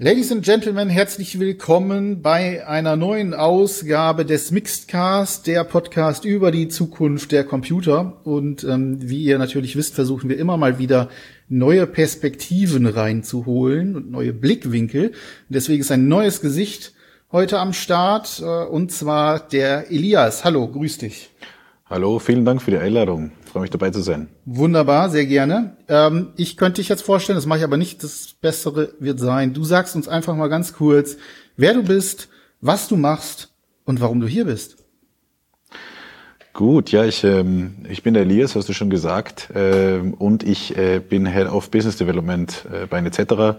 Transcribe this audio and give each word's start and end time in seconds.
Ladies 0.00 0.30
and 0.30 0.44
Gentlemen, 0.44 0.88
herzlich 0.88 1.40
willkommen 1.40 2.22
bei 2.22 2.64
einer 2.64 2.94
neuen 2.94 3.34
Ausgabe 3.34 4.24
des 4.24 4.52
Mixedcast, 4.52 5.48
der 5.48 5.64
Podcast 5.64 6.24
über 6.24 6.52
die 6.52 6.68
Zukunft 6.68 7.32
der 7.32 7.42
Computer. 7.42 8.20
Und 8.22 8.62
ähm, 8.62 8.98
wie 9.00 9.24
ihr 9.24 9.38
natürlich 9.38 9.74
wisst, 9.74 9.96
versuchen 9.96 10.30
wir 10.30 10.38
immer 10.38 10.56
mal 10.56 10.78
wieder 10.78 11.08
neue 11.48 11.84
Perspektiven 11.88 12.86
reinzuholen 12.86 13.96
und 13.96 14.12
neue 14.12 14.32
Blickwinkel. 14.32 15.08
Und 15.08 15.14
deswegen 15.48 15.80
ist 15.80 15.90
ein 15.90 16.06
neues 16.06 16.40
Gesicht 16.40 16.92
heute 17.32 17.58
am 17.58 17.72
Start, 17.72 18.40
äh, 18.40 18.44
und 18.44 18.92
zwar 18.92 19.40
der 19.40 19.90
Elias. 19.90 20.44
Hallo, 20.44 20.68
grüß 20.68 20.98
dich. 20.98 21.30
Hallo, 21.86 22.20
vielen 22.20 22.44
Dank 22.44 22.62
für 22.62 22.70
die 22.70 22.78
Einladung. 22.78 23.32
Ich 23.48 23.52
freue 23.52 23.62
mich 23.62 23.70
dabei 23.70 23.90
zu 23.90 24.02
sein. 24.02 24.28
Wunderbar, 24.44 25.08
sehr 25.08 25.24
gerne. 25.24 25.78
Ähm, 25.88 26.34
ich 26.36 26.58
könnte 26.58 26.82
dich 26.82 26.90
jetzt 26.90 27.00
vorstellen, 27.00 27.38
das 27.38 27.46
mache 27.46 27.60
ich 27.60 27.64
aber 27.64 27.78
nicht. 27.78 28.04
Das 28.04 28.34
Bessere 28.38 28.92
wird 29.00 29.18
sein. 29.18 29.54
Du 29.54 29.64
sagst 29.64 29.96
uns 29.96 30.06
einfach 30.06 30.36
mal 30.36 30.48
ganz 30.48 30.74
kurz, 30.74 31.16
wer 31.56 31.72
du 31.72 31.82
bist, 31.82 32.28
was 32.60 32.88
du 32.88 32.96
machst 32.98 33.48
und 33.86 34.02
warum 34.02 34.20
du 34.20 34.26
hier 34.26 34.44
bist. 34.44 34.76
Gut, 36.52 36.92
ja, 36.92 37.06
ich, 37.06 37.24
ähm, 37.24 37.86
ich 37.88 38.02
bin 38.02 38.12
der 38.12 38.24
Elias, 38.24 38.54
hast 38.54 38.68
du 38.68 38.74
schon 38.74 38.90
gesagt, 38.90 39.48
ähm, 39.54 40.12
und 40.12 40.42
ich 40.42 40.76
äh, 40.76 40.98
bin 40.98 41.24
Head 41.24 41.48
of 41.48 41.70
Business 41.70 41.96
Development 41.96 42.66
äh, 42.70 42.84
bei 42.84 42.98
Etc. 42.98 43.56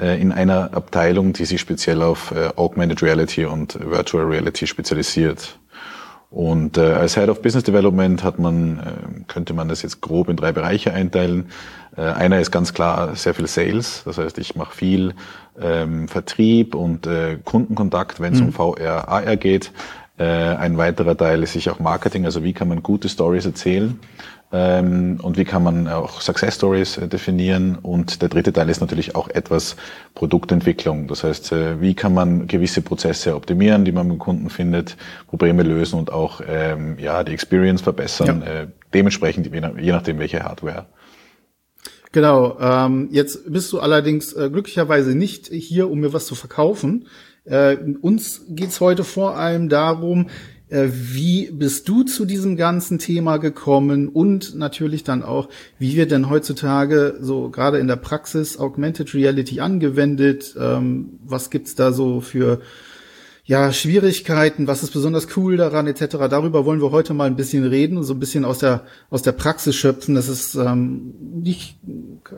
Äh, 0.00 0.20
in 0.20 0.30
einer 0.30 0.74
Abteilung, 0.74 1.32
die 1.32 1.44
sich 1.44 1.60
speziell 1.60 2.02
auf 2.02 2.30
äh, 2.30 2.50
Augmented 2.54 3.02
Reality 3.02 3.46
und 3.46 3.80
Virtual 3.80 4.26
Reality 4.26 4.68
spezialisiert. 4.68 5.58
Und 6.34 6.78
äh, 6.78 6.80
als 6.80 7.14
Head 7.14 7.28
of 7.28 7.42
Business 7.42 7.62
Development 7.62 8.24
hat 8.24 8.40
man, 8.40 8.80
äh, 8.80 9.20
könnte 9.28 9.54
man 9.54 9.68
das 9.68 9.82
jetzt 9.82 10.00
grob 10.00 10.28
in 10.28 10.34
drei 10.34 10.50
Bereiche 10.50 10.92
einteilen. 10.92 11.46
Äh, 11.96 12.00
einer 12.00 12.40
ist 12.40 12.50
ganz 12.50 12.74
klar 12.74 13.14
sehr 13.14 13.34
viel 13.34 13.46
Sales, 13.46 14.02
das 14.04 14.18
heißt, 14.18 14.38
ich 14.38 14.56
mache 14.56 14.74
viel 14.74 15.14
ähm, 15.62 16.08
Vertrieb 16.08 16.74
und 16.74 17.06
äh, 17.06 17.38
Kundenkontakt, 17.44 18.18
wenn 18.18 18.32
es 18.32 18.40
mhm. 18.40 18.46
um 18.46 18.52
VR, 18.52 19.06
AR 19.06 19.36
geht. 19.36 19.70
Äh, 20.18 20.24
ein 20.24 20.76
weiterer 20.76 21.16
Teil 21.16 21.44
ist 21.44 21.52
sicher 21.52 21.70
auch 21.70 21.78
Marketing, 21.78 22.24
also 22.24 22.42
wie 22.42 22.52
kann 22.52 22.66
man 22.66 22.82
gute 22.82 23.08
Stories 23.08 23.46
erzählen 23.46 24.00
und 25.20 25.36
wie 25.36 25.44
kann 25.44 25.62
man 25.64 25.88
auch 25.88 26.20
Success 26.20 26.54
Stories 26.54 26.96
äh, 26.96 27.08
definieren. 27.08 27.76
Und 27.82 28.22
der 28.22 28.28
dritte 28.28 28.52
Teil 28.52 28.68
ist 28.68 28.80
natürlich 28.80 29.16
auch 29.16 29.28
etwas 29.28 29.76
Produktentwicklung. 30.14 31.08
Das 31.08 31.24
heißt, 31.24 31.52
äh, 31.52 31.80
wie 31.80 31.94
kann 31.94 32.14
man 32.14 32.46
gewisse 32.46 32.82
Prozesse 32.82 33.34
optimieren, 33.34 33.84
die 33.84 33.92
man 33.92 34.06
mit 34.06 34.16
dem 34.16 34.18
Kunden 34.20 34.50
findet, 34.50 34.96
Probleme 35.26 35.62
lösen 35.62 35.98
und 35.98 36.12
auch 36.12 36.40
ähm, 36.46 36.98
ja 36.98 37.24
die 37.24 37.32
Experience 37.32 37.82
verbessern. 37.82 38.42
Ja. 38.46 38.62
Äh, 38.62 38.68
dementsprechend 38.92 39.52
je 39.52 39.92
nachdem 39.92 40.18
welche 40.18 40.42
Hardware. 40.44 40.86
Genau. 42.12 42.56
Ähm, 42.60 43.08
jetzt 43.10 43.52
bist 43.52 43.72
du 43.72 43.80
allerdings 43.80 44.32
äh, 44.34 44.48
glücklicherweise 44.48 45.16
nicht 45.16 45.48
hier, 45.48 45.90
um 45.90 45.98
mir 45.98 46.12
was 46.12 46.26
zu 46.26 46.36
verkaufen. 46.36 47.08
Äh, 47.44 47.76
uns 48.00 48.42
geht's 48.48 48.80
heute 48.80 49.02
vor 49.02 49.36
allem 49.36 49.68
darum, 49.68 50.28
wie 50.82 51.50
bist 51.52 51.88
du 51.88 52.02
zu 52.02 52.24
diesem 52.24 52.56
ganzen 52.56 52.98
Thema 52.98 53.36
gekommen 53.36 54.08
und 54.08 54.56
natürlich 54.56 55.04
dann 55.04 55.22
auch, 55.22 55.48
wie 55.78 55.96
wird 55.96 56.10
denn 56.10 56.28
heutzutage 56.28 57.16
so 57.20 57.48
gerade 57.50 57.78
in 57.78 57.86
der 57.86 57.96
Praxis 57.96 58.58
Augmented 58.58 59.14
Reality 59.14 59.60
angewendet? 59.60 60.54
Ähm, 60.58 61.20
was 61.24 61.50
gibt's 61.50 61.74
da 61.74 61.92
so 61.92 62.20
für 62.20 62.60
ja, 63.46 63.72
Schwierigkeiten, 63.72 64.66
was 64.66 64.82
ist 64.82 64.92
besonders 64.92 65.36
cool 65.36 65.58
daran, 65.58 65.86
etc. 65.86 66.16
Darüber 66.30 66.64
wollen 66.64 66.80
wir 66.80 66.92
heute 66.92 67.12
mal 67.12 67.26
ein 67.26 67.36
bisschen 67.36 67.64
reden 67.64 67.98
und 67.98 68.04
so 68.04 68.14
ein 68.14 68.18
bisschen 68.18 68.46
aus 68.46 68.58
der, 68.58 68.84
aus 69.10 69.20
der 69.20 69.32
Praxis 69.32 69.76
schöpfen. 69.76 70.14
Das 70.14 70.28
ist 70.28 70.54
ähm, 70.54 71.12
nicht, 71.42 71.76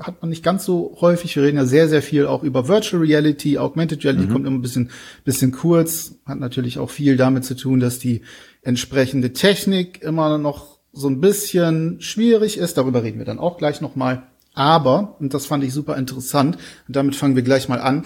hat 0.00 0.20
man 0.20 0.30
nicht 0.30 0.42
ganz 0.42 0.64
so 0.64 0.96
häufig. 1.00 1.36
Wir 1.36 1.44
reden 1.44 1.58
ja 1.58 1.64
sehr, 1.64 1.88
sehr 1.88 2.02
viel 2.02 2.26
auch 2.26 2.42
über 2.42 2.66
Virtual 2.66 3.00
Reality, 3.00 3.56
Augmented 3.56 4.02
Reality 4.02 4.26
mhm. 4.26 4.32
kommt 4.32 4.46
immer 4.48 4.58
ein 4.58 4.62
bisschen, 4.62 4.90
bisschen 5.24 5.52
kurz, 5.52 6.16
hat 6.26 6.40
natürlich 6.40 6.80
auch 6.80 6.90
viel 6.90 7.16
damit 7.16 7.44
zu 7.44 7.54
tun, 7.54 7.78
dass 7.78 8.00
die 8.00 8.22
entsprechende 8.62 9.32
Technik 9.32 10.02
immer 10.02 10.38
noch 10.38 10.80
so 10.92 11.08
ein 11.08 11.20
bisschen 11.20 12.00
schwierig 12.00 12.58
ist. 12.58 12.78
Darüber 12.78 13.04
reden 13.04 13.18
wir 13.18 13.26
dann 13.26 13.38
auch 13.38 13.58
gleich 13.58 13.80
nochmal. 13.80 14.24
Aber, 14.54 15.14
und 15.20 15.34
das 15.34 15.46
fand 15.46 15.62
ich 15.62 15.72
super 15.72 15.96
interessant, 15.96 16.56
und 16.88 16.96
damit 16.96 17.14
fangen 17.14 17.36
wir 17.36 17.42
gleich 17.42 17.68
mal 17.68 17.80
an, 17.80 18.02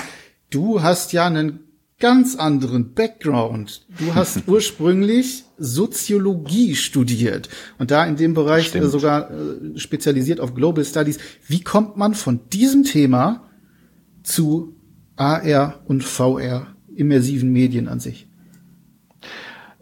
du 0.51 0.83
hast 0.83 1.15
ja 1.15 1.25
einen 1.27 1.61
ganz 2.01 2.35
anderen 2.37 2.95
Background. 2.95 3.87
Du 3.99 4.15
hast 4.15 4.43
ursprünglich 4.49 5.45
Soziologie 5.59 6.75
studiert 6.75 7.49
und 7.79 7.91
da 7.91 8.05
in 8.05 8.17
dem 8.17 8.35
Bereich 8.35 8.67
äh, 8.67 8.69
Stimmt. 8.71 8.91
sogar 8.91 9.31
äh, 9.31 9.79
spezialisiert 9.79 10.41
auf 10.41 10.55
Global 10.55 10.85
Studies. 10.85 11.19
Wie 11.47 11.63
kommt 11.63 11.97
man 11.97 12.15
von 12.15 12.41
diesem 12.53 12.83
Thema 12.83 13.49
zu 14.23 14.75
AR 15.17 15.83
und 15.85 16.03
VR, 16.03 16.75
immersiven 16.95 17.53
Medien 17.53 17.87
an 17.89 18.01
sich? 18.01 18.30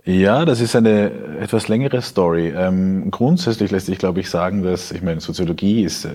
Ja, 0.08 0.46
das 0.46 0.62
ist 0.62 0.74
eine 0.74 1.10
etwas 1.38 1.68
längere 1.68 2.00
Story. 2.00 2.54
Ähm, 2.56 3.10
grundsätzlich 3.10 3.70
lässt 3.70 3.84
sich, 3.84 3.98
glaube 3.98 4.20
ich, 4.20 4.30
sagen, 4.30 4.62
dass, 4.62 4.90
ich 4.90 5.02
meine, 5.02 5.20
Soziologie 5.20 5.82
ist 5.82 6.06
äh, 6.06 6.12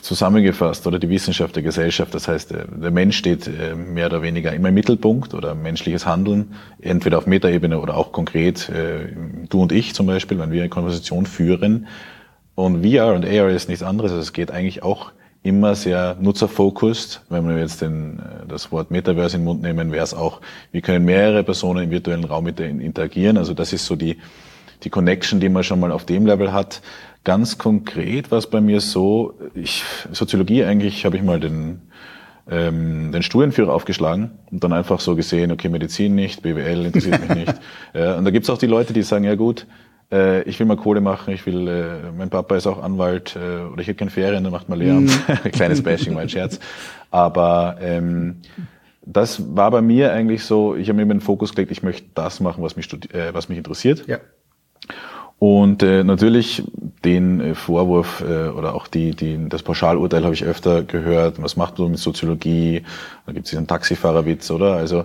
zusammengefasst 0.00 0.84
oder 0.88 0.98
die 0.98 1.08
Wissenschaft 1.08 1.54
der 1.54 1.62
Gesellschaft. 1.62 2.12
Das 2.12 2.26
heißt, 2.26 2.50
äh, 2.50 2.64
der 2.68 2.90
Mensch 2.90 3.16
steht 3.16 3.46
äh, 3.46 3.76
mehr 3.76 4.06
oder 4.06 4.22
weniger 4.22 4.52
immer 4.52 4.70
im 4.70 4.74
Mittelpunkt 4.74 5.32
oder 5.32 5.54
menschliches 5.54 6.06
Handeln, 6.06 6.56
entweder 6.80 7.18
auf 7.18 7.28
Metaebene 7.28 7.78
oder 7.78 7.96
auch 7.96 8.10
konkret, 8.10 8.68
äh, 8.68 9.12
du 9.48 9.62
und 9.62 9.70
ich 9.70 9.94
zum 9.94 10.08
Beispiel, 10.08 10.40
wenn 10.40 10.50
wir 10.50 10.62
eine 10.62 10.68
Konversation 10.68 11.26
führen. 11.26 11.86
Und 12.56 12.84
VR 12.84 13.14
und 13.14 13.24
AR 13.24 13.50
ist 13.50 13.68
nichts 13.68 13.84
anderes. 13.84 14.10
Also 14.10 14.22
es 14.22 14.32
geht 14.32 14.50
eigentlich 14.50 14.82
auch 14.82 15.12
immer 15.42 15.74
sehr 15.74 16.16
nutzerfokust. 16.20 17.22
Wenn 17.28 17.48
wir 17.48 17.58
jetzt 17.58 17.80
den, 17.80 18.18
äh, 18.18 18.46
das 18.48 18.70
Wort 18.70 18.90
Metaverse 18.90 19.36
in 19.36 19.42
den 19.42 19.46
Mund 19.46 19.62
nehmen, 19.62 19.92
wäre 19.92 20.04
es 20.04 20.14
auch, 20.14 20.40
wir 20.70 20.80
können 20.80 21.04
mehrere 21.04 21.42
Personen 21.42 21.84
im 21.84 21.90
virtuellen 21.90 22.24
Raum 22.24 22.44
mit 22.44 22.60
interagieren. 22.60 23.36
Also 23.36 23.54
das 23.54 23.72
ist 23.72 23.86
so 23.86 23.96
die, 23.96 24.18
die 24.84 24.90
Connection, 24.90 25.40
die 25.40 25.48
man 25.48 25.64
schon 25.64 25.80
mal 25.80 25.92
auf 25.92 26.06
dem 26.06 26.26
Level 26.26 26.52
hat. 26.52 26.82
Ganz 27.24 27.58
konkret 27.58 28.30
war 28.30 28.38
es 28.38 28.48
bei 28.48 28.60
mir 28.60 28.80
so, 28.80 29.34
ich, 29.54 29.84
Soziologie 30.12 30.64
eigentlich 30.64 31.04
habe 31.04 31.16
ich 31.16 31.22
mal 31.22 31.38
den, 31.38 31.82
ähm, 32.50 33.12
den 33.12 33.22
Studienführer 33.22 33.72
aufgeschlagen 33.72 34.32
und 34.50 34.64
dann 34.64 34.72
einfach 34.72 35.00
so 35.00 35.14
gesehen, 35.14 35.52
okay, 35.52 35.68
Medizin 35.68 36.14
nicht, 36.14 36.42
BWL 36.42 36.86
interessiert 36.86 37.20
mich 37.20 37.36
nicht. 37.46 37.54
Ja, 37.94 38.16
und 38.16 38.24
da 38.24 38.30
gibt's 38.30 38.50
auch 38.50 38.58
die 38.58 38.66
Leute, 38.66 38.92
die 38.92 39.02
sagen, 39.02 39.24
ja 39.24 39.36
gut, 39.36 39.66
äh, 40.12 40.42
ich 40.42 40.58
will 40.60 40.66
mal 40.66 40.76
Kohle 40.76 41.00
machen, 41.00 41.32
ich 41.32 41.44
will, 41.46 41.66
äh, 41.66 42.12
mein 42.16 42.30
Papa 42.30 42.56
ist 42.56 42.66
auch 42.66 42.82
Anwalt 42.82 43.34
äh, 43.34 43.62
oder 43.72 43.80
ich 43.80 43.88
hätte 43.88 43.98
keine 43.98 44.10
Ferien, 44.10 44.44
dann 44.44 44.52
macht 44.52 44.68
man 44.68 44.78
Lehramt. 44.78 45.10
Mm. 45.28 45.48
Kleines 45.52 45.82
Bashing, 45.82 46.14
mein 46.14 46.28
Scherz. 46.28 46.60
Aber 47.10 47.78
ähm, 47.80 48.36
das 49.04 49.56
war 49.56 49.70
bei 49.70 49.82
mir 49.82 50.12
eigentlich 50.12 50.44
so, 50.44 50.76
ich 50.76 50.88
habe 50.88 51.04
mir 51.04 51.12
den 51.12 51.20
Fokus 51.20 51.54
gelegt, 51.54 51.72
ich 51.72 51.82
möchte 51.82 52.06
das 52.14 52.40
machen, 52.40 52.62
was 52.62 52.76
mich, 52.76 52.92
äh, 53.12 53.34
was 53.34 53.48
mich 53.48 53.58
interessiert. 53.58 54.06
Ja. 54.06 54.18
Und 55.38 55.82
äh, 55.82 56.04
natürlich 56.04 56.62
den 57.04 57.40
äh, 57.40 57.54
Vorwurf 57.56 58.20
äh, 58.20 58.46
oder 58.50 58.76
auch 58.76 58.86
die, 58.86 59.10
die, 59.10 59.48
das 59.48 59.64
Pauschalurteil 59.64 60.22
habe 60.22 60.34
ich 60.34 60.44
öfter 60.44 60.84
gehört. 60.84 61.42
Was 61.42 61.56
macht 61.56 61.78
du 61.78 61.88
mit 61.88 61.98
Soziologie? 61.98 62.84
Da 63.26 63.32
gibt 63.32 63.46
es 63.46 63.50
diesen 63.50 63.66
Taxifahrerwitz, 63.66 64.52
oder? 64.52 64.74
Also 64.74 65.04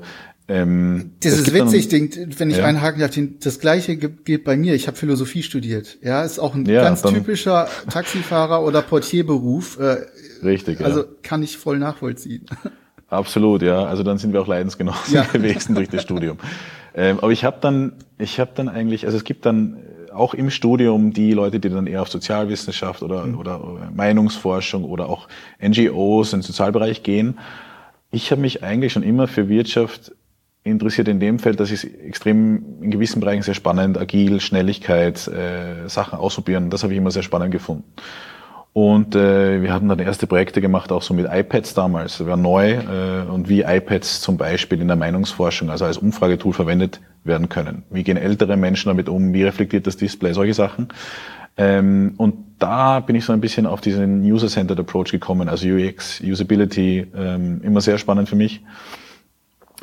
ähm, 0.50 1.12
das 1.22 1.34
ist 1.34 1.54
witzig, 1.54 1.90
dann, 1.90 2.40
wenn 2.40 2.50
ich 2.50 2.58
ja. 2.58 2.66
einhaken 2.66 3.02
darf. 3.02 3.18
Das 3.42 3.60
gleiche 3.60 3.98
gilt 3.98 4.46
bei 4.46 4.56
mir. 4.56 4.76
Ich 4.76 4.88
habe 4.88 4.96
Philosophie 4.96 5.44
studiert. 5.44 5.98
Ja, 6.02 6.24
ist 6.24 6.40
auch 6.40 6.56
ein 6.56 6.66
ja, 6.66 6.84
ganz 6.84 7.02
typischer 7.02 7.68
Taxifahrer 7.90 8.64
oder 8.64 8.82
Portierberuf. 8.82 9.78
Äh, 9.80 10.06
Richtig. 10.44 10.82
Also 10.82 11.02
ja. 11.02 11.08
kann 11.22 11.44
ich 11.44 11.58
voll 11.58 11.80
nachvollziehen. 11.80 12.46
Absolut, 13.10 13.62
ja. 13.62 13.86
Also 13.86 14.04
dann 14.04 14.18
sind 14.18 14.32
wir 14.32 14.42
auch 14.42 14.48
Leidensgenossen 14.48 15.14
ja. 15.14 15.24
gewesen 15.34 15.76
durch 15.76 15.90
das 15.90 16.02
Studium. 16.02 16.38
Ähm, 16.96 17.20
aber 17.20 17.32
ich 17.32 17.44
habe 17.44 17.58
dann, 17.60 17.94
ich 18.18 18.40
habe 18.40 18.52
dann 18.56 18.70
eigentlich, 18.70 19.06
also 19.06 19.18
es 19.18 19.26
gibt 19.26 19.46
dann 19.46 19.78
auch 20.14 20.34
im 20.34 20.50
Studium 20.50 21.14
die 21.14 21.34
Leute, 21.34 21.60
die 21.60 21.70
dann 21.70 21.88
eher 21.88 22.02
auf 22.02 22.10
Sozialwissenschaft 22.10 23.04
oder, 23.04 23.26
mhm. 23.26 23.38
oder 23.38 23.92
Meinungsforschung 23.94 24.86
oder 24.86 25.10
auch 25.10 25.28
NGOs 25.62 26.34
im 26.34 26.42
Sozialbereich 26.42 27.04
gehen. 27.04 27.38
Ich 28.12 28.32
habe 28.32 28.42
mich 28.42 28.64
eigentlich 28.64 28.94
schon 28.94 29.04
immer 29.04 29.28
für 29.28 29.50
Wirtschaft 29.50 30.14
interessiert 30.68 31.08
in 31.08 31.20
dem 31.20 31.40
Feld, 31.40 31.60
dass 31.60 31.72
ich 31.72 31.84
extrem 32.02 32.82
in 32.82 32.92
gewissen 32.92 33.20
Bereichen 33.20 33.44
sehr 33.44 33.54
spannend, 33.54 33.98
agil, 33.98 34.40
Schnelligkeit, 34.40 35.28
äh, 35.28 35.88
Sachen 35.88 36.20
ausprobieren. 36.20 36.70
Das 36.70 36.84
habe 36.84 36.94
ich 36.94 37.00
immer 37.00 37.12
sehr 37.12 37.24
spannend 37.24 37.52
gefunden. 37.52 37.84
Und 38.74 39.16
äh, 39.16 39.64
wir 39.64 39.74
haben 39.74 39.90
dann 39.90 39.98
erste 39.98 40.28
Projekte 40.28 40.62
gemacht, 40.62 40.92
auch 40.92 41.02
so 41.02 41.16
mit 41.16 41.26
iPads 41.28 41.74
damals. 41.74 42.20
Das 42.20 42.28
war 42.28 42.38
neu 42.38 42.74
äh, 42.74 43.28
und 43.28 43.50
wie 43.50 43.62
iPads 43.64 44.22
zum 44.22 44.38
Beispiel 44.38 44.80
in 44.80 44.88
der 44.88 44.98
Meinungsforschung, 44.98 45.72
also 45.72 45.86
als 45.86 45.98
Umfragetool 45.98 46.54
verwendet 46.54 47.02
werden 47.24 47.50
können. 47.50 47.84
Wie 47.90 48.04
gehen 48.04 48.18
ältere 48.18 48.56
Menschen 48.56 48.90
damit 48.90 49.10
um? 49.10 49.34
Wie 49.34 49.44
reflektiert 49.44 49.88
das 49.88 49.98
Display? 49.98 50.34
Solche 50.34 50.54
Sachen. 50.54 50.90
Ähm, 51.58 52.14
und 52.18 52.36
da 52.60 53.00
bin 53.00 53.16
ich 53.16 53.26
so 53.26 53.34
ein 53.34 53.42
bisschen 53.42 53.66
auf 53.66 53.82
diesen 53.82 54.22
User-Centered 54.22 54.80
Approach 54.80 55.12
gekommen, 55.12 55.50
also 55.50 55.68
UX, 55.68 56.22
Usability, 56.22 57.08
ähm, 57.16 57.62
immer 57.64 57.82
sehr 57.82 57.98
spannend 57.98 58.30
für 58.30 58.36
mich. 58.36 58.64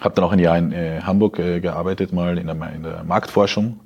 Habe 0.00 0.14
dann 0.14 0.24
auch 0.24 0.32
ein 0.32 0.38
Jahr 0.38 0.58
in 0.58 0.72
äh, 0.72 1.00
Hamburg 1.02 1.38
äh, 1.38 1.60
gearbeitet, 1.60 2.12
mal 2.12 2.38
in 2.38 2.46
der, 2.46 2.72
in 2.74 2.82
der 2.82 3.04
Marktforschung. 3.04 3.80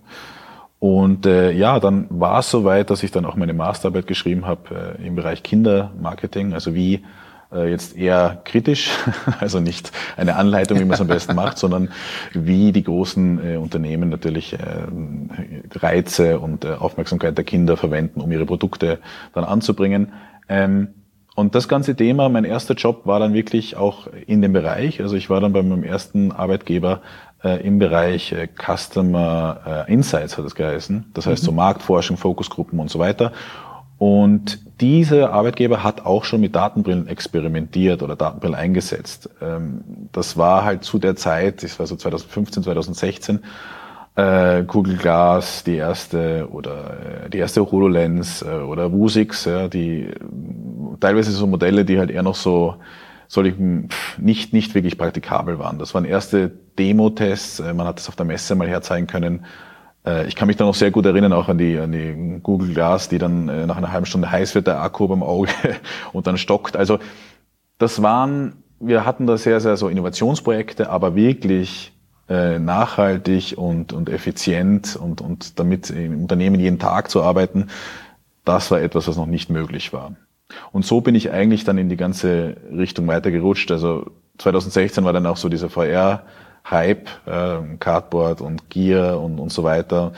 Und 0.79 1.27
äh, 1.27 1.51
ja, 1.51 1.81
dann 1.81 2.07
war 2.09 2.39
es 2.39 2.51
soweit, 2.51 2.91
dass 2.91 3.03
ich 3.03 3.11
dann 3.11 3.25
auch 3.25 3.37
meine 3.37 3.53
Masterarbeit 3.53 4.07
geschrieben 4.07 4.47
habe 4.47 4.97
äh, 4.99 5.07
im 5.07 5.17
Bereich 5.17 5.43
Kindermarketing. 5.43 6.55
Also 6.55 6.75
wie 6.75 7.05
äh, 7.53 7.69
jetzt 7.71 7.97
eher 7.97 8.41
kritisch, 8.45 8.91
also 9.41 9.59
nicht 9.59 9.91
eine 10.17 10.37
Anleitung, 10.37 10.79
wie 10.79 10.85
man 10.85 10.95
es 10.95 11.01
am 11.01 11.09
besten 11.09 11.35
macht, 11.35 11.59
sondern 11.59 11.89
wie 12.33 12.73
die 12.73 12.85
großen 12.85 13.55
äh, 13.55 13.57
Unternehmen 13.57 14.09
natürlich 14.09 14.53
äh, 14.53 14.59
Reize 15.75 16.39
und 16.39 16.65
äh, 16.65 16.75
Aufmerksamkeit 16.75 17.37
der 17.37 17.45
Kinder 17.45 17.77
verwenden, 17.77 18.21
um 18.21 18.31
ihre 18.31 18.47
Produkte 18.47 18.99
dann 19.33 19.45
anzubringen. 19.45 20.13
Ähm, 20.49 20.89
und 21.39 21.55
das 21.55 21.69
ganze 21.69 21.95
Thema, 21.95 22.29
mein 22.29 22.43
erster 22.43 22.75
Job 22.75 23.03
war 23.05 23.21
dann 23.21 23.33
wirklich 23.33 23.77
auch 23.77 24.09
in 24.27 24.43
dem 24.43 24.53
Bereich. 24.53 25.01
Also 25.01 25.15
ich 25.15 25.31
war 25.31 25.41
dann 25.41 25.53
bei 25.53 25.63
meinem 25.63 25.85
ersten 25.85 26.33
Arbeitgeber 26.33 27.01
äh, 27.45 27.65
im 27.65 27.79
Bereich 27.79 28.33
äh, 28.33 28.49
Customer 28.49 29.87
äh, 29.89 29.93
Insights, 29.93 30.37
hat 30.37 30.45
es 30.45 30.57
geheißen. 30.57 31.13
Das 31.15 31.29
heißt 31.29 31.45
mhm. 31.45 31.47
so 31.47 31.53
Marktforschung, 31.53 32.17
Fokusgruppen 32.17 32.81
und 32.81 32.91
so 32.91 32.99
weiter. 32.99 33.31
Und 33.99 34.81
dieser 34.81 35.33
Arbeitgeber 35.33 35.85
hat 35.85 36.05
auch 36.05 36.25
schon 36.25 36.41
mit 36.41 36.57
Datenbrillen 36.57 37.07
experimentiert 37.07 38.03
oder 38.03 38.17
Datenbrillen 38.17 38.57
eingesetzt. 38.57 39.31
Ähm, 39.41 40.09
das 40.11 40.37
war 40.37 40.65
halt 40.65 40.83
zu 40.83 40.99
der 40.99 41.15
Zeit, 41.15 41.63
das 41.63 41.79
war 41.79 41.87
so 41.87 41.95
2015, 41.95 42.65
2016, 42.65 43.45
äh, 44.19 44.65
Google 44.65 44.97
Glass, 44.97 45.63
die 45.63 45.77
erste 45.77 46.49
oder 46.51 47.27
äh, 47.27 47.31
die 47.31 47.39
erste 47.39 47.71
HoloLens 47.71 48.43
äh, 48.43 48.47
oder 48.47 48.93
Vuzix, 48.93 49.45
ja, 49.45 49.69
die 49.69 50.11
teilweise 50.99 51.31
so 51.31 51.47
Modelle, 51.47 51.85
die 51.85 52.01
halt 52.01 52.11
eher 52.11 52.25
noch 52.25 52.35
so 52.35 52.75
soll 53.29 53.47
ich 53.47 53.55
nicht 54.19 54.53
nicht 54.53 54.75
wirklich 54.75 54.99
praktikabel 54.99 55.61
waren. 55.61 55.79
Das 55.79 55.95
waren 55.95 56.05
erste 56.05 56.51
Demo-Tests. 56.79 57.61
Man 57.61 57.87
hat 57.87 57.99
das 57.99 58.09
auf 58.09 58.17
der 58.17 58.27
Messe 58.27 58.57
mal 58.57 58.67
herzeigen 58.67 59.07
können. 59.07 59.45
Äh, 60.05 60.27
ich 60.27 60.35
kann 60.35 60.49
mich 60.49 60.57
da 60.57 60.65
noch 60.65 60.75
sehr 60.75 60.91
gut 60.91 61.07
erinnern, 61.07 61.33
auch 61.33 61.49
an 61.49 61.59
die, 61.59 61.79
an 61.79 61.93
die 61.93 62.41
Google 62.43 62.75
Glass, 62.75 63.09
die 63.09 63.19
dann 63.19 63.49
äh, 63.49 63.67
nach 63.67 63.77
einer 63.77 63.93
halben 63.93 64.07
Stunde 64.07 64.33
heiß 64.33 64.57
wird, 64.57 64.67
der 64.67 64.83
Akku 64.83 65.07
beim 65.07 65.23
Auge 65.23 65.53
und 66.13 66.27
dann 66.27 66.39
stockt. 66.39 66.77
Also 66.77 66.99
das 67.79 68.03
waren, 68.03 68.65
wir 68.81 69.05
hatten 69.05 69.29
da 69.29 69.37
sehr, 69.37 69.61
sehr 69.61 69.77
so 69.77 69.89
Innovationsprojekte, 69.89 70.91
aber 70.91 71.15
wirklich 71.15 71.93
äh, 72.29 72.59
nachhaltig 72.59 73.55
und, 73.57 73.93
und 73.93 74.09
effizient 74.09 74.97
und, 74.97 75.21
und 75.21 75.59
damit 75.59 75.91
im 75.91 76.23
Unternehmen 76.23 76.61
jeden 76.61 76.79
Tag 76.79 77.11
zu 77.11 77.23
arbeiten, 77.23 77.69
das 78.45 78.71
war 78.71 78.81
etwas, 78.81 79.09
was 79.09 79.17
noch 79.17 79.27
nicht 79.27 79.51
möglich 79.51 79.93
war. 79.93 80.17
Und 80.73 80.85
so 80.85 81.01
bin 81.01 81.15
ich 81.15 81.31
eigentlich 81.31 81.65
dann 81.65 81.79
in 81.79 81.89
die 81.89 81.97
ganze 81.97 82.57
Richtung 82.71 83.07
weitergerutscht. 83.07 83.71
Also 83.71 84.11
2016 84.39 85.05
war 85.05 85.13
dann 85.13 85.27
auch 85.27 85.37
so 85.37 85.49
dieser 85.49 85.69
VR 85.69 86.23
Hype, 86.69 87.09
äh, 87.27 87.77
Cardboard 87.79 88.41
und 88.41 88.71
Gear 88.71 89.21
und, 89.21 89.39
und 89.39 89.53
so 89.53 89.65
weiter. 89.65 90.13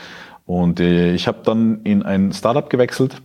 Und 0.45 0.79
äh, 0.79 1.13
ich 1.13 1.27
habe 1.27 1.39
dann 1.43 1.81
in 1.83 2.03
ein 2.03 2.33
Startup 2.33 2.69
gewechselt 2.69 3.21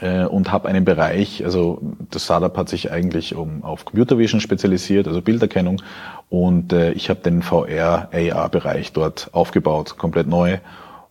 und 0.00 0.52
habe 0.52 0.68
einen 0.68 0.84
Bereich, 0.84 1.44
also 1.44 1.80
das 2.10 2.24
Startup 2.24 2.56
hat 2.56 2.68
sich 2.68 2.90
eigentlich 2.90 3.34
um 3.34 3.64
auf 3.64 3.84
Computer 3.84 4.18
Vision 4.18 4.40
spezialisiert, 4.40 5.08
also 5.08 5.22
Bilderkennung. 5.22 5.82
Und 6.28 6.72
äh, 6.72 6.92
ich 6.92 7.08
habe 7.08 7.20
den 7.20 7.42
VR-AR-Bereich 7.42 8.92
dort 8.92 9.30
aufgebaut, 9.32 9.96
komplett 9.96 10.26
neu 10.26 10.58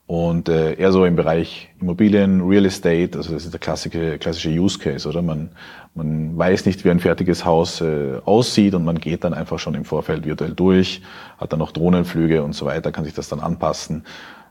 und 0.08 0.50
äh, 0.50 0.76
eher 0.76 0.92
so 0.92 1.04
im 1.04 1.16
Bereich 1.16 1.70
Immobilien, 1.82 2.42
Real 2.42 2.66
Estate, 2.66 3.18
also 3.18 3.34
das 3.34 3.46
ist 3.46 3.54
der 3.54 3.60
klassische, 3.60 4.20
klassische 4.20 4.50
Use 4.50 4.78
Case, 4.78 5.10
oder? 5.10 5.24
Man, 5.24 5.50
man 5.96 6.38
weiß 6.38 6.68
nicht, 6.68 6.86
wie 6.86 6.92
ein 6.92 7.00
fertiges 7.00 7.44
Haus 7.44 7.82
äh, 7.82 8.20
aussieht 8.24 8.76
und 8.76 8.86
man 8.86 9.00
geht 9.00 9.24
dann 9.24 9.34
einfach 9.34 9.58
schon 9.58 9.74
im 9.74 9.84
Vorfeld 9.84 10.26
virtuell 10.26 10.54
durch, 10.54 11.02
hat 11.40 11.52
dann 11.52 11.60
noch 11.60 11.72
Drohnenflüge 11.72 12.44
und 12.44 12.54
so 12.54 12.66
weiter, 12.66 12.92
kann 12.92 13.06
sich 13.06 13.16
das 13.16 13.30
dann 13.30 13.40
anpassen. 13.40 14.04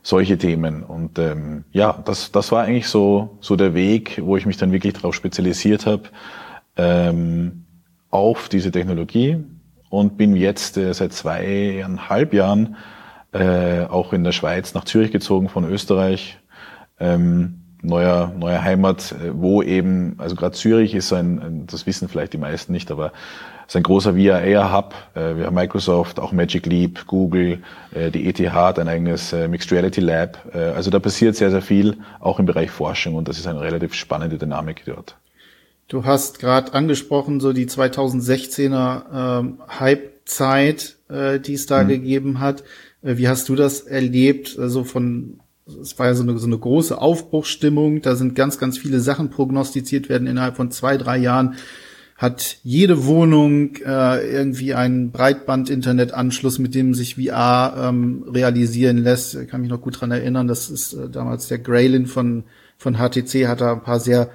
Solche 0.03 0.37
Themen. 0.37 0.83
Und 0.83 1.17
ähm, 1.17 1.63
ja, 1.71 2.03
das, 2.05 2.31
das 2.31 2.51
war 2.51 2.65
eigentlich 2.65 2.87
so, 2.87 3.37
so 3.39 3.55
der 3.55 3.73
Weg, 3.73 4.21
wo 4.23 4.37
ich 4.37 4.45
mich 4.45 4.57
dann 4.57 4.71
wirklich 4.71 4.93
darauf 4.93 5.15
spezialisiert 5.15 5.85
habe, 5.85 6.03
ähm, 6.75 7.63
auf 8.11 8.49
diese 8.49 8.71
Technologie 8.71 9.37
und 9.89 10.17
bin 10.17 10.35
jetzt 10.35 10.77
äh, 10.77 10.93
seit 10.93 11.13
zweieinhalb 11.13 12.33
Jahren 12.33 12.75
äh, 13.35 13.85
auch 13.89 14.13
in 14.13 14.23
der 14.23 14.31
Schweiz 14.31 14.73
nach 14.73 14.85
Zürich 14.85 15.11
gezogen 15.11 15.49
von 15.49 15.69
Österreich. 15.69 16.39
Ähm, 16.99 17.61
neuer, 17.81 18.33
neuer 18.37 18.61
Heimat, 18.61 19.11
äh, 19.11 19.31
wo 19.33 19.61
eben, 19.61 20.15
also 20.17 20.35
gerade 20.35 20.55
Zürich 20.55 20.95
ist 20.95 21.11
ein, 21.11 21.65
das 21.67 21.85
wissen 21.85 22.07
vielleicht 22.07 22.31
die 22.33 22.37
meisten 22.37 22.71
nicht, 22.71 22.91
aber 22.91 23.11
ist 23.67 23.75
ein 23.75 23.83
großer 23.83 24.13
VR-Hub. 24.13 24.93
Äh, 25.15 25.35
wir 25.35 25.45
haben 25.47 25.55
Microsoft, 25.55 26.19
auch 26.19 26.31
Magic 26.31 26.65
Leap, 26.65 27.05
Google, 27.07 27.61
äh, 27.93 28.09
die 28.09 28.25
ETH 28.27 28.39
hat 28.53 28.79
ein 28.79 28.87
eigenes 28.87 29.33
äh, 29.33 29.49
Mixed 29.49 29.71
Reality 29.71 29.99
Lab. 29.99 30.37
Äh, 30.53 30.59
also 30.59 30.89
da 30.89 30.99
passiert 30.99 31.35
sehr, 31.35 31.51
sehr 31.51 31.61
viel, 31.61 31.97
auch 32.21 32.39
im 32.39 32.45
Bereich 32.45 32.71
Forschung 32.71 33.15
und 33.15 33.27
das 33.27 33.37
ist 33.37 33.47
eine 33.47 33.59
relativ 33.59 33.93
spannende 33.95 34.37
Dynamik 34.37 34.83
dort. 34.85 35.17
Du 35.87 36.05
hast 36.05 36.39
gerade 36.39 36.73
angesprochen, 36.73 37.39
so 37.39 37.53
die 37.53 37.67
2016er 37.67 39.39
ähm, 39.39 39.59
Hype-Zeit, 39.79 40.95
äh, 41.09 41.39
die 41.39 41.53
es 41.53 41.65
da 41.67 41.83
mhm. 41.83 41.89
gegeben 41.89 42.39
hat. 42.39 42.63
Äh, 43.05 43.17
wie 43.17 43.27
hast 43.27 43.47
du 43.47 43.55
das 43.55 43.81
erlebt? 43.81 44.57
Also 44.59 44.83
von, 44.83 45.39
es 45.81 45.97
war 45.97 46.07
ja 46.07 46.15
so 46.15 46.23
eine, 46.23 46.37
so 46.37 46.47
eine 46.47 46.57
große 46.57 46.99
Aufbruchsstimmung. 46.99 48.01
Da 48.01 48.15
sind 48.15 48.35
ganz, 48.35 48.57
ganz 48.57 48.77
viele 48.77 48.99
Sachen 48.99 49.29
prognostiziert 49.29 50.09
werden 50.09 50.27
innerhalb 50.27 50.57
von 50.57 50.71
zwei, 50.71 50.97
drei 50.97 51.17
Jahren. 51.17 51.55
Hat 52.17 52.59
jede 52.63 53.05
Wohnung 53.05 53.75
äh, 53.85 54.31
irgendwie 54.31 54.73
einen 54.73 55.11
Breitband-Internet-Anschluss, 55.11 56.59
mit 56.59 56.73
dem 56.73 56.93
sich 56.93 57.15
VR 57.15 57.89
ähm, 57.89 58.23
realisieren 58.27 58.99
lässt. 58.99 59.35
Ich 59.35 59.49
kann 59.49 59.61
mich 59.61 59.69
noch 59.69 59.81
gut 59.81 59.99
dran 59.99 60.11
erinnern. 60.11 60.47
Das 60.47 60.69
ist 60.69 60.93
äh, 60.93 61.09
damals 61.09 61.49
der 61.49 61.59
Graylin 61.59 62.07
von, 62.07 62.45
von 62.77 62.95
HTC 62.95 63.47
hat 63.47 63.61
da 63.61 63.73
ein 63.73 63.83
paar 63.83 63.99
sehr 63.99 64.29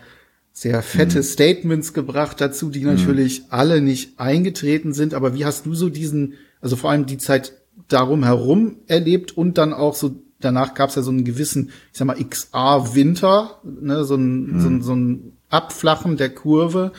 sehr 0.52 0.82
fette 0.82 1.18
mhm. 1.18 1.22
Statements 1.22 1.94
gebracht 1.94 2.40
dazu, 2.40 2.70
die 2.70 2.82
natürlich 2.82 3.42
mhm. 3.42 3.46
alle 3.50 3.80
nicht 3.80 4.18
eingetreten 4.18 4.92
sind. 4.92 5.14
Aber 5.14 5.34
wie 5.34 5.46
hast 5.46 5.64
du 5.64 5.74
so 5.74 5.88
diesen, 5.88 6.34
also 6.60 6.76
vor 6.76 6.90
allem 6.90 7.06
die 7.06 7.18
Zeit 7.18 7.59
darum 7.92 8.24
herum 8.24 8.76
erlebt 8.86 9.36
und 9.36 9.58
dann 9.58 9.72
auch 9.72 9.94
so 9.94 10.16
danach 10.40 10.74
gab 10.74 10.88
es 10.88 10.96
ja 10.96 11.02
so 11.02 11.10
einen 11.10 11.24
gewissen, 11.24 11.70
ich 11.92 11.98
sag 11.98 12.06
mal, 12.06 12.16
XR-Winter, 12.16 13.60
ne, 13.62 14.04
so 14.04 14.14
ein, 14.14 14.54
mhm. 14.54 14.60
so, 14.60 14.68
ein, 14.68 14.82
so 14.82 14.94
ein 14.94 15.32
Abflachen 15.50 16.16
der 16.16 16.30
Kurve. 16.34 16.92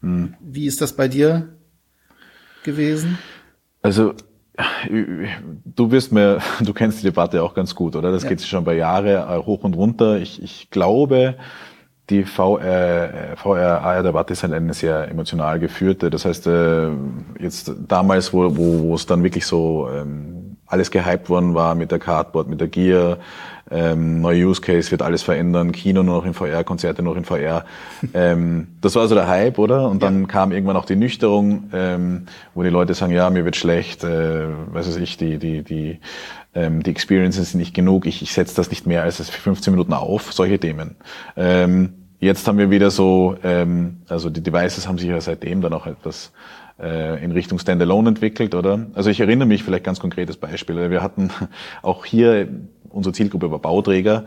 Mhm. 0.00 0.34
Wie 0.40 0.66
ist 0.66 0.80
das 0.80 0.94
bei 0.94 1.08
dir 1.08 1.54
gewesen? 2.62 3.18
Also 3.82 4.14
du 5.64 5.90
wirst 5.90 6.12
mir, 6.12 6.40
du 6.60 6.72
kennst 6.72 7.00
die 7.00 7.04
Debatte 7.04 7.42
auch 7.42 7.54
ganz 7.54 7.74
gut, 7.74 7.96
oder? 7.96 8.12
Das 8.12 8.22
ja. 8.22 8.28
geht 8.28 8.42
schon 8.42 8.64
bei 8.64 8.76
Jahre 8.76 9.26
äh, 9.28 9.44
hoch 9.44 9.64
und 9.64 9.74
runter. 9.74 10.18
Ich, 10.18 10.42
ich 10.42 10.70
glaube, 10.70 11.36
die 12.10 12.24
VR, 12.24 13.36
VR-AR-Debatte 13.36 14.34
ist 14.34 14.42
halt 14.42 14.52
eine 14.52 14.74
sehr 14.74 15.08
emotional 15.08 15.58
geführte. 15.58 16.10
Das 16.10 16.24
heißt, 16.24 16.46
äh, 16.46 16.88
jetzt 17.40 17.72
damals, 17.88 18.32
wo, 18.32 18.56
wo, 18.56 18.80
wo 18.80 18.94
es 18.94 19.06
dann 19.06 19.22
wirklich 19.22 19.46
so 19.46 19.88
ähm, 19.90 20.56
alles 20.66 20.90
gehypt 20.90 21.30
worden 21.30 21.54
war 21.54 21.74
mit 21.74 21.90
der 21.90 21.98
Cardboard, 21.98 22.48
mit 22.48 22.60
der 22.60 22.68
Gear, 22.68 23.18
ähm, 23.70 24.20
neue 24.20 24.46
Use 24.46 24.60
Case 24.60 24.90
wird 24.90 25.00
alles 25.00 25.22
verändern, 25.22 25.72
Kino 25.72 26.02
nur 26.02 26.16
noch 26.16 26.26
in 26.26 26.34
VR, 26.34 26.64
Konzerte 26.64 27.02
noch 27.02 27.16
in 27.16 27.24
VR. 27.24 27.64
ähm, 28.14 28.68
das 28.82 28.94
war 28.94 29.02
also 29.02 29.14
der 29.14 29.26
Hype, 29.26 29.58
oder? 29.58 29.88
Und 29.88 30.02
dann 30.02 30.22
ja. 30.22 30.26
kam 30.26 30.52
irgendwann 30.52 30.76
auch 30.76 30.84
die 30.84 30.96
Nüchterung, 30.96 31.70
ähm, 31.72 32.26
wo 32.54 32.62
die 32.62 32.68
Leute 32.68 32.92
sagen, 32.92 33.12
ja, 33.12 33.30
mir 33.30 33.46
wird 33.46 33.56
schlecht, 33.56 34.04
äh, 34.04 34.46
weiß 34.72 34.94
ich, 34.96 35.16
die, 35.16 35.38
die, 35.38 35.62
die 35.62 36.00
ähm, 36.54 36.82
die 36.82 36.90
Experiences 36.90 37.50
sind 37.50 37.60
nicht 37.60 37.74
genug, 37.74 38.06
ich, 38.06 38.22
ich 38.22 38.32
setze 38.32 38.54
das 38.54 38.70
nicht 38.70 38.86
mehr 38.86 39.02
als 39.02 39.16
für 39.28 39.40
15 39.40 39.72
Minuten 39.72 39.92
auf, 39.92 40.32
solche 40.32 40.58
Themen. 40.58 40.96
Ähm, 41.36 42.03
jetzt 42.20 42.46
haben 42.46 42.58
wir 42.58 42.70
wieder 42.70 42.90
so, 42.90 43.36
ähm, 43.42 44.02
also 44.08 44.30
die 44.30 44.42
Devices 44.42 44.88
haben 44.88 44.98
sich 44.98 45.08
ja 45.08 45.20
seitdem 45.20 45.60
dann 45.60 45.72
auch 45.72 45.86
etwas 45.86 46.32
äh, 46.80 47.22
in 47.22 47.32
Richtung 47.32 47.58
Standalone 47.58 48.10
entwickelt, 48.10 48.54
oder? 48.54 48.86
Also 48.94 49.10
ich 49.10 49.20
erinnere 49.20 49.46
mich 49.46 49.62
vielleicht 49.62 49.84
ganz 49.84 50.00
konkretes 50.00 50.36
Beispiel. 50.36 50.90
Wir 50.90 51.02
hatten 51.02 51.30
auch 51.82 52.04
hier, 52.04 52.48
unsere 52.88 53.12
Zielgruppe 53.12 53.50
war 53.50 53.58
Bauträger, 53.58 54.24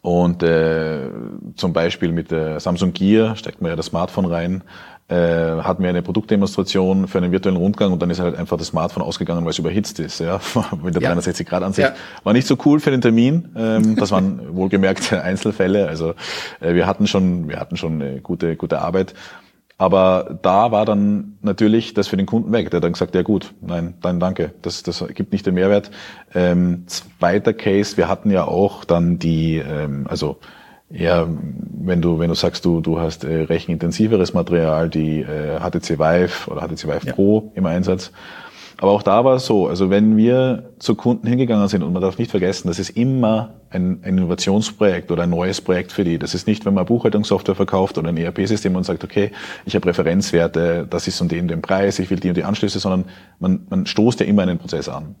und 0.00 0.42
äh, 0.42 1.10
zum 1.56 1.72
Beispiel 1.72 2.12
mit 2.12 2.30
der 2.30 2.60
Samsung 2.60 2.92
Gear 2.92 3.36
steckt 3.36 3.60
man 3.60 3.70
ja 3.70 3.76
das 3.76 3.86
Smartphone 3.86 4.26
rein 4.26 4.62
äh, 5.08 5.62
hatten 5.62 5.82
wir 5.82 5.88
eine 5.88 6.02
Produktdemonstration 6.02 7.08
für 7.08 7.18
einen 7.18 7.32
virtuellen 7.32 7.56
Rundgang 7.56 7.92
und 7.92 8.02
dann 8.02 8.10
ist 8.10 8.20
halt 8.20 8.36
einfach 8.36 8.58
das 8.58 8.68
Smartphone 8.68 9.02
ausgegangen, 9.02 9.44
weil 9.44 9.50
es 9.50 9.58
überhitzt 9.58 9.98
ist, 10.00 10.20
ja, 10.20 10.38
mit 10.82 10.94
der 10.94 11.02
ja. 11.02 11.12
360-Grad-Ansicht. 11.14 11.88
Ja. 11.88 11.94
War 12.24 12.34
nicht 12.34 12.46
so 12.46 12.56
cool 12.66 12.78
für 12.78 12.90
den 12.90 13.00
Termin. 13.00 13.48
Ähm, 13.56 13.96
das 13.96 14.10
waren 14.10 14.40
wohlgemerkte 14.54 15.22
Einzelfälle. 15.22 15.88
Also 15.88 16.14
äh, 16.60 16.74
wir 16.74 16.86
hatten 16.86 17.06
schon, 17.06 17.48
wir 17.48 17.58
hatten 17.58 17.76
schon 17.76 18.02
eine 18.02 18.20
gute, 18.20 18.56
gute 18.56 18.80
Arbeit. 18.80 19.14
Aber 19.80 20.38
da 20.42 20.72
war 20.72 20.84
dann 20.84 21.38
natürlich 21.40 21.94
das 21.94 22.08
für 22.08 22.16
den 22.16 22.26
Kunden 22.26 22.50
weg. 22.52 22.68
Der 22.70 22.78
hat 22.78 22.84
dann 22.84 22.92
gesagt, 22.92 23.14
ja 23.14 23.22
gut, 23.22 23.54
nein, 23.60 23.94
dann 24.02 24.18
danke. 24.18 24.52
Das, 24.60 24.82
das 24.82 25.04
gibt 25.14 25.32
nicht 25.32 25.46
den 25.46 25.54
Mehrwert. 25.54 25.92
Ähm, 26.34 26.82
zweiter 26.86 27.52
Case, 27.52 27.96
wir 27.96 28.08
hatten 28.08 28.30
ja 28.30 28.44
auch 28.44 28.84
dann 28.84 29.20
die, 29.20 29.56
ähm, 29.56 30.06
also 30.10 30.38
ja, 30.90 31.28
wenn 31.80 32.00
du, 32.00 32.18
wenn 32.18 32.28
du 32.28 32.34
sagst, 32.34 32.64
du, 32.64 32.80
du 32.80 32.98
hast 32.98 33.24
äh, 33.24 33.42
rechenintensiveres 33.42 34.32
Material, 34.32 34.88
die 34.88 35.20
äh, 35.20 35.58
HTC 35.60 35.98
Vive 35.98 36.50
oder 36.50 36.62
HTC 36.62 36.86
Vive 36.86 37.06
ja. 37.06 37.12
Pro 37.12 37.52
im 37.54 37.66
Einsatz. 37.66 38.10
Aber 38.80 38.92
auch 38.92 39.02
da 39.02 39.24
war 39.24 39.36
es 39.36 39.46
so, 39.46 39.66
also 39.66 39.90
wenn 39.90 40.16
wir 40.16 40.70
zu 40.78 40.94
Kunden 40.94 41.26
hingegangen 41.26 41.66
sind 41.66 41.82
und 41.82 41.92
man 41.92 42.00
darf 42.00 42.16
nicht 42.16 42.30
vergessen, 42.30 42.68
das 42.68 42.78
ist 42.78 42.90
immer 42.90 43.54
ein, 43.70 44.00
ein 44.04 44.18
Innovationsprojekt 44.18 45.10
oder 45.10 45.24
ein 45.24 45.30
neues 45.30 45.60
Projekt 45.60 45.90
für 45.90 46.04
die. 46.04 46.16
Das 46.16 46.32
ist 46.32 46.46
nicht, 46.46 46.64
wenn 46.64 46.74
man 46.74 46.86
Buchhaltungssoftware 46.86 47.56
verkauft 47.56 47.98
oder 47.98 48.08
ein 48.08 48.16
ERP-System 48.16 48.76
und 48.76 48.84
sagt, 48.84 49.02
okay, 49.02 49.32
ich 49.66 49.74
habe 49.74 49.88
Referenzwerte, 49.88 50.86
das 50.88 51.08
ist 51.08 51.20
um 51.20 51.26
den 51.28 51.48
den 51.48 51.60
Preis, 51.60 51.98
ich 51.98 52.08
will 52.08 52.20
die 52.20 52.28
und 52.28 52.36
die 52.36 52.44
Anschlüsse, 52.44 52.78
sondern 52.78 53.06
man, 53.40 53.66
man 53.68 53.84
stoßt 53.84 54.20
ja 54.20 54.26
immer 54.26 54.42
einen 54.42 54.58
Prozess 54.58 54.88
an. 54.88 55.16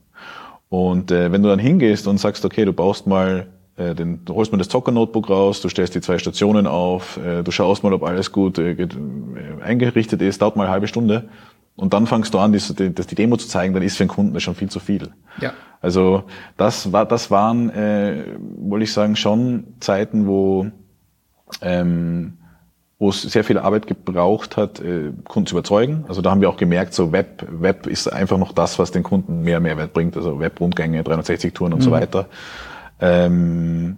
Und 0.68 1.10
äh, 1.10 1.32
wenn 1.32 1.42
du 1.42 1.48
dann 1.48 1.58
hingehst 1.58 2.06
und 2.06 2.18
sagst, 2.18 2.44
okay, 2.44 2.64
du 2.64 2.72
baust 2.72 3.08
mal 3.08 3.48
den, 3.78 4.24
du 4.24 4.34
holst 4.34 4.52
mal 4.52 4.58
das 4.58 4.68
Zocker-Notebook 4.68 5.30
raus, 5.30 5.60
du 5.60 5.68
stellst 5.68 5.94
die 5.94 6.00
zwei 6.00 6.18
Stationen 6.18 6.66
auf, 6.66 7.16
äh, 7.18 7.42
du 7.42 7.50
schaust 7.50 7.82
mal, 7.82 7.92
ob 7.92 8.02
alles 8.02 8.32
gut 8.32 8.58
äh, 8.58 8.72
äh 8.72 8.88
eingerichtet 9.62 10.22
ist, 10.22 10.42
dauert 10.42 10.56
mal 10.56 10.64
eine 10.64 10.72
halbe 10.72 10.88
Stunde 10.88 11.28
und 11.76 11.94
dann 11.94 12.06
fangst 12.06 12.34
du 12.34 12.38
an, 12.38 12.52
die, 12.52 12.58
die, 12.58 12.90
die 12.90 13.14
Demo 13.14 13.36
zu 13.36 13.48
zeigen, 13.48 13.74
dann 13.74 13.82
ist 13.82 13.96
für 13.96 14.04
einen 14.04 14.10
Kunden 14.10 14.34
das 14.34 14.42
schon 14.42 14.54
viel 14.54 14.68
zu 14.68 14.80
viel. 14.80 15.10
Ja. 15.40 15.52
Also 15.80 16.24
das 16.56 16.92
war, 16.92 17.06
das 17.06 17.30
waren, 17.30 17.70
äh, 17.70 18.24
wollte 18.58 18.84
ich 18.84 18.92
sagen, 18.92 19.14
schon 19.14 19.64
Zeiten, 19.80 20.26
wo 20.26 20.66
ähm, 21.62 22.38
wo 22.98 23.10
es 23.10 23.22
sehr 23.22 23.44
viel 23.44 23.58
Arbeit 23.58 23.86
gebraucht 23.86 24.56
hat, 24.56 24.80
äh, 24.80 25.12
Kunden 25.24 25.46
zu 25.46 25.54
überzeugen. 25.54 26.04
Also 26.08 26.20
da 26.20 26.32
haben 26.32 26.40
wir 26.40 26.50
auch 26.50 26.56
gemerkt, 26.56 26.94
so 26.94 27.12
Web, 27.12 27.46
Web 27.48 27.86
ist 27.86 28.08
einfach 28.08 28.38
noch 28.38 28.52
das, 28.52 28.78
was 28.78 28.90
den 28.90 29.04
Kunden 29.04 29.42
mehr 29.42 29.60
Mehrwert 29.60 29.92
bringt. 29.92 30.16
Also 30.16 30.40
Web-Rundgänge, 30.40 31.04
360 31.04 31.54
Touren 31.54 31.74
und 31.74 31.78
mhm. 31.78 31.84
so 31.84 31.90
weiter. 31.92 32.26
Ähm, 33.00 33.96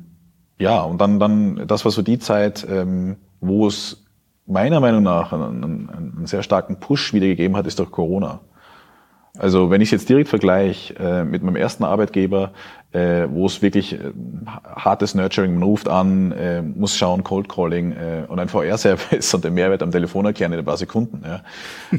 ja, 0.59 0.83
und 0.83 1.01
dann, 1.01 1.19
dann, 1.19 1.67
das 1.67 1.85
war 1.85 1.93
so 1.93 2.03
die 2.03 2.19
Zeit, 2.19 2.67
ähm, 2.69 3.17
wo 3.41 3.67
es 3.67 4.05
meiner 4.47 4.81
Meinung 4.81 5.03
nach 5.03 5.33
einen, 5.33 5.65
einen, 5.65 5.91
einen 5.91 6.27
sehr 6.27 6.43
starken 6.43 6.81
Push 6.81 7.15
wiedergegeben 7.15 7.57
hat, 7.57 7.67
ist 7.67 7.79
durch 7.79 7.91
Corona. 7.91 8.41
Also 9.39 9.71
wenn 9.71 9.81
ich 9.81 9.89
es 9.89 9.93
jetzt 9.93 10.09
direkt 10.09 10.29
vergleiche 10.29 10.95
äh, 10.99 11.25
mit 11.25 11.43
meinem 11.43 11.57
ersten 11.57 11.85
Arbeitgeber, 11.85 12.51
äh, 12.93 13.29
wo 13.31 13.47
es 13.47 13.63
wirklich 13.63 13.93
äh, 13.95 13.99
hartes 14.65 15.15
Nurturing, 15.15 15.55
man 15.55 15.63
ruft 15.63 15.89
an, 15.89 16.33
äh, 16.33 16.61
muss 16.61 16.97
schauen, 16.97 17.23
Cold 17.23 17.49
Calling 17.49 17.93
äh, 17.93 18.25
und 18.27 18.41
ein 18.41 18.49
VR-Service 18.49 19.33
und 19.35 19.45
den 19.45 19.55
Mehrwert 19.55 19.83
am 19.83 19.93
Telefon 19.93 20.27
erklären 20.27 20.53
in 20.53 20.59
ein 20.59 20.65
paar 20.65 20.77
Sekunden. 20.77 21.23
Ja. 21.25 21.43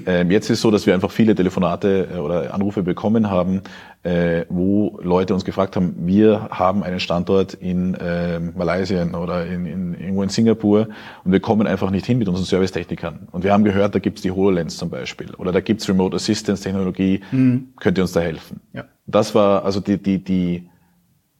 ähm, 0.06 0.32
jetzt 0.32 0.50
ist 0.50 0.58
es 0.58 0.62
so, 0.62 0.70
dass 0.70 0.86
wir 0.86 0.94
einfach 0.94 1.12
viele 1.12 1.34
Telefonate 1.34 2.10
äh, 2.14 2.18
oder 2.18 2.54
Anrufe 2.54 2.84
bekommen 2.84 3.30
haben, 3.30 3.62
äh, 4.04 4.46
wo 4.50 5.00
Leute 5.02 5.34
uns 5.34 5.46
gefragt 5.46 5.78
haben, 5.78 5.96
wir 6.00 6.50
haben 6.52 6.84
einen 6.84 7.00
Standort 7.00 7.54
in 7.54 7.94
äh, 7.94 8.40
Malaysia 8.40 9.06
oder 9.18 9.46
in, 9.46 9.66
in, 9.66 9.94
irgendwo 9.94 10.24
in 10.24 10.30
Singapur 10.30 10.90
und 11.24 11.32
wir 11.32 11.40
kommen 11.40 11.68
einfach 11.68 11.90
nicht 11.90 12.06
hin 12.06 12.18
mit 12.18 12.28
unseren 12.28 12.46
Servicetechnikern. 12.46 13.30
Und 13.32 13.46
wir 13.46 13.54
haben 13.54 13.64
gehört, 13.64 13.96
da 13.96 14.00
gibt's 14.00 14.24
die 14.24 14.32
HoloLens 14.32 14.76
zum 14.76 14.90
Beispiel 14.90 15.34
oder 15.36 15.54
da 15.54 15.62
gibt's 15.62 15.88
Remote 15.88 16.16
Assistance 16.18 16.64
Technologie, 16.64 17.22
mhm. 17.32 17.70
könnt 17.80 17.98
ihr 17.98 18.04
uns 18.04 18.12
da 18.12 18.20
helfen? 18.20 18.60
Ja. 18.74 18.86
Das 19.06 19.36
war 19.36 19.64
also 19.64 19.80
die, 19.80 19.98
die, 19.98 20.24
die 20.24 20.70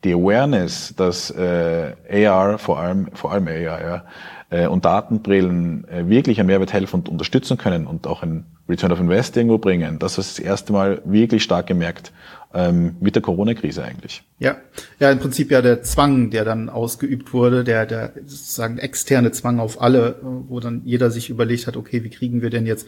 die 0.04 0.14
Awareness, 0.14 0.94
dass 0.96 1.30
äh, 1.32 1.94
AR, 2.28 2.58
vor 2.58 2.80
allem, 2.80 3.10
vor 3.14 3.32
allem 3.32 3.48
AR, 3.48 3.56
ja, 3.56 4.06
äh, 4.50 4.68
und 4.68 4.86
Datenbrillen 4.86 5.88
äh, 5.88 6.08
wirklich 6.08 6.40
einen 6.40 6.48
Mehrwert 6.48 6.74
helfen 6.74 6.98
und 6.98 7.10
unterstützen 7.10 7.58
können 7.58 7.88
und 7.88 8.08
auch 8.08 8.24
ein 8.24 8.46
Return 8.68 8.92
of 8.92 9.00
Invest 9.00 9.38
irgendwo 9.38 9.58
bringen, 9.58 10.00
das 10.00 10.18
ist 10.18 10.38
das 10.38 10.46
erste 10.46 10.74
Mal 10.74 11.02
wirklich 11.06 11.44
stark 11.44 11.68
gemerkt 11.68 12.12
ähm, 12.54 12.96
mit 13.00 13.16
der 13.16 13.22
Corona-Krise 13.22 13.84
eigentlich. 13.84 14.24
Ja, 14.40 14.58
ja, 15.00 15.12
im 15.12 15.20
Prinzip 15.20 15.52
ja 15.52 15.62
der 15.62 15.84
Zwang, 15.84 16.32
der 16.32 16.46
dann 16.46 16.70
ausgeübt 16.70 17.34
wurde, 17.34 17.64
der, 17.64 17.86
der 17.86 18.14
sozusagen 18.26 18.78
externe 18.78 19.32
Zwang 19.32 19.60
auf 19.60 19.82
alle, 19.82 20.18
wo 20.22 20.60
dann 20.60 20.82
jeder 20.86 21.12
sich 21.12 21.30
überlegt 21.30 21.68
hat, 21.68 21.78
okay, 21.78 22.04
wie 22.04 22.10
kriegen 22.10 22.42
wir 22.42 22.50
denn 22.50 22.66
jetzt 22.66 22.88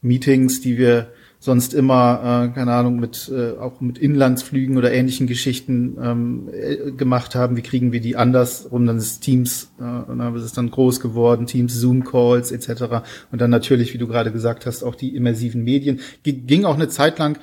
Meetings, 0.00 0.60
die 0.60 0.78
wir 0.78 1.08
sonst 1.42 1.74
immer, 1.74 2.50
äh, 2.52 2.54
keine 2.54 2.72
Ahnung, 2.72 3.00
mit 3.00 3.28
äh, 3.34 3.58
auch 3.58 3.80
mit 3.80 3.98
Inlandsflügen 3.98 4.76
oder 4.78 4.92
ähnlichen 4.92 5.26
Geschichten 5.26 5.98
ähm, 6.00 6.48
äh, 6.52 6.92
gemacht 6.92 7.34
haben. 7.34 7.56
Wie 7.56 7.62
kriegen 7.62 7.90
wir 7.90 8.00
die 8.00 8.14
anders? 8.14 8.64
Und 8.64 8.86
dann 8.86 8.96
ist 8.96 9.22
Teams, 9.22 9.72
äh, 9.80 9.82
und 9.82 10.20
dann 10.20 10.36
ist 10.36 10.44
es 10.44 10.52
dann 10.52 10.70
groß 10.70 11.00
geworden, 11.00 11.46
Teams, 11.46 11.74
Zoom-Calls 11.74 12.52
etc. 12.52 13.02
Und 13.32 13.40
dann 13.40 13.50
natürlich, 13.50 13.92
wie 13.92 13.98
du 13.98 14.06
gerade 14.06 14.30
gesagt 14.30 14.66
hast, 14.66 14.84
auch 14.84 14.94
die 14.94 15.16
immersiven 15.16 15.64
Medien. 15.64 15.98
G 16.22 16.30
ging 16.30 16.64
auch 16.64 16.76
eine 16.76 16.88
Zeit 16.88 17.18
lang 17.18 17.38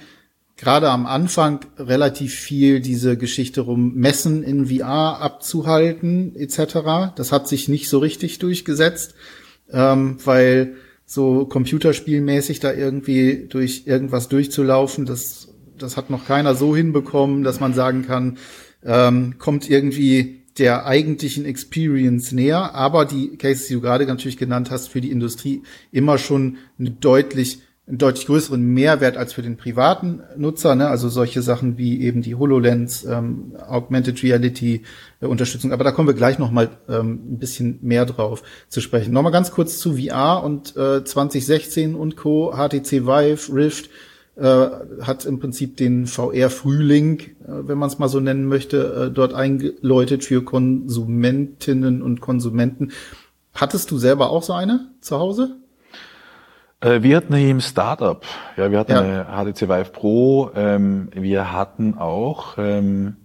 gerade 0.55 0.89
am 0.89 1.05
Anfang 1.05 1.59
relativ 1.77 2.33
viel 2.33 2.79
diese 2.79 3.17
Geschichte 3.17 3.61
rum, 3.61 3.95
Messen 3.95 4.43
in 4.43 4.67
VR 4.67 5.19
abzuhalten 5.19 6.37
etc. 6.37 7.11
Das 7.15 7.33
hat 7.33 7.49
sich 7.49 7.67
nicht 7.67 7.89
so 7.89 7.99
richtig 7.99 8.39
durchgesetzt, 8.39 9.13
ähm, 9.71 10.17
weil 10.23 10.75
so 11.09 11.45
computerspielmäßig 11.45 12.59
da 12.59 12.71
irgendwie 12.71 13.47
durch 13.49 13.87
irgendwas 13.87 14.29
durchzulaufen, 14.29 15.07
das, 15.07 15.47
das 15.75 15.97
hat 15.97 16.11
noch 16.11 16.27
keiner 16.27 16.53
so 16.53 16.75
hinbekommen, 16.75 17.43
dass 17.43 17.59
man 17.59 17.73
sagen 17.73 18.05
kann, 18.05 18.37
ähm, 18.85 19.39
kommt 19.39 19.67
irgendwie 19.67 20.43
der 20.59 20.85
eigentlichen 20.85 21.45
Experience 21.45 22.31
näher, 22.31 22.75
aber 22.75 23.05
die 23.05 23.37
Cases, 23.37 23.65
die 23.65 23.73
du 23.73 23.81
gerade 23.81 24.05
natürlich 24.05 24.37
genannt 24.37 24.69
hast, 24.69 24.89
für 24.89 25.01
die 25.01 25.09
Industrie 25.09 25.63
immer 25.91 26.19
schon 26.19 26.57
eine 26.77 26.91
deutlich 26.91 27.61
einen 27.89 27.97
deutlich 27.97 28.27
größeren 28.27 28.61
Mehrwert 28.61 29.17
als 29.17 29.33
für 29.33 29.41
den 29.41 29.57
privaten 29.57 30.21
Nutzer. 30.37 30.75
Ne? 30.75 30.87
Also 30.87 31.09
solche 31.09 31.41
Sachen 31.41 31.77
wie 31.77 32.01
eben 32.01 32.21
die 32.21 32.35
HoloLens, 32.35 33.03
ähm, 33.03 33.55
Augmented 33.67 34.21
Reality 34.21 34.83
äh, 35.21 35.25
Unterstützung. 35.25 35.73
Aber 35.73 35.83
da 35.83 35.91
kommen 35.91 36.07
wir 36.07 36.13
gleich 36.13 36.37
noch 36.37 36.51
mal 36.51 36.69
ähm, 36.87 37.33
ein 37.33 37.39
bisschen 37.39 37.79
mehr 37.81 38.05
drauf 38.05 38.43
zu 38.67 38.79
sprechen. 38.79 39.11
Nochmal 39.11 39.31
ganz 39.31 39.51
kurz 39.51 39.79
zu 39.79 39.97
VR 39.97 40.43
und 40.43 40.77
äh, 40.77 41.03
2016 41.03 41.95
und 41.95 42.15
Co. 42.15 42.53
HTC 42.53 43.07
Vive, 43.07 43.53
Rift 43.53 43.89
äh, 44.35 44.69
hat 45.01 45.25
im 45.25 45.39
Prinzip 45.39 45.75
den 45.77 46.05
VR-Frühling, 46.05 47.19
äh, 47.19 47.27
wenn 47.47 47.79
man 47.79 47.89
es 47.89 47.97
mal 47.97 48.07
so 48.07 48.19
nennen 48.19 48.45
möchte, 48.45 49.07
äh, 49.09 49.11
dort 49.11 49.33
eingeläutet 49.33 50.23
für 50.23 50.43
Konsumentinnen 50.43 52.03
und 52.03 52.21
Konsumenten. 52.21 52.91
Hattest 53.53 53.89
du 53.89 53.97
selber 53.97 54.29
auch 54.29 54.43
so 54.43 54.53
eine 54.53 54.91
zu 55.01 55.17
Hause? 55.17 55.58
Äh, 56.81 57.03
wir 57.03 57.17
hatten 57.17 57.35
hier 57.35 57.49
im 57.49 57.61
Startup, 57.61 58.23
ja, 58.55 58.71
wir 58.71 58.79
hatten 58.79 58.91
ja. 58.91 59.01
eine 59.01 59.51
HTC 59.51 59.63
Vive 59.63 59.91
Pro, 59.91 60.51
ähm, 60.55 61.09
wir 61.13 61.51
hatten 61.51 61.97
auch 61.97 62.57
ähm, 62.57 63.17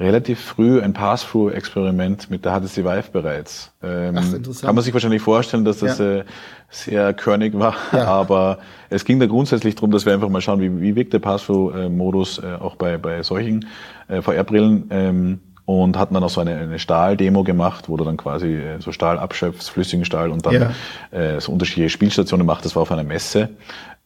relativ 0.00 0.40
früh 0.40 0.80
ein 0.80 0.94
Pass-Through-Experiment 0.94 2.30
mit 2.30 2.46
der 2.46 2.52
HTC 2.58 2.84
Vive 2.84 3.10
bereits. 3.12 3.72
Ähm, 3.82 4.14
Ach, 4.16 4.32
interessant. 4.32 4.64
Kann 4.64 4.74
man 4.74 4.84
sich 4.84 4.94
wahrscheinlich 4.94 5.20
vorstellen, 5.20 5.66
dass 5.66 5.80
das 5.80 5.98
ja. 5.98 6.18
äh, 6.18 6.24
sehr 6.70 7.12
körnig 7.12 7.58
war, 7.58 7.74
ja. 7.92 8.04
aber 8.06 8.58
es 8.88 9.04
ging 9.04 9.20
da 9.20 9.26
grundsätzlich 9.26 9.74
darum, 9.74 9.90
dass 9.90 10.06
wir 10.06 10.14
einfach 10.14 10.30
mal 10.30 10.40
schauen, 10.40 10.60
wie, 10.60 10.80
wie 10.80 10.96
wirkt 10.96 11.12
der 11.12 11.18
Pass-Through-Modus 11.18 12.38
äh, 12.38 12.54
auch 12.58 12.76
bei, 12.76 12.96
bei 12.96 13.22
solchen 13.22 13.66
äh, 14.08 14.22
VR-Brillen. 14.22 14.86
Ähm, 14.90 15.40
und 15.68 15.98
hatten 15.98 16.14
dann 16.14 16.24
auch 16.24 16.30
so 16.30 16.40
eine, 16.40 16.56
eine 16.56 16.78
Stahl-Demo 16.78 17.44
gemacht, 17.44 17.90
wo 17.90 17.98
du 17.98 18.04
dann 18.04 18.16
quasi 18.16 18.54
äh, 18.54 18.80
so 18.80 18.90
Stahl 18.90 19.18
abschöpfst, 19.18 19.68
flüssigen 19.68 20.06
Stahl 20.06 20.30
und 20.30 20.46
dann 20.46 20.54
ja. 20.54 20.70
äh, 21.10 21.42
so 21.42 21.52
unterschiedliche 21.52 21.90
Spielstationen 21.90 22.46
macht. 22.46 22.64
Das 22.64 22.74
war 22.74 22.80
auf 22.80 22.90
einer 22.90 23.04
Messe. 23.04 23.50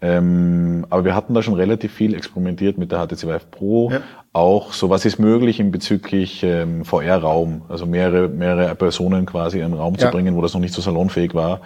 Ähm, 0.01 0.85
aber 0.91 1.05
wir 1.05 1.15
hatten 1.15 1.35
da 1.35 1.43
schon 1.45 1.55
relativ 1.55 1.93
viel 1.93 2.17
experimentiert 2.17 2.79
mit 2.79 2.91
der 2.91 3.07
HTC 3.07 3.29
Vive 3.29 3.47
Pro. 3.49 3.93
Ja. 3.93 4.01
Auch 4.33 4.73
so, 4.73 4.91
was 4.91 5.05
ist 5.05 5.21
möglich 5.21 5.61
in 5.61 5.71
bezüglich 5.71 6.43
ähm, 6.43 6.85
VR-Raum, 6.85 7.63
also 7.69 7.87
mehrere, 7.87 8.27
mehrere 8.27 8.75
Personen 8.75 9.25
quasi 9.25 9.59
in 9.59 9.67
einen 9.67 9.75
Raum 9.75 9.95
ja. 9.95 10.07
zu 10.07 10.11
bringen, 10.11 10.35
wo 10.35 10.43
das 10.43 10.55
noch 10.55 10.61
nicht 10.61 10.75
so 10.75 10.83
salonfähig 10.83 11.33
war, 11.33 11.61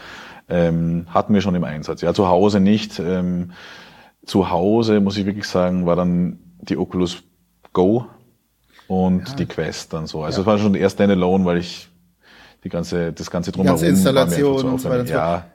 ähm, 0.51 1.07
hatten 1.09 1.33
wir 1.33 1.41
schon 1.41 1.55
im 1.55 1.65
Einsatz. 1.65 2.03
Ja, 2.03 2.13
zu 2.13 2.29
Hause 2.29 2.61
nicht. 2.61 2.99
Ähm, 2.99 3.53
zu 4.27 4.51
Hause, 4.51 5.01
muss 5.01 5.17
ich 5.17 5.25
wirklich 5.25 5.49
sagen, 5.49 5.87
war 5.87 5.97
dann 5.97 6.39
die 6.61 6.77
Oculus 6.77 7.23
Go 7.73 8.05
und 8.89 9.29
ja. 9.29 9.35
die 9.35 9.47
Quest 9.47 9.93
dann 9.93 10.07
so. 10.07 10.23
Also 10.23 10.43
es 10.43 10.47
war 10.47 10.59
schon 10.59 10.75
erst 10.75 10.95
Standalone, 10.95 11.45
weil 11.45 11.59
ich 11.59 11.89
die 12.65 12.69
ganze, 12.69 13.13
das 13.13 13.31
ganze 13.31 13.53
drumherum. 13.53 13.79
Die 13.79 13.87
ganze 13.87 13.97
Installation 13.97 14.59
so 14.59 14.67
und 14.69 14.81
so 14.81 14.91
weiter. 14.91 15.05
Ja. 15.05 15.47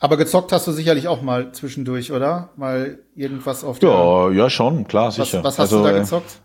Aber 0.00 0.16
gezockt 0.16 0.52
hast 0.52 0.66
du 0.66 0.72
sicherlich 0.72 1.08
auch 1.08 1.22
mal 1.22 1.52
zwischendurch, 1.52 2.12
oder? 2.12 2.50
Mal 2.56 2.98
irgendwas 3.14 3.64
auf 3.64 3.78
der. 3.78 3.90
Ja, 3.90 4.30
ja 4.30 4.50
schon, 4.50 4.86
klar, 4.86 5.10
sicher. 5.10 5.38
Was, 5.38 5.44
was 5.44 5.58
hast 5.58 5.72
also, 5.72 5.78
du 5.78 5.84
da 5.84 5.96
äh, 5.96 6.00
gezockt? 6.00 6.40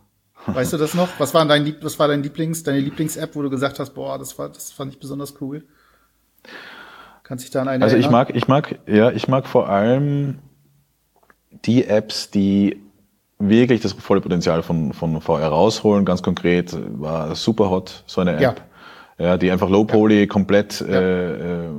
Weißt 0.46 0.74
du 0.74 0.77
das 0.77 0.93
noch? 0.93 1.10
Was 1.19 1.34
war 1.34 1.46
dein 1.46 1.65
Lieb 1.65 1.77
was 1.81 2.00
war 2.00 2.08
dein 2.08 2.24
Lieblings, 2.24 2.63
deine 2.63 2.79
Lieblings-App, 2.79 3.36
wo 3.36 3.41
du 3.41 3.50
gesagt 3.50 3.79
hast, 3.79 3.91
boah, 3.91 4.17
das 4.17 4.38
war, 4.39 4.50
das 4.50 4.72
fand 4.72 4.93
ich 4.93 5.00
besonders 5.00 5.36
cool? 5.41 5.63
Kannst 7.24 7.43
dich 7.43 7.51
da 7.51 7.62
an 7.62 7.67
eine 7.67 7.84
Also 7.84 7.96
erinnern? 7.96 8.10
ich 8.10 8.12
mag, 8.12 8.36
ich 8.36 8.48
mag, 8.48 8.79
ja, 8.88 9.12
ich 9.12 9.27
mag 9.27 9.46
vor 9.46 9.69
allem 9.69 10.39
die 11.65 11.86
Apps, 11.86 12.31
die 12.31 12.81
wirklich 13.39 13.81
das 13.81 13.93
volle 13.93 14.22
Potenzial 14.22 14.62
von, 14.62 14.93
von 14.93 15.19
VR 15.22 15.48
rausholen. 15.48 16.05
Ganz 16.05 16.22
konkret 16.22 16.77
war 17.00 17.36
Superhot, 17.36 18.03
so 18.05 18.22
eine 18.22 18.34
App, 18.36 18.62
ja. 19.17 19.25
ja 19.25 19.38
die 19.38 19.50
einfach 19.50 19.69
Low 19.69 19.86
Poly, 19.86 20.22
ja. 20.22 20.25
komplett. 20.27 20.81
Äh, 20.81 21.65
äh, 21.65 21.69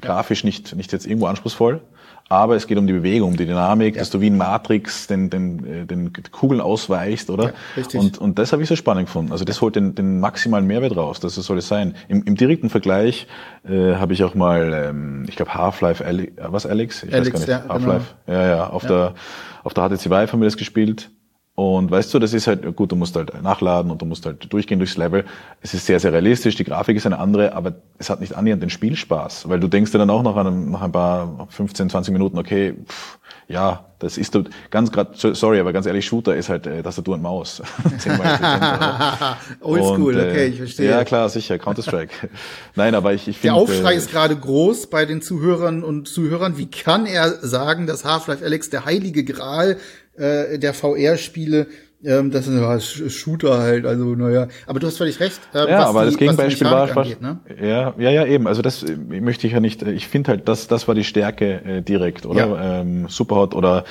grafisch 0.00 0.44
nicht, 0.44 0.74
nicht 0.74 0.92
jetzt 0.92 1.06
irgendwo 1.06 1.26
anspruchsvoll, 1.26 1.82
aber 2.30 2.54
es 2.54 2.68
geht 2.68 2.78
um 2.78 2.86
die 2.86 2.92
Bewegung, 2.92 3.30
um 3.30 3.36
die 3.36 3.44
Dynamik, 3.44 3.96
ja. 3.96 4.00
dass 4.00 4.10
du 4.10 4.20
wie 4.20 4.28
in 4.28 4.38
Matrix 4.38 5.08
den, 5.08 5.30
den, 5.30 5.66
äh, 5.66 5.84
den 5.84 6.12
Kugeln 6.30 6.60
ausweichst, 6.60 7.28
oder? 7.28 7.46
Ja, 7.46 7.52
richtig. 7.76 8.00
Und, 8.00 8.18
und 8.18 8.38
das 8.38 8.52
habe 8.52 8.62
ich 8.62 8.68
so 8.68 8.76
spannend 8.76 9.06
gefunden. 9.06 9.32
Also 9.32 9.44
das 9.44 9.60
holt 9.60 9.74
den, 9.74 9.96
den 9.96 10.20
maximalen 10.20 10.64
Mehrwert 10.64 10.96
raus, 10.96 11.18
das 11.18 11.34
soll 11.34 11.58
es 11.58 11.66
sein. 11.66 11.96
Im, 12.06 12.22
im 12.22 12.36
direkten 12.36 12.70
Vergleich 12.70 13.26
äh, 13.68 13.96
habe 13.96 14.12
ich 14.12 14.22
auch 14.22 14.36
mal, 14.36 14.72
ähm, 14.72 15.26
ich 15.28 15.34
glaube 15.34 15.54
Half-Life, 15.54 16.04
was 16.38 16.66
Alex? 16.66 17.02
Ich 17.02 17.12
Alex, 17.12 17.32
weiß 17.32 17.46
gar 17.46 17.56
nicht. 17.56 17.68
Ja, 17.68 17.74
Half-Life, 17.74 18.14
genau. 18.26 18.38
ja, 18.38 18.46
ja, 18.46 18.66
auf 18.68 18.84
ja. 18.84 18.88
der 18.88 19.14
auf 19.62 19.74
der 19.74 19.88
HTC 19.88 20.06
Vive 20.06 20.32
haben 20.32 20.40
wir 20.40 20.46
das 20.46 20.56
gespielt 20.56 21.10
und 21.54 21.90
weißt 21.90 22.14
du, 22.14 22.18
das 22.18 22.32
ist 22.32 22.46
halt, 22.46 22.74
gut, 22.74 22.90
du 22.90 22.96
musst 22.96 23.16
halt 23.16 23.42
nachladen 23.42 23.90
und 23.90 24.00
du 24.00 24.06
musst 24.06 24.24
halt 24.24 24.50
durchgehen 24.50 24.78
durchs 24.78 24.96
Level. 24.96 25.24
Es 25.60 25.74
ist 25.74 25.84
sehr, 25.84 26.00
sehr 26.00 26.12
realistisch, 26.12 26.54
die 26.54 26.64
Grafik 26.64 26.96
ist 26.96 27.04
eine 27.04 27.18
andere, 27.18 27.54
aber 27.54 27.74
es 27.98 28.08
hat 28.08 28.20
nicht 28.20 28.34
annähernd 28.34 28.62
den 28.62 28.70
Spielspaß, 28.70 29.48
weil 29.48 29.60
du 29.60 29.68
denkst 29.68 29.92
dir 29.92 29.98
dann 29.98 30.08
auch 30.08 30.22
nach, 30.22 30.36
einem, 30.36 30.70
nach 30.70 30.82
ein 30.82 30.92
paar 30.92 31.48
15, 31.50 31.90
20 31.90 32.12
Minuten, 32.12 32.38
okay, 32.38 32.76
pff, 32.86 33.18
ja, 33.46 33.84
das 33.98 34.16
ist 34.16 34.38
ganz 34.70 34.92
gerade, 34.92 35.10
sorry, 35.34 35.60
aber 35.60 35.72
ganz 35.72 35.84
ehrlich, 35.84 36.06
Shooter 36.06 36.36
ist 36.36 36.48
halt 36.48 36.66
äh, 36.66 36.82
Tastatur 36.82 37.14
und 37.14 37.22
Maus. 37.22 37.60
Oldschool, 39.60 40.16
äh, 40.16 40.30
okay, 40.30 40.46
ich 40.46 40.58
verstehe. 40.58 40.88
Ja, 40.88 41.04
klar, 41.04 41.28
sicher, 41.28 41.58
Counter-Strike. 41.58 42.30
Nein, 42.76 42.94
aber 42.94 43.12
ich, 43.12 43.28
ich 43.28 43.38
finde... 43.38 43.56
Der 43.56 43.62
Aufschrei 43.62 43.94
äh, 43.94 43.96
ist 43.96 44.10
gerade 44.10 44.36
groß 44.36 44.88
bei 44.88 45.04
den 45.04 45.20
Zuhörern 45.20 45.82
und 45.82 46.08
Zuhörern. 46.08 46.56
Wie 46.56 46.70
kann 46.70 47.06
er 47.06 47.44
sagen, 47.46 47.86
dass 47.86 48.04
Half-Life 48.04 48.44
Alex 48.44 48.70
der 48.70 48.84
heilige 48.84 49.24
Gral 49.24 49.76
äh, 50.20 50.58
der 50.58 50.74
VR-Spiele. 50.74 51.66
Ähm, 52.02 52.30
das 52.30 52.46
sind 52.46 52.58
ja 52.58 52.80
Shooter 52.80 53.58
halt, 53.58 53.84
also 53.84 54.14
naja. 54.14 54.48
Aber 54.66 54.80
du 54.80 54.86
hast 54.86 54.96
völlig 54.96 55.20
recht. 55.20 55.38
Äh, 55.52 55.70
ja, 55.70 55.84
aber 55.84 56.04
die, 56.04 56.10
das 56.10 56.16
Gegenbeispiel 56.16 56.70
war, 56.70 56.96
angeht, 56.96 57.20
ne? 57.20 57.40
ja, 57.60 57.94
ja, 57.98 58.10
ja, 58.10 58.26
eben. 58.26 58.46
Also 58.46 58.62
das 58.62 58.84
möchte 59.08 59.46
ich 59.46 59.52
ja 59.52 59.60
nicht. 59.60 59.82
Ich 59.82 60.08
finde 60.08 60.30
halt, 60.30 60.48
das, 60.48 60.66
das 60.66 60.88
war 60.88 60.94
die 60.94 61.04
Stärke 61.04 61.62
äh, 61.62 61.82
direkt, 61.82 62.24
oder? 62.24 62.46
Ja. 62.46 62.80
Ähm, 62.80 63.06
Superhot 63.08 63.54
oder 63.54 63.84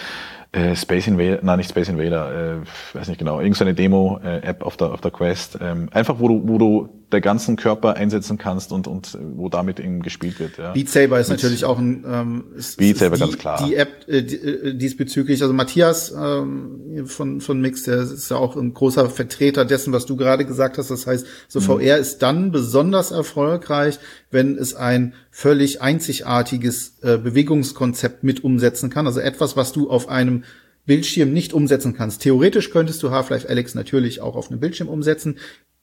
äh, 0.51 0.75
Space 0.75 1.07
Invader, 1.07 1.39
nein, 1.43 1.57
nicht 1.57 1.69
Space 1.69 1.89
Invader, 1.89 2.61
äh, 2.61 2.97
weiß 2.97 3.07
nicht 3.07 3.19
genau, 3.19 3.39
irgendeine 3.39 3.75
Demo-App 3.75 4.63
auf 4.63 4.77
der, 4.77 4.91
auf 4.91 5.01
der 5.01 5.11
Quest. 5.11 5.59
Ähm, 5.61 5.89
einfach, 5.91 6.19
wo 6.19 6.27
du, 6.27 6.41
wo 6.45 6.57
du 6.57 6.89
der 7.11 7.21
ganzen 7.21 7.55
Körper 7.55 7.95
einsetzen 7.95 8.37
kannst 8.37 8.71
und, 8.71 8.87
und 8.87 9.17
wo 9.35 9.49
damit 9.49 9.79
eben 9.79 10.01
gespielt 10.01 10.39
wird. 10.39 10.57
Ja. 10.57 10.71
Beat 10.73 10.89
Saber 10.89 11.19
ist 11.19 11.29
Mit 11.29 11.37
natürlich 11.37 11.65
auch 11.65 11.77
ein 11.77 12.03
ähm, 12.07 12.43
ist, 12.55 12.77
Beat 12.77 12.97
Saber 12.97 13.15
die, 13.15 13.21
ganz 13.21 13.37
klar. 13.37 13.65
Die 13.65 13.75
App 13.75 14.07
äh, 14.07 14.17
äh, 14.19 14.73
diesbezüglich, 14.75 15.41
also 15.41 15.53
Matthias 15.53 16.11
ähm, 16.11 17.05
von, 17.05 17.41
von 17.41 17.61
Mix, 17.61 17.83
der 17.83 17.99
ist 17.99 18.29
ja 18.29 18.37
auch 18.37 18.55
ein 18.55 18.73
großer 18.73 19.09
Vertreter 19.09 19.65
dessen, 19.65 19.93
was 19.93 20.05
du 20.05 20.15
gerade 20.15 20.45
gesagt 20.45 20.77
hast. 20.77 20.91
Das 20.91 21.07
heißt, 21.07 21.25
so 21.47 21.59
mhm. 21.59 21.63
VR 21.63 21.97
ist 21.97 22.19
dann 22.19 22.51
besonders 22.51 23.11
erfolgreich, 23.11 23.99
wenn 24.31 24.57
es 24.57 24.75
ein 24.75 25.13
völlig 25.39 25.81
einzigartiges 25.81 26.97
äh, 27.01 27.17
Bewegungskonzept 27.17 28.25
mit 28.25 28.43
umsetzen 28.43 28.89
kann. 28.89 29.07
Also 29.07 29.21
etwas, 29.21 29.55
was 29.55 29.71
du 29.71 29.89
auf 29.89 30.09
einem 30.09 30.43
Bildschirm 30.85 31.31
nicht 31.31 31.53
umsetzen 31.53 31.95
kannst. 31.95 32.21
Theoretisch 32.23 32.71
könntest 32.71 33.01
du 33.01 33.11
Half-Life 33.11 33.47
Alex 33.47 33.73
natürlich 33.73 34.19
auch 34.19 34.35
auf 34.35 34.51
einem 34.51 34.59
Bildschirm 34.59 34.89
umsetzen. 34.89 35.37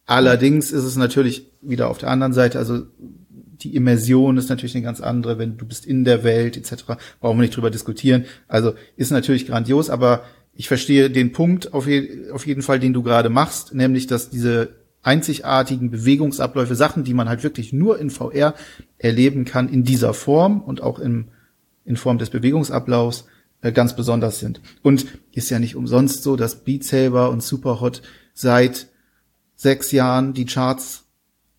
Allerdings 0.05 0.73
ist 0.73 0.85
es 0.85 0.97
natürlich 0.97 1.53
wieder 1.63 1.89
auf 1.89 1.97
der 1.97 2.11
anderen 2.11 2.35
Seite, 2.35 2.59
also 2.59 2.83
die 2.99 3.75
Immersion 3.75 4.37
ist 4.37 4.51
natürlich 4.51 4.75
eine 4.75 4.85
ganz 4.85 5.01
andere, 5.01 5.39
wenn 5.39 5.57
du 5.57 5.65
bist 5.65 5.87
in 5.87 6.05
der 6.05 6.23
Welt 6.23 6.59
etc. 6.59 6.85
Brauchen 7.21 7.39
wir 7.39 7.43
nicht 7.43 7.57
drüber 7.57 7.71
diskutieren. 7.71 8.27
Also 8.49 8.75
ist 8.97 9.11
natürlich 9.11 9.47
grandios, 9.47 9.89
aber 9.89 10.25
ich 10.53 10.69
verstehe 10.69 11.09
den 11.09 11.33
Punkt 11.33 11.73
auf, 11.73 11.87
je 11.87 12.31
auf 12.31 12.47
jeden 12.47 12.61
Fall, 12.61 12.79
den 12.79 12.93
du 12.93 13.03
gerade 13.03 13.31
machst, 13.31 13.75
nämlich 13.75 14.07
dass 14.07 14.29
diese 14.29 14.86
einzigartigen 15.07 15.91
Bewegungsabläufe, 15.91 16.75
Sachen, 16.75 17.05
die 17.05 17.15
man 17.15 17.29
halt 17.29 17.45
wirklich 17.45 17.73
nur 17.73 17.99
in 17.99 18.11
VR 18.11 18.55
erleben 18.99 19.45
kann, 19.45 19.69
in 19.69 19.85
dieser 19.85 20.13
Form 20.15 20.61
und 20.61 20.83
auch 20.83 20.99
in, 20.99 21.29
in 21.85 21.97
Form 21.97 22.19
des 22.19 22.31
Bewegungsablaufs 22.31 23.27
äh, 23.63 23.71
ganz 23.71 23.95
besonders 23.95 24.41
sind. 24.41 24.61
Und 24.83 25.07
ist 25.33 25.49
ja 25.51 25.61
nicht 25.61 25.77
umsonst 25.77 26.25
so, 26.25 26.35
dass 26.35 26.65
Beat 26.65 26.83
Saber 26.83 27.31
und 27.31 27.43
Superhot 27.43 28.03
seit 28.35 28.89
sechs 29.55 29.93
Jahren 29.93 30.35
die 30.35 30.45
Charts 30.45 31.05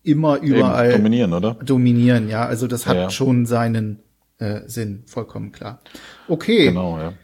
immer 0.02 0.38
überall 0.38 0.90
Eben, 0.90 0.98
dominieren, 0.98 1.32
oder? 1.32 1.54
Dominieren, 1.54 2.28
ja. 2.28 2.44
Also 2.44 2.66
das 2.66 2.86
hat 2.86 2.96
ja, 2.96 3.02
ja. 3.04 3.10
schon 3.10 3.46
seinen 3.46 4.00
äh, 4.38 4.60
Sinn, 4.66 5.04
vollkommen 5.06 5.52
klar. 5.52 5.80
Okay. 6.28 6.66
Genau, 6.66 6.98
ja. 6.98 7.14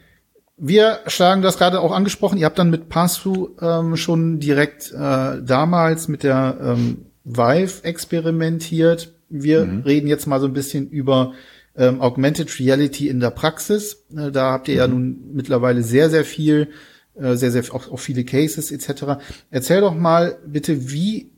Wir 0.57 0.99
schlagen 1.07 1.41
das 1.41 1.57
gerade 1.57 1.81
auch 1.81 1.91
angesprochen. 1.91 2.37
Ihr 2.37 2.45
habt 2.45 2.57
dann 2.57 2.69
mit 2.69 2.87
Passthrough 2.87 3.49
ähm, 3.61 3.97
schon 3.97 4.39
direkt 4.39 4.91
äh, 4.91 5.41
damals 5.41 6.07
mit 6.07 6.23
der 6.23 6.57
ähm, 6.61 7.07
Vive 7.23 7.83
experimentiert. 7.83 9.13
Wir 9.29 9.65
mhm. 9.65 9.81
reden 9.81 10.07
jetzt 10.07 10.27
mal 10.27 10.39
so 10.39 10.47
ein 10.47 10.53
bisschen 10.53 10.89
über 10.89 11.33
ähm, 11.75 11.99
Augmented 11.99 12.57
Reality 12.59 13.09
in 13.09 13.19
der 13.19 13.31
Praxis. 13.31 14.05
Äh, 14.15 14.31
da 14.31 14.53
habt 14.53 14.69
ihr 14.69 14.75
mhm. 14.75 14.79
ja 14.79 14.87
nun 14.87 15.19
mittlerweile 15.33 15.83
sehr, 15.83 16.09
sehr 16.09 16.23
viel 16.23 16.69
äh, 17.15 17.35
sehr, 17.35 17.51
sehr 17.51 17.63
auch, 17.73 17.91
auch 17.91 17.99
viele 17.99 18.25
Cases 18.25 18.71
etc. 18.71 19.23
Erzähl 19.49 19.81
doch 19.81 19.95
mal 19.95 20.37
bitte, 20.45 20.91
wie 20.91 21.31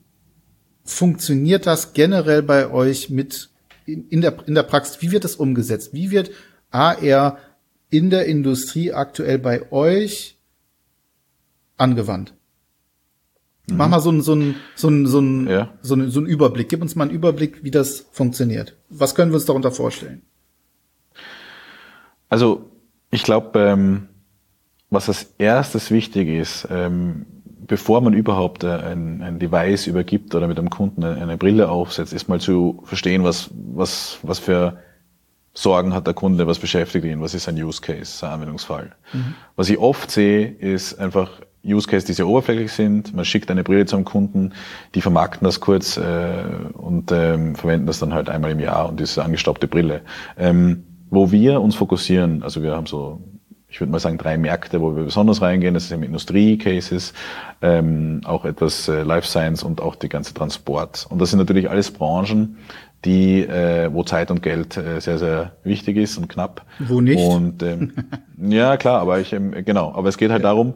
funktioniert 0.84 1.67
das 1.67 1.93
generell 1.93 2.41
bei 2.41 2.71
euch 2.71 3.10
mit 3.10 3.49
in, 3.86 4.08
in, 4.10 4.21
der, 4.21 4.36
in 4.47 4.56
der 4.56 4.63
Praxis? 4.63 5.01
Wie 5.01 5.12
wird 5.12 5.23
das 5.23 5.36
umgesetzt? 5.36 5.93
Wie 5.93 6.12
wird 6.12 6.32
AR 6.71 7.38
in 7.89 8.10
der 8.10 8.26
Industrie 8.26 8.93
aktuell 8.93 9.39
bei 9.39 9.71
euch 9.71 10.38
angewandt? 11.78 12.34
Mhm. 13.69 13.78
Mach 13.78 13.89
mal 13.89 14.00
so 14.00 14.12
ein 14.12 14.21
so 14.21 14.34
ein 14.34 14.56
so 14.76 14.89
ein 14.89 15.06
so 15.06 15.19
ein, 15.19 15.47
ja. 15.47 15.73
so, 15.82 15.95
ein, 15.95 16.10
so 16.10 16.21
Überblick. 16.21 16.69
Gib 16.69 16.82
uns 16.82 16.95
mal 16.95 17.06
einen 17.06 17.15
Überblick, 17.15 17.63
wie 17.63 17.71
das 17.71 18.08
funktioniert. 18.12 18.76
Was 18.89 19.15
können 19.15 19.32
wir 19.32 19.36
uns 19.36 19.45
darunter 19.45 19.71
vorstellen? 19.71 20.21
Also 22.30 22.71
ich 23.12 23.23
glaube, 23.23 23.60
ähm, 23.60 24.08
was 24.89 25.08
als 25.10 25.34
erstes 25.38 25.91
wichtig 25.91 26.28
ist, 26.28 26.67
ähm, 26.69 27.26
bevor 27.67 28.02
man 28.02 28.13
überhaupt 28.13 28.63
äh, 28.63 28.69
ein, 28.69 29.21
ein 29.21 29.39
Device 29.39 29.88
übergibt 29.88 30.34
oder 30.36 30.47
mit 30.47 30.58
einem 30.58 30.69
Kunden 30.69 31.04
eine, 31.04 31.21
eine, 31.21 31.38
Brille 31.38 31.69
aufsetzt, 31.69 32.13
ist 32.13 32.30
mal 32.30 32.39
zu 32.39 32.82
verstehen, 32.86 33.23
was, 33.23 33.50
was, 33.54 34.19
was 34.23 34.39
für 34.39 34.80
Sorgen 35.57 35.95
hat 35.95 36.05
der 36.05 36.13
Kunde, 36.13 36.45
was 36.45 36.59
beschäftigt 36.59 37.03
ihn, 37.03 37.19
was 37.19 37.33
ist 37.33 37.49
ein 37.49 37.55
Use 37.55 37.81
Case, 37.81 38.23
ein 38.23 38.33
Anwendungsfall. 38.33 38.91
Mhm. 39.11 39.33
Was 39.55 39.69
ich 39.69 39.79
oft 39.79 40.11
sehe, 40.11 40.45
ist 40.45 40.99
einfach 40.99 41.31
Use 41.65 41.87
Case, 41.87 42.05
die 42.05 42.13
sehr 42.13 42.27
oberflächlich 42.27 42.71
sind. 42.71 43.15
Man 43.15 43.25
schickt 43.25 43.49
eine 43.49 43.63
Brille 43.63 43.87
zum 43.87 44.05
Kunden, 44.05 44.53
die 44.93 45.01
vermarkten 45.01 45.45
das 45.45 45.59
kurz 45.59 45.97
äh, 45.97 46.43
und 46.73 47.11
ähm, 47.11 47.55
verwenden 47.55 47.87
das 47.87 47.97
dann 47.97 48.13
halt 48.13 48.29
einmal 48.29 48.51
im 48.51 48.59
Jahr 48.59 48.87
und 48.87 48.99
diese 48.99 49.23
angestaubte 49.23 49.67
Brille. 49.67 50.01
Ähm, 50.37 50.83
wo 51.09 51.31
wir 51.31 51.59
uns 51.59 51.73
fokussieren, 51.73 52.43
also 52.43 52.61
wir 52.61 52.75
haben 52.75 52.85
so 52.85 53.19
ich 53.69 53.81
würde 53.81 53.91
mal 53.91 53.99
sagen, 53.99 54.17
drei 54.17 54.37
Märkte, 54.37 54.79
wo 54.79 54.95
wir 54.95 55.03
besonders 55.03 55.41
reingehen. 55.41 55.73
Das 55.73 55.83
ist 55.83 55.91
eben 55.91 56.03
Industrie-Cases, 56.03 57.13
ähm, 57.61 58.21
auch 58.23 58.45
etwas 58.45 58.87
äh, 58.87 59.03
Life 59.03 59.27
Science 59.27 59.61
und 59.63 59.81
auch 59.81 59.95
die 59.95 60.07
ganze 60.07 60.33
Transport. 60.33 61.05
Und 61.09 61.19
das 61.19 61.31
sind 61.31 61.39
natürlich 61.39 61.69
alles 61.69 61.91
Branchen, 61.91 62.57
die, 63.07 63.41
äh, 63.41 63.89
wo 63.91 64.03
Zeit 64.03 64.29
und 64.29 64.43
Geld 64.43 64.77
äh, 64.77 64.99
sehr, 64.99 65.17
sehr 65.17 65.53
wichtig 65.63 65.97
ist 65.97 66.17
und 66.17 66.27
knapp. 66.27 66.65
Wo 66.79 66.99
nicht? 66.99 67.17
Und 67.17 67.63
ähm, 67.63 67.93
ja, 68.37 68.75
klar, 68.77 69.01
aber 69.01 69.19
ich 69.19 69.31
ähm, 69.33 69.53
genau, 69.65 69.93
aber 69.95 70.09
es 70.09 70.17
geht 70.17 70.29
halt 70.29 70.43
darum, 70.43 70.73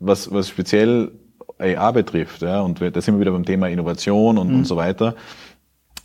was, 0.00 0.32
was 0.32 0.48
speziell 0.48 1.12
AR 1.58 1.92
betrifft, 1.92 2.42
ja, 2.42 2.62
und 2.62 2.80
da 2.80 3.00
sind 3.00 3.14
wir 3.14 3.20
wieder 3.20 3.30
beim 3.30 3.44
Thema 3.44 3.68
Innovation 3.68 4.38
und, 4.38 4.48
mhm. 4.48 4.56
und 4.56 4.64
so 4.64 4.76
weiter 4.76 5.14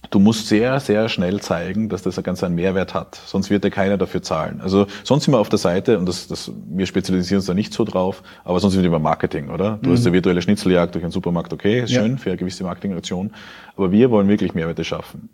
du 0.10 0.20
musst 0.20 0.48
sehr, 0.48 0.80
sehr 0.80 1.10
schnell 1.10 1.40
zeigen, 1.42 1.90
dass 1.90 2.04
das 2.04 2.22
ganz 2.24 2.44
einen 2.44 2.56
Mehrwert 2.56 2.94
hat. 2.94 3.20
Sonst 3.26 3.50
wird 3.50 3.64
dir 3.64 3.70
keiner 3.70 3.98
dafür 3.98 4.22
zahlen. 4.22 4.62
Also 4.62 4.88
sonst 5.04 5.26
sind 5.26 5.34
wir 5.34 5.40
auf 5.40 5.50
der 5.50 5.60
Seite, 5.60 6.00
und 6.00 6.08
das, 6.08 6.28
das, 6.28 6.52
wir 6.70 6.86
spezialisieren 6.86 7.40
uns 7.40 7.46
da 7.46 7.54
nicht 7.54 7.74
so 7.74 7.84
drauf, 7.84 8.24
aber 8.44 8.60
sonst 8.60 8.74
sind 8.74 8.84
wir 8.84 8.92
beim 8.92 9.02
Marketing, 9.02 9.50
oder? 9.50 9.78
Du 9.82 9.90
mhm. 9.90 9.94
hast 9.94 10.06
eine 10.06 10.14
virtuelle 10.14 10.42
Schnitzeljagd 10.42 10.96
durch 10.96 11.04
einen 11.04 11.12
Supermarkt, 11.12 11.54
okay, 11.54 11.82
ist 11.82 11.92
ja. 11.92 12.02
schön 12.02 12.18
für 12.18 12.30
eine 12.30 12.38
gewisse 12.38 12.64
Marketingaktion, 12.64 13.32
aber 13.76 13.92
wir 13.92 14.10
wollen 14.10 14.28
wirklich 14.28 14.54
Mehrwerte 14.54 14.84
schaffen. 14.84 15.30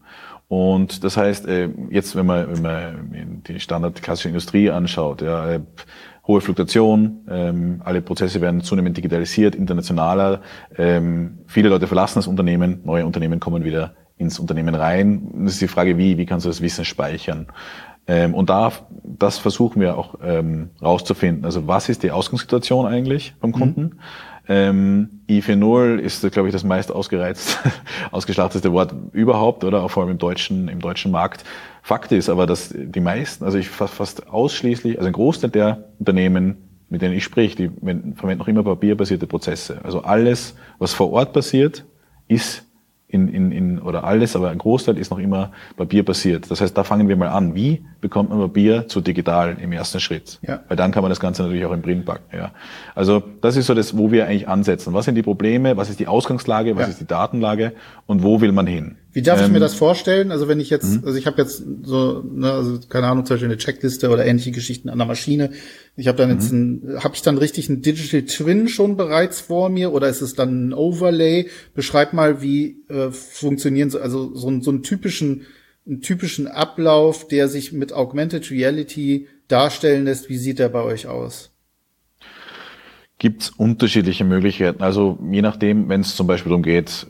Und 0.48 1.04
das 1.04 1.18
heißt, 1.18 1.48
äh, 1.48 1.70
jetzt, 1.90 2.16
wenn 2.16 2.26
man, 2.26 2.48
wenn 2.52 2.62
man 2.62 3.44
die 3.48 3.60
Standard 3.60 4.02
klassische 4.02 4.30
Industrie 4.30 4.70
anschaut, 4.70 5.22
ja, 5.22 5.54
äh, 5.54 5.60
hohe 6.28 6.42
Fluktuation, 6.42 7.26
ähm, 7.30 7.82
alle 7.84 8.02
Prozesse 8.02 8.42
werden 8.42 8.62
zunehmend 8.62 8.98
digitalisiert, 8.98 9.56
internationaler, 9.56 10.42
ähm, 10.78 11.40
viele 11.48 11.70
Leute 11.70 11.88
verlassen 11.88 12.20
das 12.20 12.28
Unternehmen, 12.28 12.82
neue 12.84 13.06
Unternehmen 13.06 13.40
kommen 13.40 13.64
wieder 13.64 13.96
ins 14.18 14.40
Unternehmen 14.40 14.76
rein. 14.76 15.30
Das 15.44 15.54
ist 15.54 15.62
die 15.62 15.68
Frage, 15.68 15.98
wie, 15.98 16.18
wie 16.18 16.26
kannst 16.26 16.46
du 16.46 16.50
das 16.50 16.62
Wissen 16.62 16.86
speichern? 16.86 17.48
Ähm, 18.08 18.34
und 18.34 18.50
da, 18.50 18.72
das 19.04 19.38
versuchen 19.38 19.82
wir 19.82 19.98
auch 19.98 20.16
ähm, 20.24 20.70
rauszufinden. 20.82 21.46
Also 21.46 21.68
was 21.68 21.90
ist 21.90 22.04
die 22.04 22.12
Ausgangssituation 22.12 22.86
eigentlich 22.86 23.34
beim 23.40 23.50
mhm. 23.52 23.56
Kunden? 23.56 23.82
Mhm. 23.82 24.00
Ähm, 24.48 25.22
I4.0 25.30 25.98
ist, 25.98 26.32
glaube 26.32 26.48
ich, 26.50 26.54
das 26.54 26.64
meist 26.64 26.92
ausgereizt, 26.92 27.60
ausgeschlachteste 28.12 28.72
Wort 28.72 28.94
überhaupt, 29.12 29.64
oder 29.64 29.82
auch 29.82 29.92
vor 29.92 30.04
allem 30.04 30.14
im 30.14 30.18
deutschen, 30.18 30.68
im 30.68 30.80
deutschen 30.80 31.12
Markt. 31.12 31.44
Fakt 31.82 32.12
ist 32.12 32.30
aber, 32.30 32.46
dass 32.46 32.74
die 32.76 33.00
meisten, 33.00 33.44
also 33.44 33.58
ich 33.58 33.70
fast, 33.70 33.94
fast 33.94 34.28
ausschließlich, 34.28 34.98
also 34.98 35.08
ein 35.08 35.14
Großteil 35.14 35.50
der 35.50 35.86
Unternehmen, 36.00 36.58
mit 36.90 37.02
denen 37.02 37.16
ich 37.16 37.24
spreche, 37.24 37.56
die 37.56 37.70
verwenden 38.16 38.38
noch 38.38 38.48
immer 38.48 38.64
papierbasierte 38.64 39.28
Prozesse. 39.28 39.80
Also 39.84 40.02
alles, 40.02 40.56
was 40.78 40.94
vor 40.94 41.12
Ort 41.12 41.34
passiert, 41.34 41.86
ist 42.28 42.65
in, 43.16 43.28
in, 43.30 43.52
in, 43.52 43.82
oder 43.82 44.04
alles, 44.04 44.36
aber 44.36 44.50
ein 44.50 44.58
Großteil 44.58 44.98
ist 44.98 45.10
noch 45.10 45.20
immer 45.20 45.52
papierbasiert. 45.78 46.52
Das 46.52 46.62
heißt, 46.62 46.78
da 46.78 46.84
fangen 46.84 47.08
wir 47.08 47.16
mal 47.16 47.30
an. 47.30 47.56
Wie 47.56 47.86
bekommt 48.02 48.30
man 48.30 48.40
Papier 48.40 48.88
zu 48.88 49.02
digital 49.02 49.58
im 49.60 49.72
ersten 49.72 50.00
Schritt? 50.00 50.40
Ja. 50.42 50.60
Weil 50.68 50.78
dann 50.78 50.92
kann 50.92 51.02
man 51.02 51.10
das 51.10 51.20
Ganze 51.20 51.44
natürlich 51.44 51.66
auch 51.66 51.72
im 51.72 51.82
Print 51.82 52.06
packen. 52.06 52.36
Ja. 52.36 52.52
Also 52.94 53.24
das 53.42 53.56
ist 53.56 53.68
so 53.68 53.74
das, 53.74 53.98
wo 53.98 54.12
wir 54.12 54.28
eigentlich 54.28 54.48
ansetzen. 54.48 54.94
Was 54.94 55.06
sind 55.06 55.16
die 55.16 55.24
Probleme? 55.24 55.78
Was 55.78 55.90
ist 55.90 56.00
die 56.00 56.08
Ausgangslage? 56.08 56.76
Was 56.76 56.84
ja. 56.84 56.90
ist 56.90 57.02
die 57.02 57.08
Datenlage? 57.08 57.74
Und 58.06 58.22
wo 58.22 58.42
will 58.42 58.52
man 58.52 58.68
hin? 58.68 58.98
Wie 59.14 59.22
darf 59.22 59.40
ähm, 59.40 59.46
ich 59.46 59.52
mir 59.52 59.58
ähm, 59.58 59.62
das 59.62 59.76
vorstellen? 59.76 60.32
Also 60.32 60.50
wenn 60.50 60.60
ich 60.60 60.70
jetzt, 60.70 61.02
mhm. 61.02 61.08
also 61.08 61.18
ich 61.18 61.26
habe 61.26 61.42
jetzt 61.42 61.64
so, 61.84 62.22
ne, 62.30 62.52
also 62.52 62.80
keine 62.90 63.08
Ahnung, 63.08 63.26
zum 63.26 63.36
Beispiel 63.36 63.48
eine 63.48 63.58
Checkliste 63.58 64.10
oder 64.10 64.26
ähnliche 64.26 64.52
Geschichten 64.52 64.90
an 64.90 64.98
der 64.98 65.08
Maschine. 65.08 65.52
Ich 65.98 66.08
habe 66.08 66.18
dann 66.18 66.30
jetzt 66.30 66.52
mhm. 66.52 66.82
ein, 66.96 67.04
habe 67.04 67.16
ich 67.16 67.22
dann 67.22 67.38
richtig 67.38 67.70
ein 67.70 67.82
Digital 67.82 68.24
Twin 68.24 68.68
schon 68.68 68.98
bereits 68.98 69.40
vor 69.40 69.70
mir 69.70 69.94
oder 69.94 70.10
ist 70.10 70.22
es 70.22 70.36
dann 70.36 70.70
ein 70.70 70.74
Overlay? 70.74 71.50
Beschreib 71.74 72.14
mal, 72.14 72.42
wie 72.42 72.84
äh, 72.90 73.12
funktionieren 73.12 73.90
so, 73.90 74.00
also 74.00 74.36
so, 74.36 74.60
so 74.60 74.72
einen 74.72 74.84
typischen, 74.84 75.44
einen 75.86 76.02
typischen 76.02 76.48
Ablauf, 76.48 77.28
der 77.28 77.48
sich 77.48 77.72
mit 77.72 77.94
Augmented 77.94 78.52
Reality 78.52 79.28
darstellen 79.48 80.06
lässt. 80.06 80.30
Wie 80.30 80.38
sieht 80.38 80.60
der 80.60 80.70
bei 80.70 80.82
euch 80.82 81.08
aus? 81.08 81.52
gibt 83.18 83.44
es 83.44 83.50
unterschiedliche 83.50 84.26
Möglichkeiten. 84.26 84.84
Also 84.84 85.18
je 85.32 85.42
nachdem, 85.42 85.90
wenn 85.90 86.02
es 86.02 86.16
zum 86.16 86.28
Beispiel 86.28 86.50
darum 86.50 86.64
geht, 86.64 87.08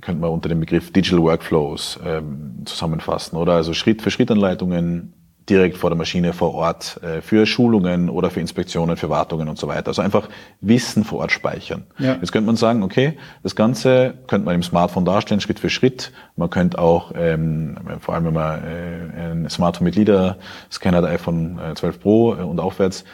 könnte 0.00 0.20
man 0.20 0.30
unter 0.30 0.48
dem 0.48 0.60
Begriff 0.60 0.92
Digital 0.92 1.22
Workflows 1.22 1.98
ähm, 2.04 2.62
zusammenfassen, 2.64 3.36
oder? 3.36 3.54
Also 3.54 3.72
Schritt-für-Schritt-Anleitungen 3.72 5.14
direkt 5.48 5.76
vor 5.76 5.90
der 5.90 5.96
Maschine 5.96 6.32
vor 6.32 6.54
Ort 6.54 7.00
äh, 7.02 7.20
für 7.20 7.46
Schulungen 7.46 8.10
oder 8.10 8.30
für 8.30 8.40
Inspektionen, 8.40 8.96
für 8.96 9.10
Wartungen 9.10 9.48
und 9.48 9.58
so 9.58 9.68
weiter. 9.68 9.88
Also 9.88 10.02
einfach 10.02 10.28
Wissen 10.60 11.04
vor 11.04 11.20
Ort 11.20 11.32
speichern. 11.32 11.84
Ja. 11.98 12.16
Jetzt 12.20 12.32
könnte 12.32 12.46
man 12.46 12.56
sagen, 12.56 12.82
okay, 12.82 13.16
das 13.42 13.54
Ganze 13.54 14.14
könnte 14.26 14.44
man 14.44 14.54
im 14.54 14.62
Smartphone 14.62 15.04
darstellen, 15.04 15.40
Schritt 15.40 15.60
für 15.60 15.70
Schritt. 15.70 16.12
Man 16.36 16.50
könnte 16.50 16.78
auch, 16.78 17.12
ähm, 17.16 17.76
vor 18.00 18.14
allem 18.14 18.24
wenn 18.26 18.34
man 18.34 18.62
äh, 18.64 19.30
ein 19.30 19.50
Smartphone 19.50 19.84
mit 19.84 19.96
LIDAR-Scanner, 19.96 21.00
der 21.00 21.10
iPhone 21.10 21.60
12 21.74 22.00
Pro 22.00 22.34
äh, 22.34 22.38
und 22.38 22.58
aufwärts, 22.58 23.04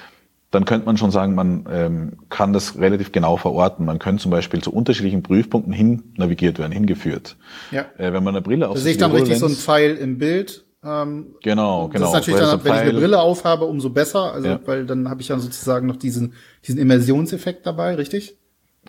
dann 0.52 0.66
könnte 0.66 0.84
man 0.84 0.98
schon 0.98 1.10
sagen, 1.10 1.34
man 1.34 1.66
ähm, 1.70 2.12
kann 2.28 2.52
das 2.52 2.78
relativ 2.78 3.10
genau 3.10 3.38
verorten. 3.38 3.86
Man 3.86 3.98
könnte 3.98 4.22
zum 4.22 4.30
Beispiel 4.30 4.60
zu 4.60 4.70
unterschiedlichen 4.72 5.22
Prüfpunkten 5.22 5.72
hin 5.72 6.02
navigiert 6.16 6.58
werden, 6.58 6.72
hingeführt. 6.72 7.36
Ja. 7.70 7.86
Äh, 7.96 8.12
wenn 8.12 8.22
man 8.22 8.34
eine 8.34 8.42
Brille 8.42 8.68
auf 8.68 8.74
Da 8.74 8.80
sehe 8.80 8.92
ich 8.92 8.98
dann 8.98 9.12
richtig 9.12 9.38
so 9.38 9.46
ein 9.46 9.54
Pfeil 9.54 9.96
im 9.96 10.18
Bild. 10.18 10.64
Ähm, 10.84 11.36
genau, 11.42 11.88
genau. 11.88 12.00
Das 12.00 12.08
ist 12.08 12.14
natürlich 12.14 12.40
dann, 12.40 12.64
wenn 12.64 12.74
ich 12.74 12.80
eine 12.80 12.92
Brille 12.92 13.20
aufhabe, 13.20 13.66
umso 13.66 13.90
besser. 13.90 14.32
Also, 14.32 14.48
ja. 14.48 14.60
weil 14.64 14.84
dann 14.84 15.08
habe 15.08 15.20
ich 15.20 15.28
dann 15.28 15.40
sozusagen 15.40 15.86
noch 15.86 15.96
diesen, 15.96 16.34
diesen 16.66 16.80
Immersionseffekt 16.80 17.66
dabei, 17.66 17.94
richtig? 17.94 18.36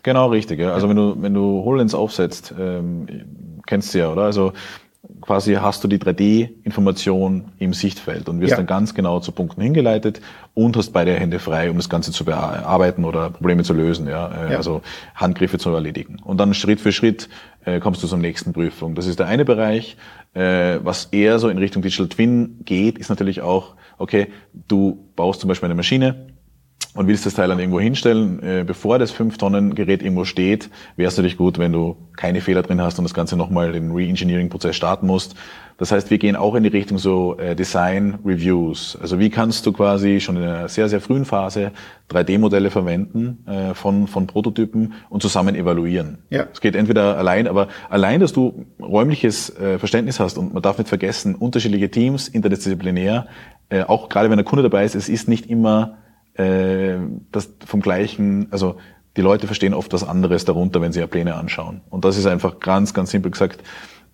Genau, 0.01 0.29
richtig. 0.29 0.59
Ja. 0.59 0.73
Also 0.73 0.89
wenn 0.89 0.95
du, 0.95 1.15
wenn 1.21 1.33
du 1.33 1.63
HoloLens 1.63 1.93
aufsetzt, 1.93 2.53
ähm, 2.59 3.59
kennst 3.67 3.93
du 3.93 3.99
ja, 3.99 4.11
oder? 4.11 4.23
Also 4.23 4.53
quasi 5.21 5.53
hast 5.53 5.83
du 5.83 5.87
die 5.87 5.99
3D-Information 5.99 7.51
im 7.59 7.73
Sichtfeld 7.73 8.29
und 8.29 8.39
wirst 8.39 8.51
ja. 8.51 8.57
dann 8.57 8.67
ganz 8.67 8.93
genau 8.93 9.19
zu 9.19 9.33
Punkten 9.33 9.61
hingeleitet 9.61 10.21
und 10.53 10.77
hast 10.77 10.91
beide 10.91 11.13
Hände 11.13 11.39
frei, 11.39 11.69
um 11.69 11.77
das 11.77 11.89
Ganze 11.89 12.11
zu 12.11 12.25
bearbeiten 12.25 13.03
oder 13.03 13.29
Probleme 13.29 13.63
zu 13.63 13.73
lösen, 13.73 14.07
ja, 14.07 14.27
äh, 14.27 14.51
ja. 14.51 14.57
also 14.57 14.81
Handgriffe 15.15 15.57
zu 15.57 15.69
erledigen. 15.71 16.19
Und 16.23 16.37
dann 16.37 16.53
Schritt 16.53 16.79
für 16.79 16.91
Schritt 16.93 17.29
äh, 17.65 17.79
kommst 17.79 18.03
du 18.03 18.07
zur 18.07 18.17
nächsten 18.17 18.53
Prüfung. 18.53 18.95
Das 18.95 19.07
ist 19.07 19.19
der 19.19 19.27
eine 19.27 19.45
Bereich. 19.45 19.97
Äh, 20.33 20.79
was 20.83 21.05
eher 21.05 21.39
so 21.39 21.49
in 21.49 21.57
Richtung 21.57 21.81
Digital 21.81 22.09
Twin 22.09 22.59
geht, 22.65 22.97
ist 22.97 23.09
natürlich 23.09 23.41
auch, 23.41 23.75
okay, 23.97 24.27
du 24.67 25.09
baust 25.15 25.41
zum 25.41 25.47
Beispiel 25.47 25.67
eine 25.67 25.75
Maschine, 25.75 26.33
und 26.95 27.07
willst 27.07 27.25
das 27.25 27.33
Teil 27.33 27.47
dann 27.47 27.59
irgendwo 27.59 27.79
hinstellen, 27.79 28.41
äh, 28.43 28.63
bevor 28.65 28.99
das 28.99 29.13
5-Tonnen-Gerät 29.15 30.03
irgendwo 30.03 30.25
steht, 30.25 30.69
wäre 30.95 31.07
es 31.07 31.17
natürlich 31.17 31.37
gut, 31.37 31.57
wenn 31.57 31.71
du 31.71 31.97
keine 32.15 32.41
Fehler 32.41 32.61
drin 32.61 32.81
hast 32.81 32.99
und 32.99 33.03
das 33.03 33.13
Ganze 33.13 33.35
nochmal 33.35 33.71
den 33.71 33.91
Re-Engineering-Prozess 33.91 34.75
starten 34.75 35.07
musst. 35.07 35.35
Das 35.83 35.91
heißt, 35.91 36.11
wir 36.11 36.17
gehen 36.17 36.37
auch 36.37 36.55
in 36.55 36.63
die 36.63 36.69
Richtung 36.69 36.97
so 36.97 37.37
äh, 37.37 37.57
Design-Reviews. 37.57 38.97
Also 39.01 39.19
wie 39.19 39.29
kannst 39.29 39.65
du 39.65 39.73
quasi 39.73 40.21
schon 40.21 40.37
in 40.37 40.43
einer 40.43 40.69
sehr, 40.69 40.87
sehr 40.87 41.01
frühen 41.01 41.25
Phase 41.25 41.73
3D-Modelle 42.09 42.69
verwenden 42.69 43.45
äh, 43.45 43.73
von, 43.73 44.07
von 44.07 44.25
Prototypen 44.25 44.93
und 45.09 45.21
zusammen 45.21 45.55
evaluieren. 45.55 46.19
Ja. 46.29 46.47
Es 46.53 46.61
geht 46.61 46.77
entweder 46.77 47.17
allein, 47.17 47.49
aber 47.49 47.67
allein, 47.89 48.21
dass 48.21 48.31
du 48.31 48.65
räumliches 48.79 49.49
äh, 49.57 49.77
Verständnis 49.77 50.21
hast 50.21 50.37
und 50.37 50.53
man 50.53 50.63
darf 50.63 50.77
nicht 50.77 50.87
vergessen, 50.87 51.35
unterschiedliche 51.35 51.91
Teams, 51.91 52.29
interdisziplinär, 52.29 53.27
äh, 53.67 53.81
auch 53.83 54.07
gerade 54.07 54.29
wenn 54.29 54.37
der 54.37 54.45
Kunde 54.45 54.63
dabei 54.63 54.85
ist, 54.85 54.95
es 54.95 55.09
ist 55.09 55.27
nicht 55.27 55.47
immer 55.47 55.97
äh, 56.35 56.95
das 57.33 57.55
vom 57.65 57.81
gleichen, 57.81 58.47
also 58.51 58.77
die 59.17 59.21
Leute 59.21 59.47
verstehen 59.47 59.73
oft 59.73 59.91
was 59.91 60.07
anderes 60.07 60.45
darunter, 60.45 60.79
wenn 60.79 60.93
sie 60.93 61.01
ja 61.01 61.07
Pläne 61.07 61.35
anschauen. 61.35 61.81
Und 61.89 62.05
das 62.05 62.17
ist 62.17 62.25
einfach 62.25 62.61
ganz, 62.61 62.93
ganz 62.93 63.11
simpel 63.11 63.31
gesagt, 63.31 63.63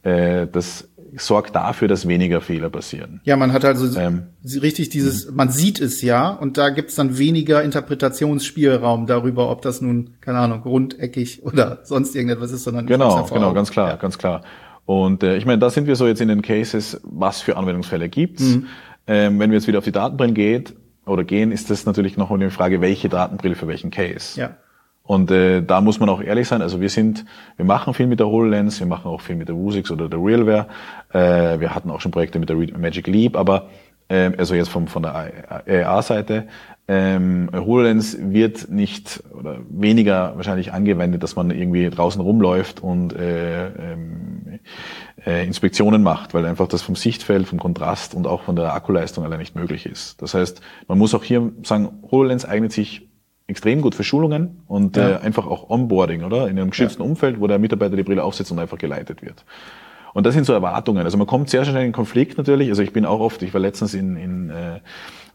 äh, 0.01 0.47
das 0.47 0.89
sorgt 1.17 1.56
dafür, 1.56 1.88
dass 1.88 2.08
weniger 2.08 2.41
Fehler 2.41 2.69
passieren. 2.69 3.22
Ja, 3.24 3.36
man 3.36 3.54
hat 3.54 3.65
also 3.65 4.00
ähm, 4.00 4.24
richtig 4.43 4.89
dieses, 4.89 5.32
man 5.32 5.50
sieht 5.50 5.80
es 5.80 6.02
ja 6.02 6.30
und 6.30 6.58
da 6.58 6.69
gibt's 6.69 6.95
dann 6.95 7.17
weniger 7.17 7.63
Interpretationsspielraum 7.63 9.08
darüber, 9.08 9.50
ob 9.50 9.62
das 9.62 9.82
nun, 9.82 10.15
keine 10.22 10.39
Ahnung, 10.39 10.63
rundeckig 10.63 11.43
oder 11.43 11.80
sonst 11.84 12.15
irgendetwas 12.15 12.52
ist, 12.52 12.63
sondern 12.63 12.86
genau, 12.86 13.26
genau, 13.26 13.54
ganz 13.54 13.72
klar, 13.72 13.89
ja. 13.89 13.95
ganz 13.95 14.17
klar. 14.17 14.41
Und 14.86 15.24
äh, 15.24 15.38
ich 15.38 15.45
meine, 15.45 15.60
da 15.60 15.69
sind 15.69 15.88
wir 15.88 15.95
so 15.95 16.08
jetzt 16.08 16.22
in 16.22 16.30
den 16.30 16.41
Cases, 16.41 17.00
was 17.04 17.41
für 17.41 17.58
Anwendungsfälle 17.58 18.10
gibt's. 18.10 18.43
Mhm. 18.43 18.67
Ähm, 19.08 19.39
wenn 19.39 19.52
wir 19.52 19.58
jetzt 19.58 19.67
wieder 19.67 19.78
auf 19.80 19.84
die 19.84 19.91
Datenbrillen 19.91 20.36
geht, 20.36 20.74
oder 21.10 21.24
gehen, 21.24 21.52
ist 21.52 21.69
das 21.69 21.86
natürlich 21.86 22.15
noch 22.17 22.32
eine 22.32 22.52
Frage, 22.52 22.82
welche 22.82 23.10
Datenbrille 23.10 23.56
für 23.56 23.67
welchen 23.67 23.91
Case. 23.91 24.39
Ja. 24.39 24.58
Und 25.10 25.32
äh, 25.32 25.63
da 25.63 25.82
muss 25.82 26.00
man 26.00 26.08
auch 26.08 26.22
ehrlich 26.22 26.48
sein. 26.48 26.62
Also 26.62 26.82
wir 26.82 26.89
sind, 26.89 27.26
wir 27.58 27.65
machen 27.65 27.95
viel 27.95 28.06
mit 28.06 28.19
der 28.19 28.28
HoloLens, 28.28 28.80
wir 28.80 28.86
machen 28.86 29.08
auch 29.08 29.22
viel 29.22 29.36
mit 29.36 29.50
der 29.50 29.56
Vuzix 29.56 29.89
oder 29.89 30.08
der 30.08 30.19
Realware. 30.19 30.67
Äh, 31.12 31.60
wir 31.60 31.74
hatten 31.74 31.89
auch 31.89 32.00
schon 32.00 32.12
Projekte 32.12 32.38
mit 32.38 32.48
der 32.48 32.56
Magic 32.56 33.08
Leap, 33.08 33.36
aber 33.36 33.69
äh, 34.08 34.30
also 34.38 34.54
jetzt 34.54 34.69
vom, 34.69 34.86
von 34.86 35.02
der 35.02 35.15
AR-Seite. 35.67 36.45
Ähm, 36.88 37.50
HoloLens 37.52 38.19
wird 38.22 38.69
nicht 38.69 39.24
oder 39.36 39.58
weniger 39.72 40.34
wahrscheinlich 40.36 40.74
angewendet, 40.74 41.24
dass 41.24 41.36
man 41.36 41.50
irgendwie 41.50 41.89
draußen 41.89 42.22
rumläuft 42.22 42.84
und 42.84 43.13
äh, 43.13 43.93
ähm, 43.93 44.60
äh, 45.26 45.43
Inspektionen 45.43 46.04
macht, 46.04 46.36
weil 46.36 46.45
einfach 46.45 46.67
das 46.67 46.84
vom 46.84 46.95
Sichtfeld, 46.95 47.48
vom 47.48 47.58
Kontrast 47.58 48.13
und 48.13 48.28
auch 48.28 48.43
von 48.43 48.56
der 48.56 48.76
Akkuleistung 48.76 49.26
allein 49.26 49.39
nicht 49.39 49.56
möglich 49.56 49.88
ist. 49.88 50.22
Das 50.22 50.36
heißt, 50.36 50.62
man 50.88 51.00
muss 51.00 51.15
auch 51.15 51.24
hier 51.24 51.52
sagen, 51.63 51.89
HoloLens 52.12 52.45
eignet 52.45 52.74
sich 52.74 53.09
extrem 53.49 53.81
gut 53.81 53.95
für 53.95 54.03
Schulungen 54.03 54.62
und 54.67 54.95
ja. 54.95 55.09
äh, 55.09 55.17
einfach 55.17 55.47
auch 55.47 55.69
Onboarding, 55.69 56.23
oder? 56.23 56.47
In 56.47 56.59
einem 56.59 56.69
geschützten 56.69 57.03
ja. 57.03 57.09
Umfeld, 57.09 57.41
wo 57.41 57.47
der 57.47 57.59
Mitarbeiter 57.59 57.95
die 57.95 58.03
Brille 58.03 58.23
aufsetzt 58.23 58.51
und 58.51 58.59
einfach 58.59 58.77
geleitet 58.77 59.21
wird. 59.21 59.43
Und 60.13 60.25
das 60.25 60.33
sind 60.33 60.45
so 60.45 60.53
Erwartungen. 60.53 61.03
Also 61.03 61.17
man 61.17 61.27
kommt 61.27 61.49
sehr 61.49 61.65
schnell 61.65 61.85
in 61.85 61.91
Konflikt 61.91 62.38
natürlich. 62.38 62.69
Also 62.69 62.81
ich 62.81 62.93
bin 62.93 63.05
auch 63.05 63.19
oft, 63.19 63.41
ich 63.43 63.53
war 63.53 63.62
letztens 63.62 63.93
in, 63.93 64.15
in 64.15 64.49
äh, 64.49 64.79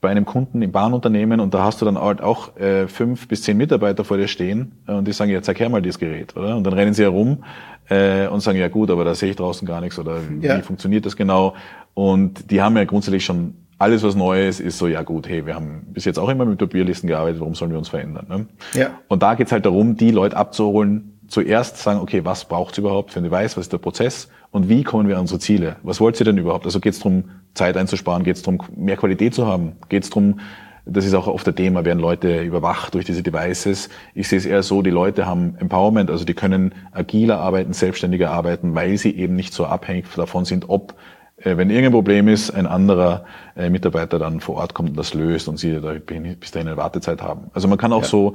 bei 0.00 0.10
einem 0.10 0.24
Kunden 0.24 0.60
im 0.62 0.72
Bahnunternehmen 0.72 1.40
und 1.40 1.54
da 1.54 1.64
hast 1.64 1.80
du 1.80 1.86
dann 1.86 1.98
halt 1.98 2.20
auch 2.20 2.56
äh, 2.56 2.88
fünf 2.88 3.26
bis 3.26 3.42
zehn 3.42 3.56
Mitarbeiter 3.56 4.04
vor 4.04 4.18
dir 4.18 4.28
stehen 4.28 4.72
äh, 4.86 4.92
und 4.92 5.08
die 5.08 5.12
sagen, 5.12 5.30
ja, 5.30 5.40
zeig 5.42 5.60
her 5.60 5.68
mal 5.68 5.80
dieses 5.80 5.98
Gerät, 5.98 6.36
oder? 6.36 6.56
Und 6.56 6.64
dann 6.64 6.74
rennen 6.74 6.92
sie 6.92 7.04
herum 7.04 7.44
äh, 7.88 8.26
und 8.26 8.40
sagen, 8.40 8.58
ja 8.58 8.68
gut, 8.68 8.90
aber 8.90 9.04
da 9.04 9.14
sehe 9.14 9.30
ich 9.30 9.36
draußen 9.36 9.66
gar 9.66 9.80
nichts 9.80 9.98
oder 9.98 10.18
ja. 10.40 10.58
wie 10.58 10.62
funktioniert 10.62 11.06
das 11.06 11.16
genau? 11.16 11.54
Und 11.94 12.50
die 12.50 12.60
haben 12.60 12.76
ja 12.76 12.84
grundsätzlich 12.84 13.24
schon 13.24 13.54
alles, 13.78 14.02
was 14.02 14.14
Neues 14.14 14.60
ist 14.60 14.78
so, 14.78 14.86
ja 14.86 15.02
gut, 15.02 15.28
hey, 15.28 15.46
wir 15.46 15.54
haben 15.54 15.86
bis 15.92 16.04
jetzt 16.04 16.18
auch 16.18 16.28
immer 16.28 16.44
mit 16.44 16.58
Papierlisten 16.58 17.08
gearbeitet, 17.08 17.40
warum 17.40 17.54
sollen 17.54 17.70
wir 17.70 17.78
uns 17.78 17.88
verändern? 17.88 18.26
Ne? 18.28 18.46
Ja. 18.74 18.98
Und 19.08 19.22
da 19.22 19.34
geht's 19.34 19.52
halt 19.52 19.66
darum, 19.66 19.96
die 19.96 20.10
Leute 20.10 20.36
abzuholen, 20.36 21.18
zuerst 21.28 21.78
sagen, 21.78 22.00
okay, 22.00 22.24
was 22.24 22.44
braucht's 22.44 22.78
überhaupt 22.78 23.12
für 23.12 23.20
ein 23.20 23.24
Device, 23.24 23.56
was 23.56 23.66
ist 23.66 23.72
der 23.72 23.78
Prozess 23.78 24.28
und 24.50 24.68
wie 24.68 24.84
kommen 24.84 25.08
wir 25.08 25.16
an 25.16 25.22
unsere 25.22 25.40
Ziele? 25.40 25.76
Was 25.82 26.00
wollt 26.00 26.20
ihr 26.20 26.24
denn 26.24 26.38
überhaupt? 26.38 26.64
Also 26.64 26.80
geht's 26.80 26.98
darum, 26.98 27.24
Zeit 27.54 27.76
einzusparen, 27.76 28.24
geht's 28.24 28.42
darum, 28.42 28.62
mehr 28.76 28.96
Qualität 28.96 29.34
zu 29.34 29.46
haben, 29.46 29.72
geht's 29.88 30.10
darum, 30.10 30.40
das 30.86 31.06
ist 31.06 31.14
auch 31.14 31.26
oft 31.26 31.46
der 31.46 31.54
Thema, 31.54 31.84
werden 31.84 31.98
Leute 31.98 32.42
überwacht 32.42 32.94
durch 32.94 33.06
diese 33.06 33.22
Devices. 33.22 33.88
Ich 34.14 34.28
sehe 34.28 34.38
es 34.38 34.44
eher 34.44 34.62
so, 34.62 34.82
die 34.82 34.90
Leute 34.90 35.24
haben 35.24 35.56
Empowerment, 35.58 36.10
also 36.10 36.26
die 36.26 36.34
können 36.34 36.74
agiler 36.92 37.40
arbeiten, 37.40 37.72
selbstständiger 37.72 38.30
arbeiten, 38.30 38.74
weil 38.74 38.98
sie 38.98 39.16
eben 39.16 39.34
nicht 39.34 39.54
so 39.54 39.64
abhängig 39.64 40.06
davon 40.14 40.44
sind, 40.44 40.68
ob 40.68 40.94
wenn 41.44 41.70
irgendein 41.70 41.92
Problem 41.92 42.28
ist, 42.28 42.50
ein 42.50 42.66
anderer 42.66 43.24
äh, 43.56 43.70
Mitarbeiter 43.70 44.18
dann 44.18 44.40
vor 44.40 44.56
Ort 44.56 44.74
kommt 44.74 44.90
und 44.90 44.96
das 44.96 45.14
löst 45.14 45.48
und 45.48 45.58
sie 45.58 45.80
da 45.80 45.94
bis 45.94 46.50
dahin 46.50 46.68
eine 46.68 46.76
Wartezeit 46.76 47.22
haben. 47.22 47.50
Also 47.52 47.68
man 47.68 47.78
kann 47.78 47.92
auch 47.92 48.02
ja. 48.02 48.08
so 48.08 48.34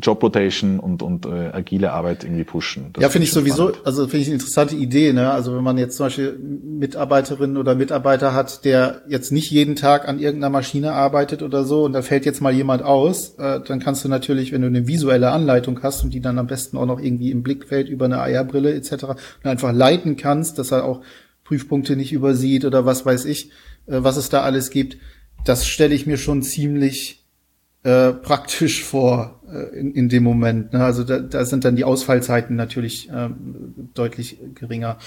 Job 0.00 0.22
Rotation 0.22 0.78
und, 0.78 1.02
und 1.02 1.26
äh, 1.26 1.50
agile 1.52 1.92
Arbeit 1.92 2.22
irgendwie 2.22 2.44
pushen. 2.44 2.90
Das 2.92 3.02
ja, 3.02 3.08
finde 3.08 3.24
ich 3.24 3.32
sowieso, 3.32 3.70
spannend. 3.70 3.86
also 3.86 4.02
finde 4.02 4.18
ich 4.18 4.26
eine 4.28 4.34
interessante 4.34 4.76
Idee. 4.76 5.12
Ne? 5.12 5.30
Also 5.32 5.56
wenn 5.56 5.64
man 5.64 5.78
jetzt 5.78 5.96
zum 5.96 6.06
Beispiel 6.06 6.38
Mitarbeiterinnen 6.38 7.56
oder 7.56 7.74
Mitarbeiter 7.74 8.34
hat, 8.34 8.64
der 8.64 9.02
jetzt 9.08 9.32
nicht 9.32 9.50
jeden 9.50 9.74
Tag 9.74 10.08
an 10.08 10.20
irgendeiner 10.20 10.50
Maschine 10.50 10.92
arbeitet 10.92 11.42
oder 11.42 11.64
so 11.64 11.82
und 11.84 11.92
da 11.92 12.02
fällt 12.02 12.24
jetzt 12.24 12.40
mal 12.40 12.52
jemand 12.52 12.82
aus, 12.82 13.34
äh, 13.38 13.60
dann 13.66 13.80
kannst 13.80 14.04
du 14.04 14.08
natürlich, 14.08 14.52
wenn 14.52 14.60
du 14.60 14.68
eine 14.68 14.86
visuelle 14.86 15.32
Anleitung 15.32 15.82
hast 15.82 16.04
und 16.04 16.14
die 16.14 16.20
dann 16.20 16.38
am 16.38 16.46
besten 16.46 16.76
auch 16.76 16.86
noch 16.86 17.00
irgendwie 17.00 17.32
im 17.32 17.42
Blickfeld 17.42 17.88
über 17.88 18.04
eine 18.04 18.18
AR-Brille 18.18 18.72
etc. 18.74 19.06
einfach 19.42 19.72
leiten 19.72 20.16
kannst, 20.16 20.58
dass 20.58 20.70
er 20.70 20.84
auch 20.84 21.00
Prüfpunkte 21.44 21.96
nicht 21.96 22.12
übersieht 22.12 22.64
oder 22.64 22.86
was 22.86 23.06
weiß 23.06 23.24
ich, 23.26 23.50
äh, 23.86 24.02
was 24.02 24.16
es 24.16 24.28
da 24.28 24.42
alles 24.42 24.70
gibt, 24.70 24.98
das 25.44 25.66
stelle 25.66 25.94
ich 25.94 26.06
mir 26.06 26.16
schon 26.16 26.42
ziemlich 26.42 27.24
äh, 27.84 28.12
praktisch 28.12 28.82
vor 28.82 29.42
äh, 29.46 29.78
in, 29.78 29.92
in 29.92 30.08
dem 30.08 30.24
Moment. 30.24 30.72
Ne? 30.72 30.82
Also 30.82 31.04
da, 31.04 31.18
da 31.18 31.44
sind 31.44 31.64
dann 31.64 31.76
die 31.76 31.84
Ausfallzeiten 31.84 32.56
natürlich 32.56 33.10
äh, 33.10 33.28
deutlich 33.92 34.38
geringer. 34.54 34.98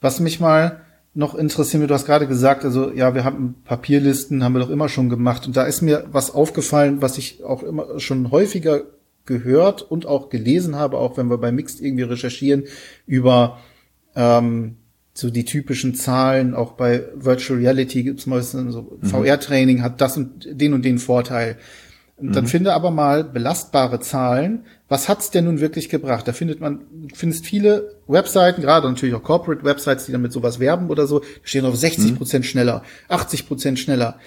Was 0.00 0.20
mich 0.20 0.38
mal 0.38 0.82
noch 1.14 1.34
interessieren 1.34 1.80
wird, 1.80 1.90
du 1.90 1.94
hast 1.94 2.06
gerade 2.06 2.26
gesagt, 2.26 2.64
also 2.64 2.92
ja, 2.92 3.14
wir 3.14 3.24
haben 3.24 3.56
Papierlisten, 3.64 4.44
haben 4.44 4.52
wir 4.52 4.60
doch 4.60 4.70
immer 4.70 4.88
schon 4.88 5.08
gemacht. 5.08 5.46
Und 5.46 5.56
da 5.56 5.64
ist 5.64 5.80
mir 5.80 6.04
was 6.12 6.30
aufgefallen, 6.30 7.00
was 7.00 7.18
ich 7.18 7.42
auch 7.42 7.62
immer 7.62 7.98
schon 7.98 8.30
häufiger 8.30 8.82
gehört 9.24 9.82
und 9.82 10.06
auch 10.06 10.28
gelesen 10.28 10.76
habe, 10.76 10.98
auch 10.98 11.16
wenn 11.16 11.28
wir 11.28 11.38
bei 11.38 11.50
Mixed 11.50 11.80
irgendwie 11.80 12.04
recherchieren, 12.04 12.64
über 13.06 13.58
ähm, 14.14 14.76
so 15.18 15.30
die 15.30 15.44
typischen 15.44 15.96
Zahlen, 15.96 16.54
auch 16.54 16.74
bei 16.74 17.02
Virtual 17.12 17.58
Reality 17.58 18.04
gibt 18.04 18.20
es 18.20 18.26
meistens 18.26 18.72
so, 18.72 18.98
mhm. 19.02 19.04
VR-Training 19.08 19.82
hat 19.82 20.00
das 20.00 20.16
und 20.16 20.46
den 20.48 20.74
und 20.74 20.84
den 20.84 21.00
Vorteil. 21.00 21.56
Und 22.16 22.36
dann 22.36 22.44
mhm. 22.44 22.48
finde 22.48 22.72
aber 22.72 22.92
mal 22.92 23.24
belastbare 23.24 23.98
Zahlen. 23.98 24.64
Was 24.86 25.08
hat's 25.08 25.32
denn 25.32 25.46
nun 25.46 25.58
wirklich 25.58 25.88
gebracht? 25.88 26.28
Da 26.28 26.32
findet 26.32 26.60
man, 26.60 26.82
findest 27.14 27.46
viele 27.46 27.96
Webseiten, 28.06 28.62
gerade 28.62 28.88
natürlich 28.88 29.16
auch 29.16 29.24
Corporate 29.24 29.64
Websites, 29.64 30.06
die 30.06 30.12
damit 30.12 30.32
sowas 30.32 30.60
werben 30.60 30.88
oder 30.88 31.08
so, 31.08 31.22
stehen 31.42 31.64
auf 31.64 31.74
60 31.74 32.16
Prozent 32.16 32.44
mhm. 32.44 32.48
schneller, 32.50 32.84
80 33.08 33.48
Prozent 33.48 33.80
schneller. 33.80 34.20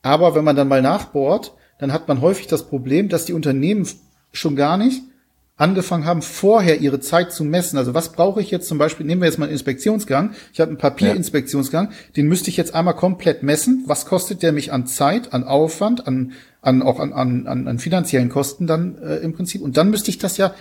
Aber 0.00 0.34
wenn 0.34 0.44
man 0.44 0.56
dann 0.56 0.68
mal 0.68 0.80
nachbohrt, 0.80 1.52
dann 1.78 1.92
hat 1.92 2.08
man 2.08 2.22
häufig 2.22 2.46
das 2.46 2.66
Problem, 2.68 3.10
dass 3.10 3.26
die 3.26 3.34
Unternehmen 3.34 3.86
schon 4.32 4.56
gar 4.56 4.78
nicht 4.78 5.02
angefangen 5.58 6.06
haben, 6.06 6.22
vorher 6.22 6.80
ihre 6.80 7.00
Zeit 7.00 7.32
zu 7.32 7.44
messen. 7.44 7.76
Also 7.76 7.92
was 7.92 8.12
brauche 8.12 8.40
ich 8.40 8.50
jetzt 8.50 8.68
zum 8.68 8.78
Beispiel, 8.78 9.04
nehmen 9.04 9.20
wir 9.20 9.26
jetzt 9.26 9.38
mal 9.38 9.46
einen 9.46 9.52
Inspektionsgang. 9.52 10.30
Ich 10.52 10.60
habe 10.60 10.70
einen 10.70 10.78
Papierinspektionsgang, 10.78 11.90
den 12.16 12.28
müsste 12.28 12.48
ich 12.48 12.56
jetzt 12.56 12.74
einmal 12.74 12.94
komplett 12.94 13.42
messen. 13.42 13.82
Was 13.86 14.06
kostet 14.06 14.42
der 14.42 14.52
mich 14.52 14.72
an 14.72 14.86
Zeit, 14.86 15.34
an 15.34 15.44
Aufwand, 15.44 16.06
an, 16.06 16.32
an 16.62 16.80
auch 16.80 17.00
an, 17.00 17.12
an, 17.12 17.46
an 17.46 17.78
finanziellen 17.78 18.28
Kosten 18.28 18.66
dann 18.66 18.98
äh, 18.98 19.16
im 19.16 19.34
Prinzip? 19.34 19.60
Und 19.60 19.76
dann 19.76 19.90
müsste 19.90 20.10
ich 20.10 20.18
das 20.18 20.36
ja 20.36 20.54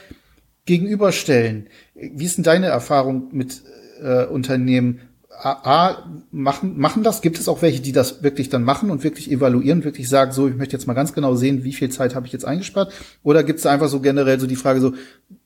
gegenüberstellen. 0.66 1.68
Wie 1.94 2.26
ist 2.26 2.38
denn 2.38 2.44
deine 2.44 2.66
Erfahrung 2.68 3.30
mit 3.32 3.62
äh, 4.02 4.26
Unternehmen? 4.26 5.02
A, 5.40 6.04
machen, 6.32 6.80
machen 6.80 7.04
das? 7.04 7.22
Gibt 7.22 7.40
es 7.40 7.48
auch 7.48 7.62
welche, 7.62 7.82
die 7.82 7.92
das 7.92 8.24
wirklich 8.24 8.50
dann 8.50 8.64
machen 8.64 8.90
und 8.90 9.04
wirklich 9.04 9.32
evaluieren, 9.32 9.84
wirklich 9.84 10.10
sagen, 10.10 10.32
so, 10.32 10.48
ich 10.48 10.56
möchte 10.56 10.76
jetzt 10.76 10.88
mal 10.88 10.96
ganz 10.96 11.14
genau 11.14 11.36
sehen, 11.36 11.64
wie 11.64 11.74
viel 11.74 11.90
Zeit 11.90 12.16
habe 12.16 12.26
ich 12.26 12.34
jetzt 12.34 12.46
eingespart? 12.46 12.92
Oder 13.24 13.44
gibt 13.44 13.60
es 13.60 13.66
einfach 13.68 13.88
so 13.88 14.00
generell 14.00 14.40
so 14.40 14.48
die 14.48 14.56
Frage 14.56 14.82
so, 14.82 14.94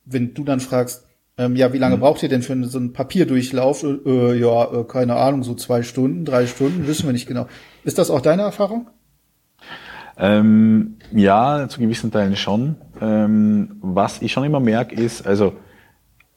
wenn 0.06 0.32
du 0.32 0.44
dann 0.44 0.60
fragst, 0.60 1.04
ähm, 1.36 1.56
ja, 1.56 1.72
wie 1.72 1.78
lange 1.78 1.96
mhm. 1.96 2.00
braucht 2.00 2.22
ihr 2.22 2.28
denn 2.28 2.42
für 2.42 2.62
so 2.64 2.78
einen 2.78 2.92
Papierdurchlauf? 2.92 3.84
Äh, 3.84 4.38
ja, 4.38 4.80
äh, 4.80 4.84
keine 4.84 5.16
Ahnung, 5.16 5.42
so 5.42 5.54
zwei 5.54 5.82
Stunden, 5.82 6.24
drei 6.24 6.46
Stunden, 6.46 6.86
wissen 6.86 7.06
wir 7.06 7.12
nicht 7.12 7.26
genau. 7.26 7.46
Ist 7.84 7.98
das 7.98 8.10
auch 8.10 8.20
deine 8.20 8.42
Erfahrung? 8.42 8.88
Ähm, 10.16 10.96
ja, 11.12 11.68
zu 11.68 11.80
gewissen 11.80 12.10
Teilen 12.10 12.36
schon. 12.36 12.76
Ähm, 13.00 13.76
was 13.80 14.22
ich 14.22 14.32
schon 14.32 14.44
immer 14.44 14.60
merke, 14.60 14.94
ist, 14.94 15.26
also 15.26 15.48
äh, 15.48 15.52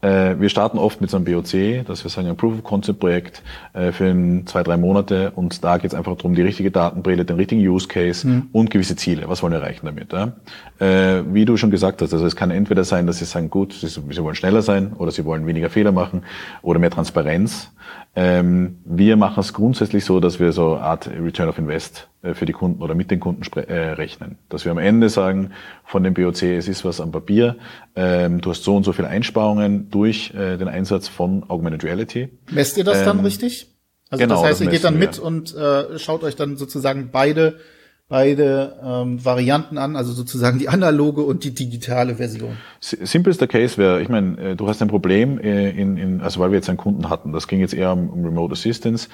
wir 0.06 0.50
starten 0.50 0.78
oft 0.78 1.02
mit 1.02 1.10
so 1.10 1.18
einem 1.18 1.26
BOC, 1.26 1.86
dass 1.86 2.04
wir 2.04 2.10
sagen, 2.10 2.28
ein 2.28 2.36
Proof 2.36 2.56
of 2.56 2.63
Concept 2.63 3.00
Projekt 3.00 3.41
äh, 3.74 3.91
für 3.91 4.06
ein, 4.06 4.46
zwei, 4.46 4.63
drei 4.63 4.78
Monate 4.78 5.32
und 5.32 5.63
da 5.63 5.78
geht 5.78 5.91
es 5.91 5.98
einfach 5.98 6.15
darum, 6.15 6.36
die 6.36 6.41
richtige 6.41 6.72
Datenbrille, 6.72 7.26
den 7.26 7.38
richtigen 7.38 7.62
Use 7.62 7.88
Case 7.88 8.28
mhm. 8.28 8.50
und 8.52 8.70
gewisse 8.70 8.96
Ziele. 8.96 9.28
Was 9.28 9.41
wollen 9.41 9.54
wir 9.54 9.60
erreichen 9.60 9.86
damit? 9.86 10.13
Ja? 10.13 10.34
Äh, 10.80 11.24
wie 11.34 11.46
du 11.46 11.58
schon 11.58 11.72
gesagt 11.72 12.02
hast, 12.02 12.13
also 12.13 12.26
es 12.26 12.36
kann 12.36 12.52
entweder 12.52 12.84
sein, 12.84 13.08
dass 13.08 13.20
sie 13.20 13.26
sagen, 13.26 13.50
gut, 13.50 13.74
sie, 13.74 13.88
sie 13.88 14.24
wollen 14.24 14.36
schneller 14.36 14.62
sein 14.62 14.94
oder 14.94 15.12
sie 15.12 15.26
wollen 15.26 15.48
weniger 15.48 15.70
Fehler 15.70 15.91
machen 15.91 16.24
oder 16.62 16.80
mehr 16.80 16.91
Transparenz. 16.91 17.72
Ähm, 18.17 18.78
wir 18.86 19.17
machen 19.17 19.41
es 19.41 19.54
grundsätzlich 19.54 20.06
so, 20.06 20.21
dass 20.21 20.39
wir 20.39 20.54
so 20.54 20.75
eine 20.75 20.84
Art 20.84 21.08
Return 21.08 21.49
of 21.49 21.58
Invest 21.58 22.08
äh, 22.21 22.34
für 22.34 22.45
die 22.45 22.54
Kunden 22.54 22.82
oder 22.82 22.95
mit 22.95 23.12
den 23.12 23.19
Kunden 23.19 23.43
äh, 23.60 23.73
rechnen. 23.91 24.38
Dass 24.47 24.63
wir 24.63 24.71
am 24.71 24.78
Ende 24.78 25.10
sagen, 25.10 25.51
von 25.84 26.04
dem 26.04 26.13
BOC, 26.13 26.43
es 26.43 26.69
ist 26.69 26.86
was 26.86 27.01
am 27.01 27.12
Papier, 27.12 27.58
ähm, 27.95 28.39
du 28.39 28.51
hast 28.51 28.63
so 28.63 28.75
und 28.75 28.84
so 28.84 28.93
viele 28.93 29.10
Einsparungen 29.10 29.89
durch 29.89 30.34
äh, 30.34 30.56
den 30.56 30.69
Einsatz 30.69 31.10
von 31.10 31.43
Augmented 31.49 31.84
Reality. 31.84 32.30
Messt 32.51 32.78
ihr 32.78 32.86
das 32.86 32.99
ähm, 32.99 33.06
dann 33.06 33.19
richtig? 33.19 33.75
Also 34.10 34.23
genau, 34.23 34.36
das 34.36 34.51
heißt, 34.51 34.62
ihr 34.62 34.67
geht 34.67 34.86
dann 34.86 34.97
mit 34.97 35.17
wir. 35.17 35.23
und 35.23 35.54
äh, 35.54 35.99
schaut 35.99 36.23
euch 36.23 36.38
dann 36.38 36.56
sozusagen 36.56 37.10
beide 37.12 37.60
beide 38.08 38.80
ähm, 38.84 39.24
Varianten 39.24 39.78
an, 39.78 39.96
also 39.96 40.12
sozusagen 40.12 40.60
die 40.60 40.70
analoge 40.70 41.22
und 41.24 41.44
die 41.44 41.56
digitale 41.56 42.15
Version. 42.15 42.58
Simplester 42.80 43.48
Case 43.48 43.78
wäre, 43.78 44.02
ich 44.02 44.10
meine, 44.10 44.38
äh, 44.38 44.56
du 44.56 44.68
hast 44.68 44.82
ein 44.82 44.88
Problem 44.88 45.39
äh, 45.39 45.70
in, 45.72 45.98
in, 45.98 46.22
also 46.22 46.39
weil 46.39 46.52
wir 46.52 46.58
jetzt 46.58 46.70
einen 46.70 46.78
Kunden 46.78 47.10
hatten, 47.10 47.32
das 47.32 47.48
ging 47.48 47.60
jetzt 47.60 47.74
eher 47.74 47.94
um, 47.94 48.10
um 48.10 48.24
Remote 48.24 48.54
Assistance, 48.54 49.10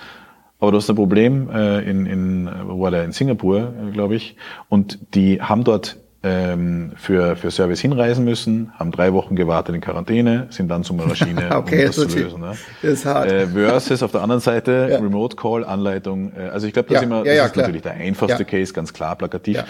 aber 0.59 0.71
du 0.71 0.77
hast 0.77 0.89
ein 0.89 0.95
Problem 0.95 1.49
äh, 1.49 1.79
in, 1.89 2.05
in, 2.05 2.49
wo 2.65 2.81
war 2.81 2.91
der, 2.91 3.05
in 3.05 3.13
Singapur, 3.13 3.73
äh, 3.81 3.91
glaube 3.91 4.15
ich, 4.15 4.35
und 4.67 4.99
die 5.15 5.41
haben 5.41 5.63
dort 5.63 5.97
ähm, 6.23 6.91
für, 6.97 7.35
für 7.35 7.49
Service 7.49 7.79
hinreisen 7.79 8.23
müssen, 8.25 8.71
haben 8.77 8.91
drei 8.91 9.11
Wochen 9.13 9.35
gewartet 9.35 9.73
in 9.73 9.81
Quarantäne, 9.81 10.47
sind 10.51 10.69
dann 10.69 10.83
zum 10.83 10.97
Maschine, 10.97 11.49
okay, 11.55 11.81
um 11.81 11.87
das, 11.87 11.95
das 11.95 12.07
zu 12.09 12.19
lösen. 12.19 12.41
Ne? 12.41 12.57
Ist 12.83 13.05
hart. 13.05 13.31
Äh, 13.31 13.47
versus 13.47 14.03
auf 14.03 14.11
der 14.11 14.21
anderen 14.21 14.41
Seite 14.41 14.87
ja. 14.91 14.97
Remote 14.97 15.35
Call, 15.35 15.63
Anleitung. 15.63 16.31
Äh, 16.35 16.49
also 16.49 16.67
ich 16.67 16.73
glaube, 16.73 16.89
das, 16.89 17.01
ja, 17.01 17.03
immer, 17.03 17.23
das 17.23 17.35
ja, 17.35 17.45
ist 17.45 17.53
klar. 17.53 17.65
natürlich 17.65 17.81
der 17.81 17.93
einfachste 17.93 18.45
Case, 18.45 18.71
ganz 18.73 18.93
klar, 18.93 19.15
plakativ. 19.15 19.63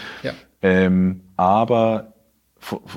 Ähm, 0.62 1.22
aber 1.38 2.14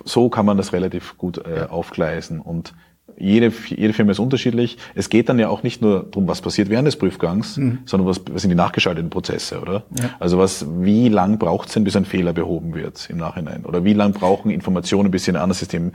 so 0.05 0.29
kann 0.29 0.45
man 0.45 0.57
das 0.57 0.73
relativ 0.73 1.17
gut 1.17 1.39
äh, 1.39 1.67
aufgleisen 1.69 2.41
und 2.41 2.75
jede, 3.19 3.53
jede 3.69 3.93
Firma 3.93 4.13
ist 4.13 4.19
unterschiedlich. 4.19 4.79
Es 4.95 5.09
geht 5.09 5.29
dann 5.29 5.39
ja 5.39 5.49
auch 5.49 5.63
nicht 5.63 5.83
nur 5.83 6.05
darum, 6.05 6.29
was 6.29 6.41
passiert 6.41 6.69
während 6.69 6.87
des 6.87 6.97
Prüfgangs, 6.97 7.57
mhm. 7.57 7.79
sondern 7.85 8.09
was, 8.09 8.21
was 8.31 8.43
sind 8.43 8.51
die 8.51 8.57
nachgeschalteten 8.57 9.11
Prozesse, 9.11 9.61
oder? 9.61 9.85
Ja. 9.99 10.11
Also 10.19 10.39
was, 10.39 10.67
wie 10.81 11.09
lang 11.09 11.39
braucht 11.39 11.69
es 11.69 11.75
denn, 11.75 11.85
bis 11.85 11.97
ein 11.97 12.05
Fehler 12.05 12.33
behoben 12.33 12.75
wird 12.75 13.09
im 13.11 13.19
Nachhinein? 13.19 13.65
Oder 13.65 13.85
wie 13.85 13.93
lang 13.93 14.13
brauchen 14.13 14.51
Informationen, 14.51 15.11
bis 15.11 15.25
sie 15.25 15.31
in 15.31 15.37
ein 15.37 15.43
anderes 15.43 15.61
System 15.61 15.93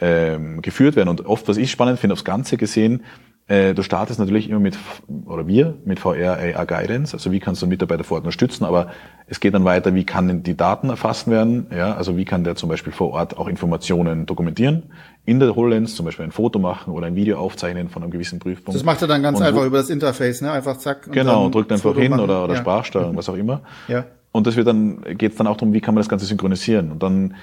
ähm, 0.00 0.62
geführt 0.62 0.96
werden? 0.96 1.08
Und 1.08 1.26
oft, 1.26 1.48
was 1.48 1.56
ich 1.56 1.70
spannend 1.70 1.98
finde, 1.98 2.12
aufs 2.12 2.24
Ganze 2.24 2.56
gesehen, 2.56 3.02
äh, 3.48 3.74
du 3.74 3.82
startest 3.82 4.20
natürlich 4.20 4.50
immer 4.50 4.60
mit, 4.60 4.78
oder 5.24 5.46
wir, 5.46 5.74
mit 5.84 5.98
VR 5.98 6.38
AR 6.38 6.66
Guidance, 6.66 7.14
also 7.14 7.32
wie 7.32 7.40
kannst 7.40 7.62
du 7.62 7.66
einen 7.66 7.70
Mitarbeiter 7.70 8.04
vor 8.04 8.16
Ort 8.16 8.24
unterstützen, 8.24 8.64
aber 8.64 8.88
es 9.26 9.40
geht 9.40 9.54
dann 9.54 9.64
weiter, 9.64 9.94
wie 9.94 10.04
kann 10.04 10.42
die 10.42 10.56
Daten 10.56 10.90
erfasst 10.90 11.28
werden, 11.28 11.66
ja, 11.74 11.94
also 11.94 12.18
wie 12.18 12.26
kann 12.26 12.44
der 12.44 12.56
zum 12.56 12.68
Beispiel 12.68 12.92
vor 12.92 13.10
Ort 13.10 13.38
auch 13.38 13.48
Informationen 13.48 14.26
dokumentieren, 14.26 14.84
in 15.24 15.40
der 15.40 15.56
HoloLens 15.56 15.96
zum 15.96 16.04
Beispiel 16.04 16.26
ein 16.26 16.30
Foto 16.30 16.58
machen 16.58 16.92
oder 16.92 17.06
ein 17.06 17.16
Video 17.16 17.38
aufzeichnen 17.38 17.88
von 17.88 18.02
einem 18.02 18.12
gewissen 18.12 18.38
Prüfpunkt. 18.38 18.78
Das 18.78 18.84
macht 18.84 19.00
er 19.00 19.08
dann 19.08 19.22
ganz 19.22 19.38
und 19.38 19.46
einfach 19.46 19.64
über 19.64 19.78
das 19.78 19.88
Interface, 19.88 20.42
ne, 20.42 20.52
einfach 20.52 20.76
zack. 20.76 21.10
genau, 21.10 21.48
drückt 21.48 21.72
einfach 21.72 21.90
Foto 21.90 22.00
hin 22.00 22.10
machen. 22.10 22.24
oder, 22.24 22.44
oder 22.44 22.54
ja. 22.54 22.60
Sprachsteuerung, 22.60 23.16
was 23.16 23.30
auch 23.30 23.36
immer. 23.36 23.62
Ja. 23.88 24.04
Und 24.30 24.46
das 24.46 24.56
wird 24.56 24.66
dann, 24.66 25.02
geht 25.16 25.32
es 25.32 25.38
dann 25.38 25.46
auch 25.46 25.56
darum, 25.56 25.72
wie 25.72 25.80
kann 25.80 25.94
man 25.94 26.02
das 26.02 26.08
Ganze 26.08 26.26
synchronisieren 26.26 26.92
und 26.92 27.02
dann 27.02 27.34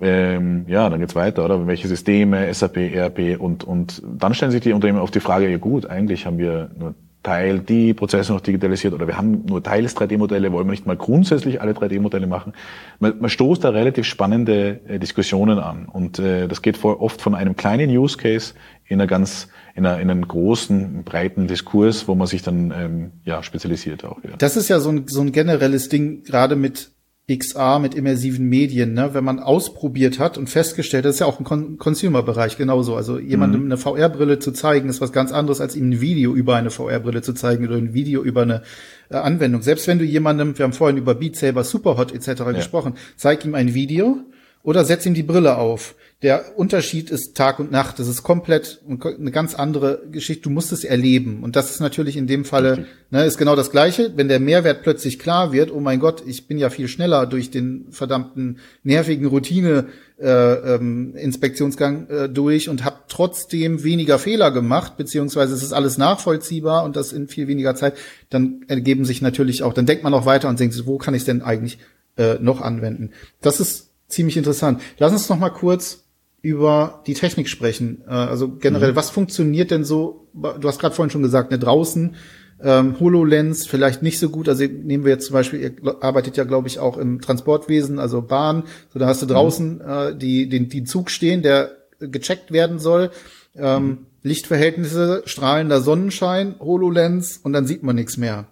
ähm, 0.00 0.64
ja, 0.68 0.88
dann 0.88 1.00
geht's 1.00 1.14
weiter, 1.14 1.44
oder? 1.44 1.66
Welche 1.66 1.88
Systeme, 1.88 2.52
SAP, 2.52 2.76
ERP 2.76 3.40
und, 3.40 3.64
und 3.64 4.02
dann 4.04 4.34
stellen 4.34 4.52
sich 4.52 4.60
die 4.60 4.72
Unternehmen 4.72 5.00
auf 5.00 5.10
die 5.10 5.20
Frage, 5.20 5.48
ja 5.48 5.58
gut, 5.58 5.86
eigentlich 5.86 6.26
haben 6.26 6.38
wir 6.38 6.70
nur 6.78 6.94
Teil 7.24 7.58
die 7.58 7.94
Prozesse 7.94 8.32
noch 8.32 8.40
digitalisiert 8.40 8.94
oder 8.94 9.08
wir 9.08 9.18
haben 9.18 9.44
nur 9.44 9.60
teils 9.60 9.96
3D-Modelle, 9.96 10.52
wollen 10.52 10.66
wir 10.66 10.70
nicht 10.70 10.86
mal 10.86 10.96
grundsätzlich 10.96 11.60
alle 11.60 11.72
3D-Modelle 11.72 12.28
machen. 12.28 12.52
Man, 13.00 13.18
man 13.18 13.28
stoßt 13.28 13.64
da 13.64 13.70
relativ 13.70 14.06
spannende 14.06 14.80
äh, 14.86 15.00
Diskussionen 15.00 15.58
an 15.58 15.86
und 15.86 16.20
äh, 16.20 16.46
das 16.46 16.62
geht 16.62 16.76
vor, 16.76 17.02
oft 17.02 17.20
von 17.20 17.34
einem 17.34 17.56
kleinen 17.56 17.90
Use 17.90 18.16
Case 18.16 18.54
in 18.86 19.00
einer 19.00 19.08
ganz 19.08 19.48
in, 19.74 19.84
einer, 19.84 20.00
in 20.00 20.10
einen 20.10 20.26
großen, 20.26 21.02
breiten 21.04 21.48
Diskurs, 21.48 22.06
wo 22.06 22.14
man 22.14 22.26
sich 22.28 22.42
dann 22.42 22.72
ähm, 22.76 23.12
ja 23.24 23.42
spezialisiert 23.42 24.04
auch 24.04 24.22
wieder. 24.22 24.36
Das 24.38 24.56
ist 24.56 24.68
ja 24.68 24.78
so 24.78 24.90
ein, 24.90 25.08
so 25.08 25.20
ein 25.20 25.32
generelles 25.32 25.88
Ding, 25.88 26.22
gerade 26.22 26.54
mit 26.54 26.92
XR 27.30 27.78
mit 27.78 27.94
immersiven 27.94 28.48
Medien, 28.48 28.94
ne? 28.94 29.10
wenn 29.12 29.22
man 29.22 29.38
ausprobiert 29.38 30.18
hat 30.18 30.38
und 30.38 30.48
festgestellt, 30.48 31.04
das 31.04 31.16
ist 31.16 31.20
ja 31.20 31.26
auch 31.26 31.38
im 31.38 31.78
Consumer-Bereich 31.78 32.56
genauso. 32.56 32.96
Also 32.96 33.18
jemandem 33.18 33.64
mhm. 33.64 33.72
eine 33.72 33.76
VR-Brille 33.76 34.38
zu 34.38 34.50
zeigen, 34.52 34.88
ist 34.88 35.02
was 35.02 35.12
ganz 35.12 35.30
anderes, 35.30 35.60
als 35.60 35.76
ihm 35.76 35.90
ein 35.90 36.00
Video 36.00 36.34
über 36.34 36.56
eine 36.56 36.70
VR-Brille 36.70 37.20
zu 37.20 37.34
zeigen 37.34 37.66
oder 37.66 37.76
ein 37.76 37.92
Video 37.92 38.22
über 38.22 38.42
eine 38.42 38.62
äh, 39.10 39.16
Anwendung. 39.16 39.60
Selbst 39.60 39.86
wenn 39.86 39.98
du 39.98 40.06
jemandem, 40.06 40.56
wir 40.56 40.64
haben 40.64 40.72
vorhin 40.72 40.96
über 40.96 41.14
Beat 41.14 41.36
Saber, 41.36 41.64
Superhot 41.64 42.12
etc. 42.12 42.28
Ja. 42.28 42.52
gesprochen, 42.52 42.94
zeig 43.16 43.44
ihm 43.44 43.54
ein 43.54 43.74
Video 43.74 44.24
oder 44.62 44.84
setz 44.84 45.06
ihm 45.06 45.14
die 45.14 45.22
Brille 45.22 45.56
auf 45.56 45.94
der 46.22 46.58
Unterschied 46.58 47.10
ist 47.10 47.36
Tag 47.36 47.60
und 47.60 47.70
Nacht. 47.70 48.00
Das 48.00 48.08
ist 48.08 48.24
komplett 48.24 48.80
eine 48.88 49.30
ganz 49.30 49.54
andere 49.54 50.02
Geschichte. 50.10 50.42
Du 50.42 50.50
musst 50.50 50.72
es 50.72 50.82
erleben. 50.82 51.44
Und 51.44 51.54
das 51.54 51.70
ist 51.70 51.78
natürlich 51.78 52.16
in 52.16 52.26
dem 52.26 52.44
Falle, 52.44 52.86
ne, 53.10 53.24
ist 53.24 53.38
genau 53.38 53.54
das 53.54 53.70
Gleiche. 53.70 54.12
Wenn 54.16 54.26
der 54.26 54.40
Mehrwert 54.40 54.82
plötzlich 54.82 55.20
klar 55.20 55.52
wird, 55.52 55.72
oh 55.72 55.78
mein 55.78 56.00
Gott, 56.00 56.24
ich 56.26 56.48
bin 56.48 56.58
ja 56.58 56.70
viel 56.70 56.88
schneller 56.88 57.26
durch 57.26 57.52
den 57.52 57.86
verdammten 57.92 58.58
nervigen 58.82 59.26
Routine 59.26 59.86
äh, 60.20 60.28
ähm, 60.28 61.14
Inspektionsgang 61.14 62.08
äh, 62.08 62.28
durch 62.28 62.68
und 62.68 62.84
habe 62.84 62.96
trotzdem 63.06 63.84
weniger 63.84 64.18
Fehler 64.18 64.50
gemacht, 64.50 64.96
beziehungsweise 64.96 65.54
es 65.54 65.62
ist 65.62 65.72
alles 65.72 65.98
nachvollziehbar 65.98 66.82
und 66.82 66.96
das 66.96 67.12
in 67.12 67.28
viel 67.28 67.46
weniger 67.46 67.76
Zeit, 67.76 67.94
dann 68.28 68.64
ergeben 68.66 69.04
sich 69.04 69.22
natürlich 69.22 69.62
auch, 69.62 69.72
dann 69.72 69.86
denkt 69.86 70.02
man 70.02 70.14
auch 70.14 70.26
weiter 70.26 70.48
und 70.48 70.58
denkt, 70.58 70.84
wo 70.84 70.98
kann 70.98 71.14
ich 71.14 71.22
es 71.22 71.26
denn 71.26 71.42
eigentlich 71.42 71.78
äh, 72.16 72.34
noch 72.40 72.60
anwenden? 72.60 73.12
Das 73.40 73.60
ist 73.60 73.87
ziemlich 74.08 74.36
interessant. 74.36 74.80
Lass 74.98 75.12
uns 75.12 75.28
noch 75.28 75.38
mal 75.38 75.50
kurz 75.50 76.04
über 76.40 77.02
die 77.06 77.14
Technik 77.14 77.48
sprechen. 77.48 78.02
Äh, 78.06 78.10
also 78.10 78.48
generell, 78.48 78.92
mhm. 78.92 78.96
was 78.96 79.10
funktioniert 79.10 79.70
denn 79.70 79.84
so? 79.84 80.28
Du 80.32 80.68
hast 80.68 80.78
gerade 80.78 80.94
vorhin 80.94 81.10
schon 81.10 81.22
gesagt, 81.22 81.50
ne, 81.50 81.58
draußen 81.58 82.16
Ähm, 82.60 82.98
HoloLens 82.98 83.68
vielleicht 83.68 84.02
nicht 84.02 84.18
so 84.18 84.30
gut. 84.30 84.48
Also 84.48 84.64
nehmen 84.64 85.04
wir 85.04 85.12
jetzt 85.12 85.26
zum 85.26 85.34
Beispiel, 85.34 85.60
ihr 85.60 86.02
arbeitet 86.02 86.36
ja, 86.36 86.42
glaube 86.42 86.66
ich, 86.66 86.80
auch 86.80 86.96
im 86.98 87.20
Transportwesen, 87.20 88.00
also 88.00 88.20
Bahn. 88.20 88.64
So, 88.92 88.98
da 88.98 89.06
hast 89.06 89.22
du 89.22 89.26
mhm. 89.26 89.30
draußen 89.30 89.74
mhm. 89.76 89.80
äh, 89.88 90.14
die, 90.16 90.48
den, 90.48 90.68
die 90.68 90.82
Zug 90.82 91.10
stehen, 91.10 91.42
der 91.42 91.76
gecheckt 92.00 92.50
werden 92.50 92.80
soll. 92.80 93.12
Ähm, 93.54 93.86
mhm. 93.86 93.98
Lichtverhältnisse, 94.24 95.22
strahlender 95.26 95.80
Sonnenschein, 95.80 96.56
HoloLens 96.58 97.36
und 97.36 97.52
dann 97.52 97.64
sieht 97.64 97.84
man 97.84 97.94
nichts 97.94 98.16
mehr. 98.16 98.48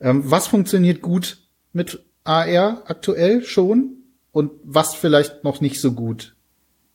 Ähm, 0.00 0.22
was 0.24 0.48
funktioniert 0.48 1.00
gut 1.00 1.38
mit 1.72 2.00
AR 2.24 2.82
aktuell 2.86 3.44
schon 3.44 3.95
und 4.36 4.50
was 4.64 4.94
vielleicht 4.94 5.44
noch 5.44 5.62
nicht 5.62 5.80
so 5.80 5.92
gut 5.92 6.36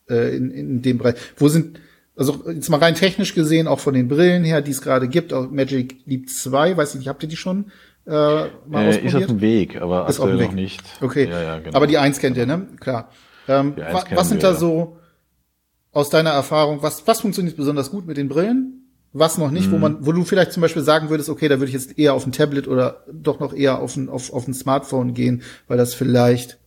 äh, 0.08 0.38
in, 0.38 0.51
in 0.51 0.82
dem 0.84 0.99
Bereich? 0.99 1.15
Wo 1.38 1.47
sind, 1.47 1.80
also 2.15 2.43
jetzt 2.47 2.69
mal 2.69 2.77
rein 2.77 2.93
technisch 2.93 3.34
gesehen, 3.34 3.65
auch 3.67 3.80
von 3.80 3.95
den 3.95 4.08
Brillen 4.08 4.43
her, 4.43 4.62
die 4.62 4.69
es 4.69 4.84
gerade 4.84 5.08
gibt, 5.08 5.34
auch 5.34 5.49
Magic 5.49 6.06
Leap 6.06 6.30
2, 6.30 6.77
weiß 6.77 6.93
ich 6.93 6.99
nicht, 6.99 7.08
habt 7.08 7.23
ihr 7.23 7.30
die 7.30 7.36
schon 7.36 7.71
äh, 8.06 8.12
mal 8.12 8.45
äh, 8.45 8.89
ausprobiert? 8.89 9.06
Ist 9.06 9.15
auf 9.15 9.25
dem 9.25 9.41
Weg, 9.41 9.82
aber 9.82 10.08
ist 10.08 10.19
aktuell 10.19 10.45
noch 10.45 10.51
nicht. 10.51 10.84
Okay, 11.01 11.27
ja, 11.27 11.41
ja, 11.41 11.58
genau. 11.58 11.75
aber 11.75 11.88
die 11.88 11.97
eins 11.97 12.19
kennt 12.19 12.38
ihr, 12.38 12.45
ne? 12.45 12.67
Klar. 12.80 13.10
Ähm, 13.47 13.73
wa 13.75 14.04
was 14.12 14.30
sind 14.30 14.43
wir, 14.43 14.49
da 14.51 14.56
so 14.56 14.97
aus 15.91 16.12
deiner 16.12 16.30
Erfahrung, 16.30 16.84
was, 16.84 17.08
was 17.08 17.21
funktioniert 17.21 17.58
besonders 17.58 17.89
gut 17.89 18.06
mit 18.06 18.17
den 18.17 18.30
Brillen? 18.30 18.86
Was 19.13 19.39
noch 19.39 19.49
nicht, 19.49 19.69
mhm. 19.69 19.71
wo 19.71 19.77
man, 19.80 20.06
wo 20.06 20.12
du 20.12 20.23
vielleicht 20.25 20.51
zum 20.51 20.62
Beispiel 20.62 20.84
sagen 20.84 21.10
würdest, 21.10 21.27
okay, 21.27 21.47
da 21.47 21.56
würde 21.56 21.69
ich 21.69 21.73
jetzt 21.73 21.97
eher 21.97 22.13
auf 22.13 22.23
ein 22.23 22.34
Tablet 22.34 22.67
oder 22.67 23.04
doch 23.12 23.39
noch 23.39 23.51
eher 23.51 23.80
auf 23.80 23.95
ein, 23.97 24.10
auf, 24.10 24.32
auf 24.32 24.47
ein 24.47 24.54
Smartphone 24.54 25.15
gehen, 25.15 25.41
weil 25.67 25.80
das 25.80 25.95
vielleicht 25.95 26.61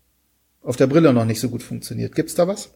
auf 0.64 0.77
der 0.77 0.87
Brille 0.87 1.12
noch 1.12 1.24
nicht 1.24 1.40
so 1.40 1.48
gut 1.48 1.62
funktioniert. 1.62 2.14
Gibt's 2.14 2.35
da 2.35 2.48
was? 2.48 2.74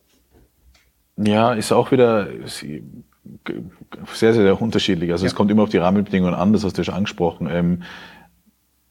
Ja, 1.16 1.54
ist 1.54 1.72
auch 1.72 1.90
wieder 1.90 2.28
sehr, 2.46 4.34
sehr, 4.34 4.34
sehr 4.34 4.62
unterschiedlich. 4.62 5.10
Also 5.10 5.24
ja. 5.24 5.28
es 5.28 5.34
kommt 5.34 5.50
immer 5.50 5.64
auf 5.64 5.68
die 5.70 5.78
Rahmenbedingungen 5.78 6.34
an, 6.34 6.52
das 6.52 6.64
hast 6.64 6.76
du 6.76 6.82
ja 6.82 6.84
schon 6.84 6.94
angesprochen. 6.94 7.48
Ähm, 7.50 7.82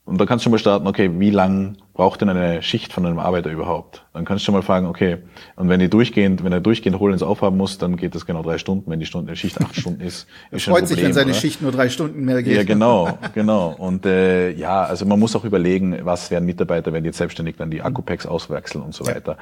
und 0.07 0.21
da 0.21 0.25
kannst 0.25 0.43
du 0.43 0.45
schon 0.45 0.51
mal 0.51 0.57
starten, 0.57 0.87
okay, 0.87 1.11
wie 1.19 1.31
lang 1.31 1.75
braucht 1.93 2.21
denn 2.21 2.29
eine 2.29 2.61
Schicht 2.63 2.93
von 2.93 3.05
einem 3.05 3.19
Arbeiter 3.19 3.51
überhaupt? 3.51 4.05
Dann 4.13 4.23
kannst 4.23 4.41
du 4.41 4.45
schon 4.45 4.55
mal 4.55 4.61
fragen, 4.61 4.87
okay, 4.87 5.17
und 5.57 5.67
wenn 5.67 5.81
die 5.81 5.89
durchgehend, 5.89 6.45
wenn 6.45 6.53
er 6.53 6.61
durchgehend 6.61 6.97
Holens 6.97 7.21
aufhaben 7.21 7.57
muss, 7.57 7.77
dann 7.77 7.97
geht 7.97 8.15
das 8.15 8.25
genau 8.25 8.41
drei 8.41 8.57
Stunden. 8.57 8.89
Wenn 8.89 9.01
die 9.01 9.05
Stunde, 9.05 9.35
Schicht 9.35 9.59
acht 9.59 9.75
Stunden 9.79 9.99
ist, 9.99 10.25
ist 10.49 10.61
schon 10.61 10.71
freut 10.71 10.83
Problem, 10.83 10.95
sich, 10.95 11.03
wenn 11.03 11.13
seine 11.13 11.31
oder? 11.31 11.39
Schicht 11.39 11.61
nur 11.61 11.73
drei 11.73 11.89
Stunden 11.89 12.23
mehr 12.23 12.41
geht. 12.41 12.55
Ja, 12.55 12.63
genau, 12.63 13.19
genau. 13.33 13.75
Und 13.77 14.05
äh, 14.05 14.51
ja, 14.51 14.83
also 14.83 15.05
man 15.05 15.19
muss 15.19 15.35
auch 15.35 15.43
überlegen, 15.43 15.99
was 16.03 16.31
werden 16.31 16.45
Mitarbeiter, 16.45 16.93
wenn 16.93 17.03
die 17.03 17.07
jetzt 17.07 17.17
selbstständig 17.17 17.57
dann 17.57 17.69
die 17.69 17.81
Akkupacks 17.81 18.25
auswechseln 18.25 18.85
und 18.85 18.95
so 18.95 19.05
weiter. 19.05 19.37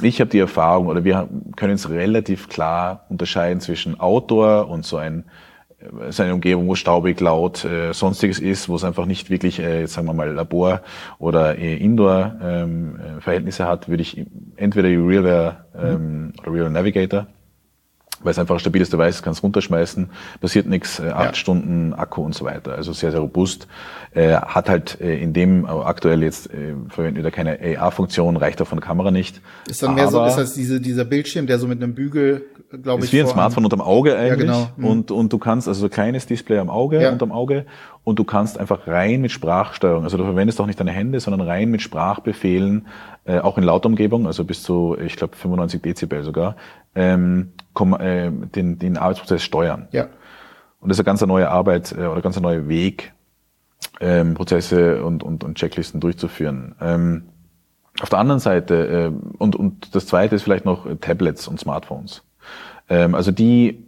Ich 0.00 0.20
habe 0.20 0.30
die 0.30 0.38
Erfahrung, 0.38 0.86
oder 0.86 1.02
wir 1.02 1.28
können 1.56 1.74
es 1.74 1.90
relativ 1.90 2.48
klar 2.48 3.04
unterscheiden 3.08 3.60
zwischen 3.60 3.98
Outdoor 3.98 4.68
und 4.68 4.86
so 4.86 4.96
ein 4.96 5.24
ist 6.08 6.20
eine 6.20 6.34
Umgebung, 6.34 6.66
wo 6.68 6.74
staubig, 6.74 7.20
laut, 7.20 7.64
äh, 7.64 7.92
sonstiges 7.92 8.38
ist, 8.38 8.68
wo 8.68 8.76
es 8.76 8.84
einfach 8.84 9.06
nicht 9.06 9.30
wirklich, 9.30 9.58
äh, 9.60 9.80
jetzt 9.80 9.94
sagen 9.94 10.06
wir 10.06 10.14
mal, 10.14 10.30
Labor- 10.32 10.82
oder 11.18 11.58
äh, 11.58 11.76
Indoor-Verhältnisse 11.76 13.62
ähm, 13.62 13.68
hat, 13.68 13.88
würde 13.88 14.02
ich 14.02 14.26
entweder 14.56 14.88
die 14.88 14.96
RealWare 14.96 15.64
ähm, 15.76 16.32
oder 16.42 16.52
Real 16.52 16.70
Navigator 16.70 17.26
weil 18.24 18.32
es 18.32 18.38
einfach 18.38 18.56
ein 18.56 18.58
stabiles 18.58 18.90
Device 18.90 19.16
ist, 19.16 19.22
kannst 19.22 19.42
runterschmeißen, 19.42 20.10
passiert 20.40 20.66
nichts, 20.66 20.98
äh, 20.98 21.10
acht 21.10 21.26
ja. 21.26 21.34
Stunden 21.34 21.94
Akku 21.94 22.22
und 22.22 22.34
so 22.34 22.44
weiter. 22.44 22.74
Also 22.74 22.92
sehr, 22.92 23.10
sehr 23.10 23.20
robust. 23.20 23.68
Äh, 24.12 24.34
hat 24.34 24.68
halt 24.68 25.00
äh, 25.00 25.18
in 25.18 25.32
dem, 25.32 25.66
aber 25.66 25.86
aktuell 25.86 26.22
jetzt 26.22 26.52
äh, 26.52 26.74
verwendet 26.88 27.18
wieder 27.18 27.30
keine 27.30 27.58
AR-Funktion, 27.60 28.36
reicht 28.36 28.62
auch 28.62 28.66
von 28.66 28.78
der 28.78 28.86
Kamera 28.86 29.10
nicht. 29.10 29.40
Ist 29.68 29.82
dann 29.82 29.94
mehr 29.94 30.04
aber, 30.04 30.12
so, 30.12 30.26
ist 30.26 30.36
das 30.36 30.54
diese, 30.54 30.80
dieser 30.80 31.04
Bildschirm, 31.04 31.46
der 31.46 31.58
so 31.58 31.66
mit 31.66 31.82
einem 31.82 31.94
Bügel, 31.94 32.44
glaube 32.82 33.00
ich. 33.00 33.06
Ist 33.06 33.12
wie 33.12 33.20
ein 33.20 33.26
Smartphone 33.26 33.64
unterm 33.64 33.80
Auge 33.80 34.16
eigentlich. 34.16 34.48
Ja, 34.48 34.54
genau. 34.54 34.70
Mhm. 34.76 34.84
Und, 34.84 35.10
und 35.10 35.32
du 35.32 35.38
kannst, 35.38 35.68
also 35.68 35.80
so 35.80 35.86
ein 35.86 35.90
kleines 35.90 36.26
Display 36.26 36.58
am 36.58 36.70
Auge, 36.70 37.02
ja. 37.02 37.10
unterm 37.10 37.32
Auge, 37.32 37.66
und 38.04 38.18
du 38.18 38.24
kannst 38.24 38.60
einfach 38.60 38.86
rein 38.86 39.22
mit 39.22 39.32
Sprachsteuerung, 39.32 40.04
also 40.04 40.18
du 40.18 40.24
verwendest 40.24 40.60
auch 40.60 40.66
nicht 40.66 40.78
deine 40.78 40.92
Hände, 40.92 41.20
sondern 41.20 41.40
rein 41.40 41.70
mit 41.70 41.82
Sprachbefehlen, 41.82 42.86
äh, 43.24 43.38
auch 43.38 43.56
in 43.56 43.64
Lautumgebung, 43.64 44.26
also 44.26 44.44
bis 44.44 44.62
zu, 44.62 44.96
ich 45.02 45.16
glaube, 45.16 45.34
95 45.34 45.80
Dezibel 45.80 46.22
sogar, 46.22 46.56
ähm, 46.94 47.52
äh, 47.98 48.30
den, 48.30 48.78
den 48.78 48.96
Arbeitsprozess 48.96 49.42
steuern. 49.42 49.88
Ja. 49.92 50.08
Und 50.80 50.88
das 50.88 50.96
ist 50.96 51.00
eine 51.00 51.06
ganz 51.06 51.22
neue 51.22 51.50
Arbeit 51.50 51.92
äh, 51.92 52.06
oder 52.06 52.20
ganz 52.20 52.38
neue 52.40 52.68
Weg, 52.68 53.12
ähm, 54.00 54.34
Prozesse 54.34 55.04
und, 55.04 55.22
und, 55.22 55.44
und 55.44 55.56
Checklisten 55.56 56.00
durchzuführen. 56.00 56.74
Ähm, 56.80 57.24
auf 58.00 58.10
der 58.10 58.18
anderen 58.18 58.40
Seite, 58.40 59.12
äh, 59.12 59.36
und, 59.38 59.56
und 59.56 59.94
das 59.94 60.06
zweite 60.06 60.34
ist 60.34 60.42
vielleicht 60.42 60.64
noch 60.64 60.86
Tablets 61.00 61.48
und 61.48 61.60
Smartphones. 61.60 62.22
Ähm, 62.88 63.14
also 63.14 63.30
die 63.30 63.86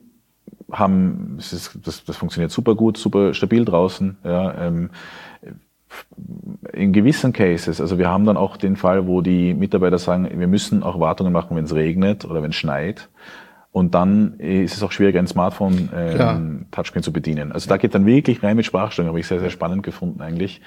haben, 0.73 1.35
das, 1.37 1.53
ist, 1.53 1.79
das, 1.85 2.05
das 2.05 2.17
funktioniert 2.17 2.51
super 2.51 2.75
gut, 2.75 2.97
super 2.97 3.35
stabil 3.35 3.65
draußen. 3.65 4.17
Ja, 4.25 4.67
ähm, 4.67 4.91
in 6.73 6.93
gewissen 6.93 7.33
Cases, 7.33 7.81
also 7.81 7.99
wir 7.99 8.09
haben 8.09 8.25
dann 8.25 8.37
auch 8.37 8.57
den 8.57 8.77
Fall, 8.77 9.07
wo 9.07 9.21
die 9.21 9.55
Mitarbeiter 9.55 9.99
sagen, 9.99 10.29
wir 10.33 10.47
müssen 10.47 10.83
auch 10.83 11.01
Wartungen 11.01 11.33
machen, 11.33 11.57
wenn 11.57 11.65
es 11.65 11.75
regnet 11.75 12.25
oder 12.25 12.43
wenn 12.43 12.51
es 12.51 12.57
schneit. 12.57 13.09
Und 13.73 13.95
dann 13.95 14.39
ist 14.39 14.75
es 14.75 14.83
auch 14.83 14.91
schwieriger, 14.91 15.19
ein 15.19 15.27
Smartphone 15.27 15.91
ähm, 15.95 16.67
Touchscreen 16.71 17.03
zu 17.03 17.13
bedienen. 17.13 17.53
Also 17.53 17.69
da 17.69 17.77
geht 17.77 17.95
dann 17.95 18.07
wirklich 18.07 18.43
rein 18.43 18.57
mit 18.57 18.65
Sprachsteuerung, 18.65 19.11
habe 19.11 19.21
ich 19.21 19.27
sehr, 19.27 19.39
sehr 19.39 19.51
spannend 19.51 19.83
gefunden 19.83 20.23
eigentlich. 20.23 20.63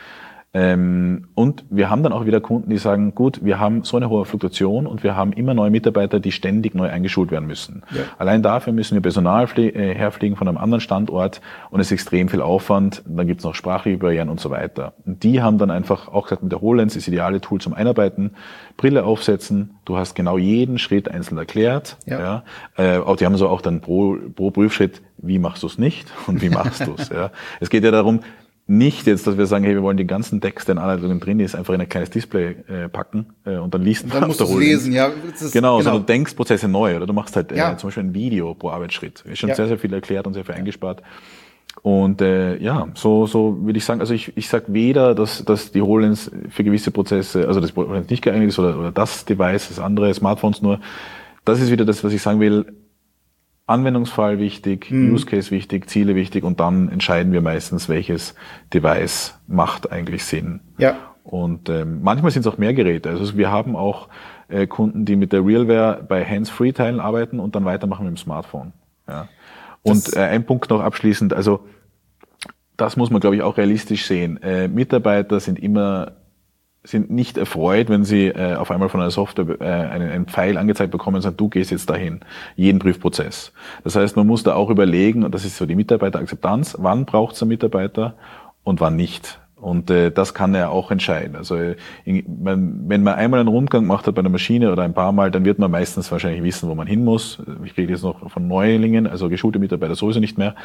Ähm, 0.52 1.28
und 1.36 1.64
wir 1.70 1.92
haben 1.92 2.02
dann 2.02 2.12
auch 2.12 2.26
wieder 2.26 2.42
Kunden, 2.42 2.72
die 2.72 2.78
sagen, 2.78 3.14
gut, 3.14 3.46
wir 3.46 3.60
haben 3.60 3.84
so 3.84 3.98
eine 3.98 4.10
hohe 4.10 4.26
Fluktuation 4.26 4.88
und 4.88 5.04
wir 5.04 5.16
haben 5.16 5.32
immer 5.32 5.54
neue 5.54 5.70
Mitarbeiter, 5.70 6.20
die 6.20 6.32
ständig 6.32 6.74
neu 6.74 6.90
eingeschult 6.90 7.30
werden 7.30 7.46
müssen. 7.46 7.84
Ja. 7.92 8.02
Allein 8.18 8.42
dafür 8.42 8.74
müssen 8.74 8.96
wir 8.96 9.02
Personal 9.02 9.48
äh, 9.58 9.94
herfliegen 9.94 10.38
von 10.38 10.48
einem 10.48 10.58
anderen 10.58 10.82
Standort 10.82 11.42
und 11.70 11.80
es 11.80 11.88
ist 11.88 11.92
extrem 11.92 12.30
viel 12.30 12.42
Aufwand. 12.42 13.04
Dann 13.06 13.28
gibt 13.28 13.42
es 13.42 13.46
noch 13.46 13.54
sprachliche 13.54 14.00
Barrieren 14.00 14.30
und 14.30 14.40
so 14.40 14.50
weiter. 14.50 14.94
Und 15.06 15.24
die 15.24 15.42
haben 15.44 15.60
dann 15.60 15.70
einfach 15.70 16.08
auch 16.08 16.24
gesagt, 16.24 16.42
mit 16.42 16.52
der 16.52 16.62
HoloLens 16.62 16.96
ist 16.96 17.08
ideale 17.08 17.42
Tool 17.42 17.62
zum 17.62 17.76
Einarbeiten, 17.76 18.32
Brille 18.76 19.04
aufsetzen, 19.04 19.76
du 19.86 19.98
hast 19.98 20.16
genau 20.16 20.38
jeden 20.40 20.80
Schritt 20.80 21.12
einzeln 21.12 21.38
erklärt. 21.38 21.98
Ja. 22.08 22.44
ja. 22.78 23.02
Äh, 23.02 23.16
die 23.18 23.26
haben 23.26 23.38
so 23.38 23.50
auch 23.50 23.62
dann 23.62 23.82
pro, 23.82 24.18
pro 24.36 24.50
Prüfschritt, 24.50 25.02
wie 25.18 25.38
machst 25.38 25.62
du 25.62 25.68
es 25.68 25.78
nicht 25.78 26.08
und 26.26 26.42
wie 26.42 26.50
machst 26.50 26.88
du 26.88 26.96
es. 26.98 27.10
ja. 27.10 27.30
Es 27.60 27.70
geht 27.70 27.84
ja 27.84 27.92
darum, 27.92 28.22
nicht 28.70 29.08
jetzt, 29.08 29.26
dass 29.26 29.38
wir 29.38 29.48
sagen, 29.48 29.66
hey, 29.66 29.74
wir 29.74 29.82
wollen 29.82 29.98
den 29.98 30.08
ganzen 30.08 30.42
Text, 30.42 30.68
der 30.68 30.74
in 30.74 30.80
Anleitungen 30.80 31.20
drin 31.20 31.40
ist, 31.40 31.56
einfach 31.56 31.74
in 31.74 31.82
ein 31.82 31.90
kleines 31.90 32.12
Display 32.12 32.56
äh, 32.68 32.88
packen 32.88 33.34
äh, 33.46 33.58
und 33.58 33.74
dann 33.74 33.82
liest 33.82 34.08
man. 34.08 34.20
Dann 34.20 34.28
musst 34.28 34.40
du 34.40 34.60
lesen, 34.60 34.94
ja. 34.94 35.08
Ist, 35.08 35.52
genau, 35.52 35.78
genau. 35.80 35.90
Also 35.90 36.00
du 36.00 36.06
denkst 36.06 36.36
Prozesse 36.36 36.68
neu 36.68 36.96
oder 36.96 37.08
du 37.08 37.14
machst 37.14 37.36
halt 37.36 37.52
äh, 37.52 37.78
zum 37.78 37.88
Beispiel 37.88 38.04
ein 38.04 38.14
Video 38.14 38.54
pro 38.54 38.70
Arbeitsschritt. 38.70 39.22
Ist 39.22 39.40
schon 39.40 39.50
ja. 39.50 39.56
sehr, 39.56 39.68
sehr 39.68 39.80
viel 39.80 39.92
erklärt 39.92 40.28
und 40.28 40.34
sehr 40.34 40.46
viel 40.46 40.56
eingespart. 40.56 41.02
Und 41.82 42.22
äh, 42.22 42.58
ja, 42.58 42.88
so, 42.94 43.26
so 43.26 43.58
würde 43.62 43.78
ich 43.78 43.86
sagen, 43.86 44.02
also 44.02 44.14
ich, 44.14 44.36
ich 44.38 44.50
sage 44.50 44.66
weder, 44.68 45.16
dass, 45.16 45.44
dass 45.46 45.72
die 45.72 45.82
HoloLens 45.82 46.30
für 46.50 46.64
gewisse 46.64 46.92
Prozesse, 46.92 47.48
also 47.48 47.60
das 47.62 47.76
HoloLens 47.76 48.10
nicht 48.10 48.22
geeignet 48.22 48.50
ist 48.50 48.60
oder, 48.60 48.78
oder 48.78 48.92
das 48.92 49.26
Device, 49.26 49.70
das 49.70 49.80
andere, 49.80 50.14
Smartphones 50.14 50.62
nur, 50.62 50.80
das 51.46 51.62
ist 51.62 51.72
wieder 51.72 51.86
das, 51.86 52.04
was 52.04 52.14
ich 52.14 52.22
sagen 52.22 52.40
will, 52.40 52.66
Anwendungsfall 53.70 54.40
wichtig, 54.40 54.92
mhm. 54.92 55.14
Use 55.14 55.26
Case 55.26 55.52
wichtig, 55.52 55.90
Ziele 55.90 56.16
wichtig 56.16 56.44
und 56.44 56.60
dann 56.60 56.90
entscheiden 56.90 57.32
wir 57.32 57.42
meistens, 57.42 57.90
welches 57.90 58.36
Device 58.74 59.40
macht 59.48 59.92
eigentlich 59.92 60.26
Sinn. 60.26 60.60
Ja. 60.78 60.98
Und 61.24 61.70
ähm, 61.70 62.00
manchmal 62.02 62.32
sind 62.32 62.46
es 62.46 62.52
auch 62.52 62.58
mehr 62.58 62.74
Geräte. 62.74 63.10
Also 63.10 63.38
wir 63.38 63.52
haben 63.52 63.76
auch 63.76 64.10
äh, 64.48 64.66
Kunden, 64.66 65.06
die 65.06 65.16
mit 65.16 65.32
der 65.32 65.46
Realware 65.46 66.04
bei 66.08 66.26
Hands-Free-Teilen 66.26 67.00
arbeiten 67.00 67.40
und 67.40 67.56
dann 67.56 67.66
weitermachen 67.66 68.06
mit 68.06 68.16
dem 68.16 68.18
Smartphone. 68.18 68.74
Ja. 69.08 69.28
Und 69.84 70.16
äh, 70.16 70.22
ein 70.22 70.46
Punkt 70.46 70.70
noch 70.70 70.82
abschließend, 70.82 71.34
also 71.34 71.66
das 72.76 72.98
muss 72.98 73.12
man, 73.12 73.20
glaube 73.20 73.36
ich, 73.36 73.42
auch 73.42 73.58
realistisch 73.58 74.06
sehen. 74.06 74.42
Äh, 74.42 74.68
Mitarbeiter 74.68 75.40
sind 75.40 75.60
immer 75.60 76.14
sind 76.84 77.12
nicht 77.12 77.38
erfreut, 77.38 77.90
wenn 77.90 78.06
sie 78.06 78.28
äh, 78.28 78.56
auf 78.56 78.72
einmal 78.72 78.90
von 78.90 79.02
einer 79.02 79.12
Software 79.12 79.60
äh, 79.60 79.66
einen, 79.66 80.10
einen 80.10 80.26
Pfeil 80.28 80.58
angezeigt 80.58 80.92
bekommen 80.92 81.18
und 81.18 81.22
sagen, 81.22 81.38
du 81.38 81.50
gehst 81.50 81.72
jetzt 81.72 81.90
dahin, 81.90 82.22
jeden 82.56 82.80
Prüfprozess. 82.80 83.52
Das 83.84 83.96
heißt, 83.96 84.16
man 84.16 84.26
muss 84.26 84.44
da 84.44 84.56
auch 84.56 84.70
überlegen, 84.70 85.24
und 85.24 85.36
das 85.36 85.44
ist 85.44 85.58
so 85.58 85.66
die 85.66 85.76
Mitarbeiterakzeptanz, 85.76 86.78
wann 86.80 87.06
braucht 87.06 87.36
es 87.36 87.42
einen 87.42 87.50
Mitarbeiter 87.50 88.16
und 88.64 88.80
wann 88.80 88.96
nicht. 88.96 89.40
Und 89.62 89.92
äh, 89.92 90.10
das 90.10 90.34
kann 90.34 90.56
er 90.56 90.72
auch 90.72 90.90
entscheiden. 90.90 91.36
Also 91.36 91.58
in, 92.06 92.24
man, 92.42 92.88
wenn 92.88 93.04
man 93.04 93.16
einmal 93.16 93.42
einen 93.42 93.50
Rundgang 93.50 93.82
gemacht 93.82 94.08
hat 94.08 94.16
bei 94.16 94.20
einer 94.20 94.30
Maschine 94.30 94.72
oder 94.72 94.84
ein 94.84 94.94
paar 94.94 95.12
Mal, 95.12 95.32
dann 95.32 95.44
wird 95.44 95.60
man 95.60 95.70
meistens 95.70 96.10
wahrscheinlich 96.14 96.44
wissen, 96.44 96.70
wo 96.70 96.76
man 96.76 96.88
hin 96.88 97.04
muss. 97.04 97.42
Ich 97.66 97.76
rede 97.78 97.92
jetzt 97.92 98.04
noch 98.04 98.32
von 98.32 98.48
Neulingen, 98.48 99.06
also 99.06 99.28
geschulte 99.28 99.60
Mitarbeiter 99.60 99.96
sowieso 99.96 100.22
nicht 100.22 100.38
mehr. 100.38 100.56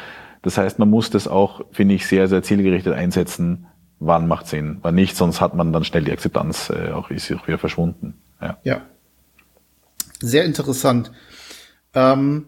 Das 0.43 0.57
heißt, 0.57 0.79
man 0.79 0.89
muss 0.89 1.09
das 1.09 1.27
auch, 1.27 1.61
finde 1.71 1.95
ich, 1.95 2.07
sehr, 2.07 2.29
sehr 2.29 2.41
zielgerichtet 2.41 2.93
einsetzen, 2.93 3.67
wann 3.99 4.27
macht 4.27 4.47
Sinn, 4.47 4.79
wann 4.81 4.95
nicht, 4.95 5.15
sonst 5.15 5.41
hat 5.41 5.55
man 5.55 5.73
dann 5.73 5.83
schnell 5.83 6.03
die 6.03 6.11
Akzeptanz, 6.11 6.69
äh, 6.69 6.91
auch 6.91 7.09
ist 7.09 7.31
auch 7.31 7.47
wieder 7.47 7.57
verschwunden. 7.57 8.15
Ja. 8.41 8.57
ja. 8.63 8.81
Sehr 10.19 10.45
interessant. 10.45 11.11
Ähm, 11.93 12.45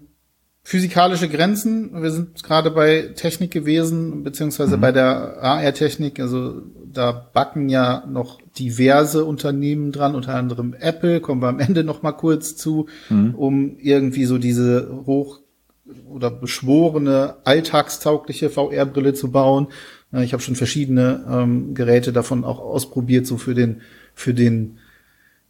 physikalische 0.64 1.30
Grenzen, 1.30 2.02
wir 2.02 2.12
sind 2.12 2.44
gerade 2.44 2.72
bei 2.72 3.14
Technik 3.16 3.52
gewesen, 3.52 4.24
beziehungsweise 4.24 4.76
mhm. 4.76 4.82
bei 4.82 4.92
der 4.92 5.42
AR-Technik, 5.42 6.20
also 6.20 6.62
da 6.86 7.12
backen 7.12 7.70
ja 7.70 8.06
noch 8.06 8.42
diverse 8.60 9.24
Unternehmen 9.24 9.94
dran, 9.94 10.16
unter 10.16 10.36
anderem 10.36 10.74
Apple, 10.74 11.22
kommen 11.22 11.42
wir 11.42 11.48
am 11.48 11.60
Ende 11.60 11.86
noch 11.86 12.02
mal 12.02 12.12
kurz 12.12 12.58
zu, 12.58 12.88
mhm. 13.10 13.34
um 13.36 13.78
irgendwie 13.78 14.26
so 14.26 14.38
diese 14.38 15.04
hoch 15.06 15.40
oder 16.10 16.30
beschworene, 16.30 17.36
alltagstaugliche 17.46 18.50
VR-Brille 18.50 19.14
zu 19.14 19.32
bauen. 19.32 19.68
Äh, 20.18 20.24
ich 20.24 20.34
habe 20.34 20.44
schon 20.44 20.56
verschiedene 20.56 21.24
ähm, 21.30 21.74
Geräte 21.74 22.12
davon 22.12 22.44
auch 22.44 22.60
ausprobiert, 22.60 23.28
so 23.28 23.38
für 23.38 23.54
den, 23.54 23.82
für 24.14 24.34
den 24.34 24.80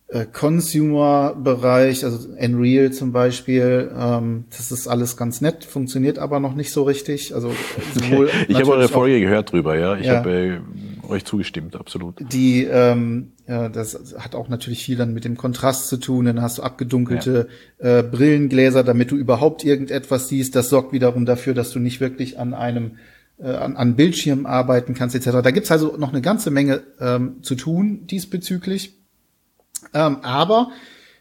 äh, 0.10 0.26
Consumer-Bereich, 0.26 2.06
also 2.06 2.30
Unreal 2.40 2.92
zum 2.92 3.12
Beispiel. 3.12 3.92
Ähm, 3.98 4.46
das 4.52 4.72
ist 4.72 4.88
alles 4.88 5.18
ganz 5.18 5.42
nett, 5.42 5.66
funktioniert 5.66 6.20
aber 6.20 6.40
noch 6.40 6.56
nicht 6.56 6.72
so 6.72 6.84
richtig. 6.84 7.36
Also 7.36 7.52
sowohl 7.94 8.30
ich 8.48 8.56
habe 8.56 8.72
eure 8.72 8.88
Folge 8.88 9.20
gehört 9.20 9.52
drüber, 9.52 9.78
ja. 9.78 9.98
Ich 9.98 10.06
ja. 10.06 10.18
habe 10.18 10.32
äh, 10.32 11.10
euch 11.10 11.26
zugestimmt, 11.26 11.76
absolut. 11.76 12.16
Die, 12.32 12.64
ähm, 12.64 13.32
ja, 13.48 13.70
das 13.70 14.16
hat 14.18 14.36
auch 14.36 14.48
natürlich 14.48 14.84
viel 14.84 14.98
dann 14.98 15.14
mit 15.14 15.26
dem 15.26 15.36
Kontrast 15.36 15.88
zu 15.88 15.98
tun. 15.98 16.26
Dann 16.26 16.42
hast 16.42 16.58
du 16.58 16.64
abgedunkelte 16.64 17.48
ja. 17.82 18.00
äh, 18.00 18.04
Brillengläser, 18.04 18.84
damit 18.84 19.12
du 19.12 19.16
überhaupt 19.18 19.66
irgendetwas 19.66 20.30
siehst. 20.30 20.56
Das 20.56 20.70
sorgt 20.70 20.94
wiederum 20.94 21.26
dafür, 21.26 21.54
dass 21.54 21.72
du 21.72 21.80
nicht 21.80 22.00
wirklich 22.00 22.40
an 22.40 22.54
einem 22.54 22.92
äh, 23.40 23.50
an, 23.50 23.76
an 23.76 23.96
Bildschirm 23.96 24.46
arbeiten 24.46 24.94
kannst 24.94 25.16
etc. 25.16 25.42
Da 25.44 25.52
gibt's 25.52 25.72
also 25.72 25.98
noch 25.98 26.10
eine 26.10 26.22
ganze 26.22 26.52
Menge 26.52 26.84
ähm, 27.00 27.44
zu 27.44 27.56
tun 27.56 28.08
diesbezüglich. 28.08 28.94
Ähm, 29.94 30.18
aber 30.24 30.72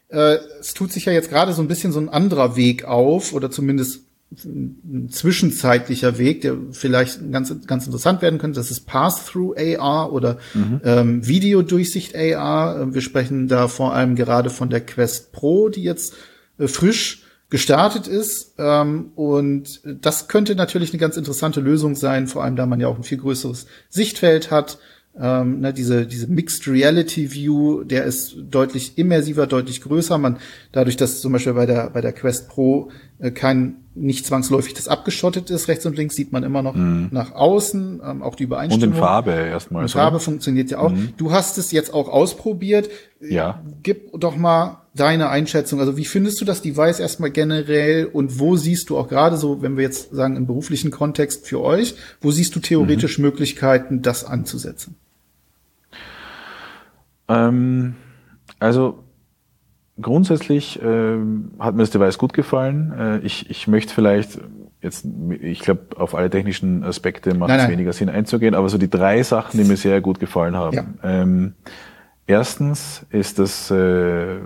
äh, 0.08 0.38
es 0.60 0.74
tut 0.74 0.92
sich 0.92 1.04
ja 1.04 1.12
jetzt 1.12 1.30
gerade 1.30 1.52
so 1.52 1.62
ein 1.62 1.68
bisschen 1.68 1.92
so 1.92 2.00
ein 2.00 2.08
anderer 2.08 2.56
Weg 2.56 2.84
auf 2.84 3.32
oder 3.32 3.50
zumindest 3.50 4.06
ein 4.44 5.08
zwischenzeitlicher 5.10 6.18
Weg, 6.18 6.40
der 6.40 6.56
vielleicht 6.72 7.30
ganz, 7.30 7.54
ganz 7.66 7.86
interessant 7.86 8.22
werden 8.22 8.40
könnte. 8.40 8.58
Das 8.58 8.72
ist 8.72 8.86
Pass-Through 8.86 9.54
AR 9.56 10.12
oder 10.12 10.38
mhm. 10.52 10.80
ähm, 10.84 11.26
Videodurchsicht 11.26 12.16
AR. 12.16 12.92
Wir 12.92 13.02
sprechen 13.02 13.46
da 13.46 13.68
vor 13.68 13.94
allem 13.94 14.16
gerade 14.16 14.50
von 14.50 14.68
der 14.68 14.80
Quest 14.80 15.32
Pro, 15.32 15.68
die 15.68 15.84
jetzt 15.84 16.14
äh, 16.58 16.66
frisch 16.66 17.25
gestartet 17.48 18.06
ist. 18.08 18.54
Ähm, 18.58 19.12
und 19.14 19.80
das 19.84 20.28
könnte 20.28 20.54
natürlich 20.54 20.90
eine 20.90 21.00
ganz 21.00 21.16
interessante 21.16 21.60
Lösung 21.60 21.94
sein, 21.94 22.26
vor 22.26 22.42
allem 22.42 22.56
da 22.56 22.66
man 22.66 22.80
ja 22.80 22.88
auch 22.88 22.96
ein 22.96 23.04
viel 23.04 23.18
größeres 23.18 23.66
Sichtfeld 23.88 24.50
hat. 24.50 24.78
Ähm, 25.18 25.60
ne, 25.60 25.72
diese, 25.72 26.06
diese 26.06 26.26
Mixed 26.26 26.68
Reality 26.68 27.32
View, 27.32 27.84
der 27.84 28.04
ist 28.04 28.36
deutlich 28.50 28.98
immersiver, 28.98 29.46
deutlich 29.46 29.80
größer. 29.80 30.18
Man, 30.18 30.36
dadurch, 30.72 30.98
dass 30.98 31.22
zum 31.22 31.32
Beispiel 31.32 31.54
bei 31.54 31.64
der, 31.64 31.88
bei 31.88 32.02
der 32.02 32.12
Quest 32.12 32.50
Pro 32.50 32.90
äh, 33.18 33.30
kein, 33.30 33.76
nicht 33.94 34.26
zwangsläufig 34.26 34.74
das 34.74 34.88
abgeschottet 34.88 35.48
ist, 35.48 35.68
rechts 35.68 35.86
und 35.86 35.96
links 35.96 36.16
sieht 36.16 36.32
man 36.32 36.42
immer 36.42 36.60
noch 36.60 36.74
mhm. 36.74 37.08
nach 37.12 37.32
außen, 37.32 38.02
ähm, 38.04 38.22
auch 38.22 38.34
die 38.34 38.44
Übereinstimmung. 38.44 38.90
Und 38.90 38.94
in 38.96 39.00
Farbe 39.00 39.30
erstmal. 39.30 39.84
In 39.84 39.88
Farbe 39.88 40.20
funktioniert 40.20 40.70
ja 40.70 40.80
auch. 40.80 40.90
Mhm. 40.90 41.14
Du 41.16 41.32
hast 41.32 41.56
es 41.56 41.72
jetzt 41.72 41.94
auch 41.94 42.10
ausprobiert. 42.10 42.90
Ja. 43.18 43.62
Gib 43.82 44.20
doch 44.20 44.36
mal 44.36 44.85
deine 44.96 45.28
Einschätzung. 45.28 45.80
Also 45.80 45.96
wie 45.96 46.04
findest 46.04 46.40
du 46.40 46.44
das 46.44 46.62
Device 46.62 46.98
erstmal 46.98 47.30
generell 47.30 48.06
und 48.06 48.38
wo 48.38 48.56
siehst 48.56 48.90
du 48.90 48.98
auch 48.98 49.08
gerade 49.08 49.36
so, 49.36 49.62
wenn 49.62 49.76
wir 49.76 49.84
jetzt 49.84 50.14
sagen 50.14 50.36
im 50.36 50.46
beruflichen 50.46 50.90
Kontext 50.90 51.46
für 51.46 51.60
euch, 51.60 51.94
wo 52.20 52.30
siehst 52.30 52.56
du 52.56 52.60
theoretisch 52.60 53.18
mhm. 53.18 53.26
Möglichkeiten, 53.26 54.02
das 54.02 54.24
anzusetzen? 54.24 54.96
Ähm, 57.28 57.94
also 58.58 59.04
grundsätzlich 60.00 60.80
äh, 60.82 61.18
hat 61.58 61.74
mir 61.74 61.82
das 61.82 61.90
Device 61.90 62.18
gut 62.18 62.32
gefallen. 62.32 62.92
Äh, 62.98 63.18
ich, 63.18 63.50
ich 63.50 63.66
möchte 63.66 63.94
vielleicht 63.94 64.38
jetzt, 64.82 65.06
ich 65.40 65.60
glaube, 65.60 65.96
auf 65.96 66.14
alle 66.14 66.30
technischen 66.30 66.84
Aspekte 66.84 67.34
macht 67.34 67.50
es 67.50 67.68
weniger 67.68 67.92
Sinn 67.92 68.08
einzugehen, 68.08 68.54
aber 68.54 68.68
so 68.68 68.78
die 68.78 68.90
drei 68.90 69.22
Sachen, 69.22 69.58
die 69.58 69.64
mir 69.64 69.76
sehr 69.76 70.00
gut 70.00 70.20
gefallen 70.20 70.56
haben. 70.56 70.76
Ja. 70.76 71.22
Ähm, 71.22 71.54
erstens 72.26 73.06
ist 73.10 73.38
das 73.38 73.70
äh, 73.70 74.38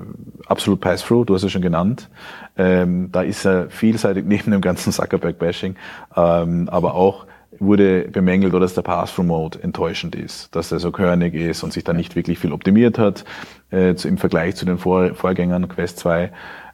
absolut 0.46 0.80
pass-through, 0.80 1.26
du 1.26 1.34
hast 1.34 1.42
es 1.42 1.52
schon 1.52 1.62
genannt. 1.62 2.08
Ähm, 2.56 3.10
da 3.12 3.22
ist 3.22 3.44
er 3.44 3.70
vielseitig 3.70 4.24
neben 4.26 4.50
dem 4.50 4.60
ganzen 4.60 4.92
Zuckerberg-Bashing, 4.92 5.76
ähm, 6.16 6.68
aber 6.68 6.94
auch 6.94 7.26
wurde 7.58 8.08
bemängelt, 8.08 8.54
dass 8.54 8.74
der 8.74 8.82
Pass-Through-Mode 8.82 9.62
enttäuschend 9.62 10.14
ist, 10.14 10.54
dass 10.54 10.72
er 10.72 10.78
so 10.78 10.92
körnig 10.92 11.34
ist 11.34 11.62
und 11.62 11.72
sich 11.72 11.84
da 11.84 11.92
nicht 11.92 12.16
wirklich 12.16 12.38
viel 12.38 12.52
optimiert 12.52 12.98
hat 12.98 13.24
äh, 13.70 13.94
zu, 13.94 14.08
im 14.08 14.18
Vergleich 14.18 14.56
zu 14.56 14.64
den 14.64 14.78
Vor 14.78 15.14
Vorgängern 15.14 15.68
Quest 15.68 15.98
2. 15.98 16.32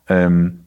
Ähm, 0.09 0.66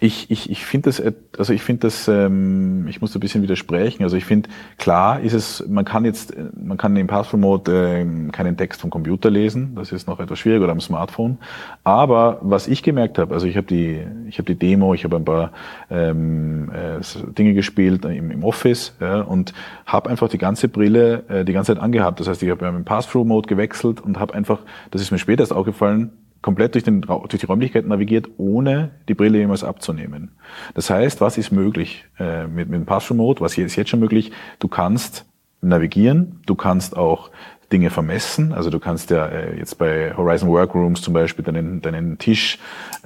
ich, 0.00 0.30
ich, 0.30 0.50
ich 0.50 0.64
finde 0.64 0.88
das, 0.88 1.02
also 1.38 1.52
ich 1.52 1.62
finde 1.62 1.86
das, 1.86 2.08
ähm, 2.08 2.86
ich 2.88 3.00
muss 3.00 3.12
da 3.12 3.18
ein 3.18 3.20
bisschen 3.20 3.42
widersprechen. 3.42 4.02
Also 4.02 4.16
ich 4.16 4.24
finde, 4.24 4.48
klar 4.78 5.20
ist 5.20 5.32
es, 5.32 5.64
man 5.68 5.84
kann 5.84 6.04
jetzt, 6.04 6.34
man 6.56 6.76
kann 6.76 6.96
im 6.96 7.06
Password 7.06 7.40
Mode 7.40 8.00
äh, 8.00 8.30
keinen 8.30 8.56
Text 8.56 8.80
vom 8.80 8.90
Computer 8.90 9.30
lesen. 9.30 9.74
Das 9.76 9.92
ist 9.92 10.06
noch 10.06 10.20
etwas 10.20 10.38
schwieriger 10.38 10.64
oder 10.64 10.72
am 10.72 10.80
Smartphone. 10.80 11.38
Aber 11.84 12.38
was 12.42 12.68
ich 12.68 12.82
gemerkt 12.82 13.18
habe, 13.18 13.34
also 13.34 13.46
ich 13.46 13.56
habe 13.56 13.66
die, 13.66 14.00
ich 14.28 14.38
habe 14.38 14.52
die 14.52 14.58
Demo, 14.58 14.94
ich 14.94 15.04
habe 15.04 15.16
ein 15.16 15.24
paar 15.24 15.52
ähm, 15.90 16.70
äh, 16.70 17.00
Dinge 17.32 17.54
gespielt 17.54 18.04
im, 18.04 18.30
im 18.30 18.44
Office 18.44 18.94
ja, 19.00 19.20
und 19.20 19.54
habe 19.86 20.10
einfach 20.10 20.28
die 20.28 20.38
ganze 20.38 20.68
Brille 20.68 21.24
äh, 21.28 21.44
die 21.44 21.52
ganze 21.52 21.74
Zeit 21.74 21.82
angehabt. 21.82 22.20
Das 22.20 22.28
heißt, 22.28 22.42
ich 22.42 22.50
habe 22.50 22.66
im 22.66 22.84
Pass-Through-Mode 22.84 23.48
gewechselt 23.48 24.00
und 24.00 24.18
habe 24.18 24.34
einfach, 24.34 24.60
das 24.90 25.02
ist 25.02 25.10
mir 25.10 25.18
später 25.18 25.42
erst 25.42 25.52
aufgefallen, 25.52 26.12
komplett 26.44 26.74
durch, 26.74 26.84
den, 26.84 27.00
durch 27.00 27.40
die 27.40 27.46
Räumlichkeit 27.46 27.86
navigiert, 27.86 28.28
ohne 28.36 28.90
die 29.08 29.14
Brille 29.14 29.38
jemals 29.38 29.64
abzunehmen. 29.64 30.32
Das 30.74 30.90
heißt, 30.90 31.22
was 31.22 31.38
ist 31.38 31.52
möglich 31.52 32.04
äh, 32.18 32.46
mit, 32.46 32.68
mit 32.68 32.78
dem 32.80 32.84
Pass-Mode? 32.84 33.40
Was 33.40 33.56
ist 33.56 33.76
jetzt 33.76 33.88
schon 33.88 34.00
möglich? 34.00 34.30
Du 34.58 34.68
kannst 34.68 35.24
navigieren, 35.62 36.40
du 36.44 36.54
kannst 36.54 36.98
auch 36.98 37.30
Dinge 37.72 37.88
vermessen. 37.88 38.52
Also 38.52 38.68
du 38.68 38.78
kannst 38.78 39.08
ja 39.08 39.24
äh, 39.24 39.56
jetzt 39.56 39.78
bei 39.78 40.14
Horizon 40.14 40.50
Workrooms 40.50 41.00
zum 41.00 41.14
Beispiel 41.14 41.42
deinen, 41.42 41.80
deinen 41.80 42.18
Tisch 42.18 42.58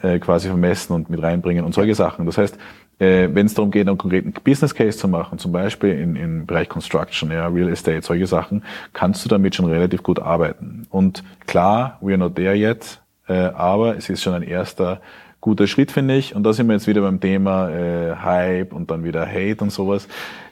äh, 0.03 0.19
quasi 0.19 0.49
vermessen 0.49 0.93
und 0.95 1.09
mit 1.09 1.23
reinbringen 1.23 1.65
und 1.65 1.73
solche 1.73 1.95
Sachen. 1.95 2.27
Das 2.27 2.39
heißt, 2.39 2.59
äh, 2.99 3.29
wenn 3.33 3.47
es 3.47 3.55
darum 3.55 3.71
geht, 3.71 3.87
einen 3.87 3.99
konkreten 3.99 4.33
Business 4.43 4.75
Case 4.75 4.99
zu 4.99 5.07
machen, 5.07 5.39
zum 5.39 5.53
Beispiel 5.53 5.91
in, 5.91 6.17
im 6.17 6.45
Bereich 6.45 6.69
Construction, 6.69 7.31
ja, 7.31 7.47
Real 7.47 7.69
Estate, 7.69 8.03
solche 8.03 8.27
Sachen, 8.27 8.65
kannst 8.95 9.25
du 9.25 9.29
damit 9.29 9.55
schon 9.55 9.67
relativ 9.67 10.03
gut 10.03 10.19
arbeiten. 10.19 10.89
Und 10.91 11.23
klar, 11.47 11.99
we 12.01 12.11
are 12.11 12.19
not 12.19 12.35
there 12.35 12.57
yet. 12.57 13.01
Äh, 13.29 13.51
aber 13.55 13.97
es 13.97 14.09
ist 14.09 14.23
schon 14.23 14.35
ein 14.35 14.43
erster 14.43 15.01
guter 15.41 15.67
Schritt, 15.67 15.93
finde 15.93 16.17
ich. 16.17 16.35
Und 16.35 16.43
da 16.43 16.53
sind 16.53 16.67
wir 16.67 16.75
jetzt 16.75 16.87
wieder 16.87 17.03
beim 17.03 17.21
Thema 17.21 17.71
äh, 17.71 18.17
Hype 18.17 18.73
und 18.73 18.91
dann 18.91 19.05
wieder 19.05 19.27
Hate 19.27 19.59
und 19.61 19.71
sowas. 19.71 20.09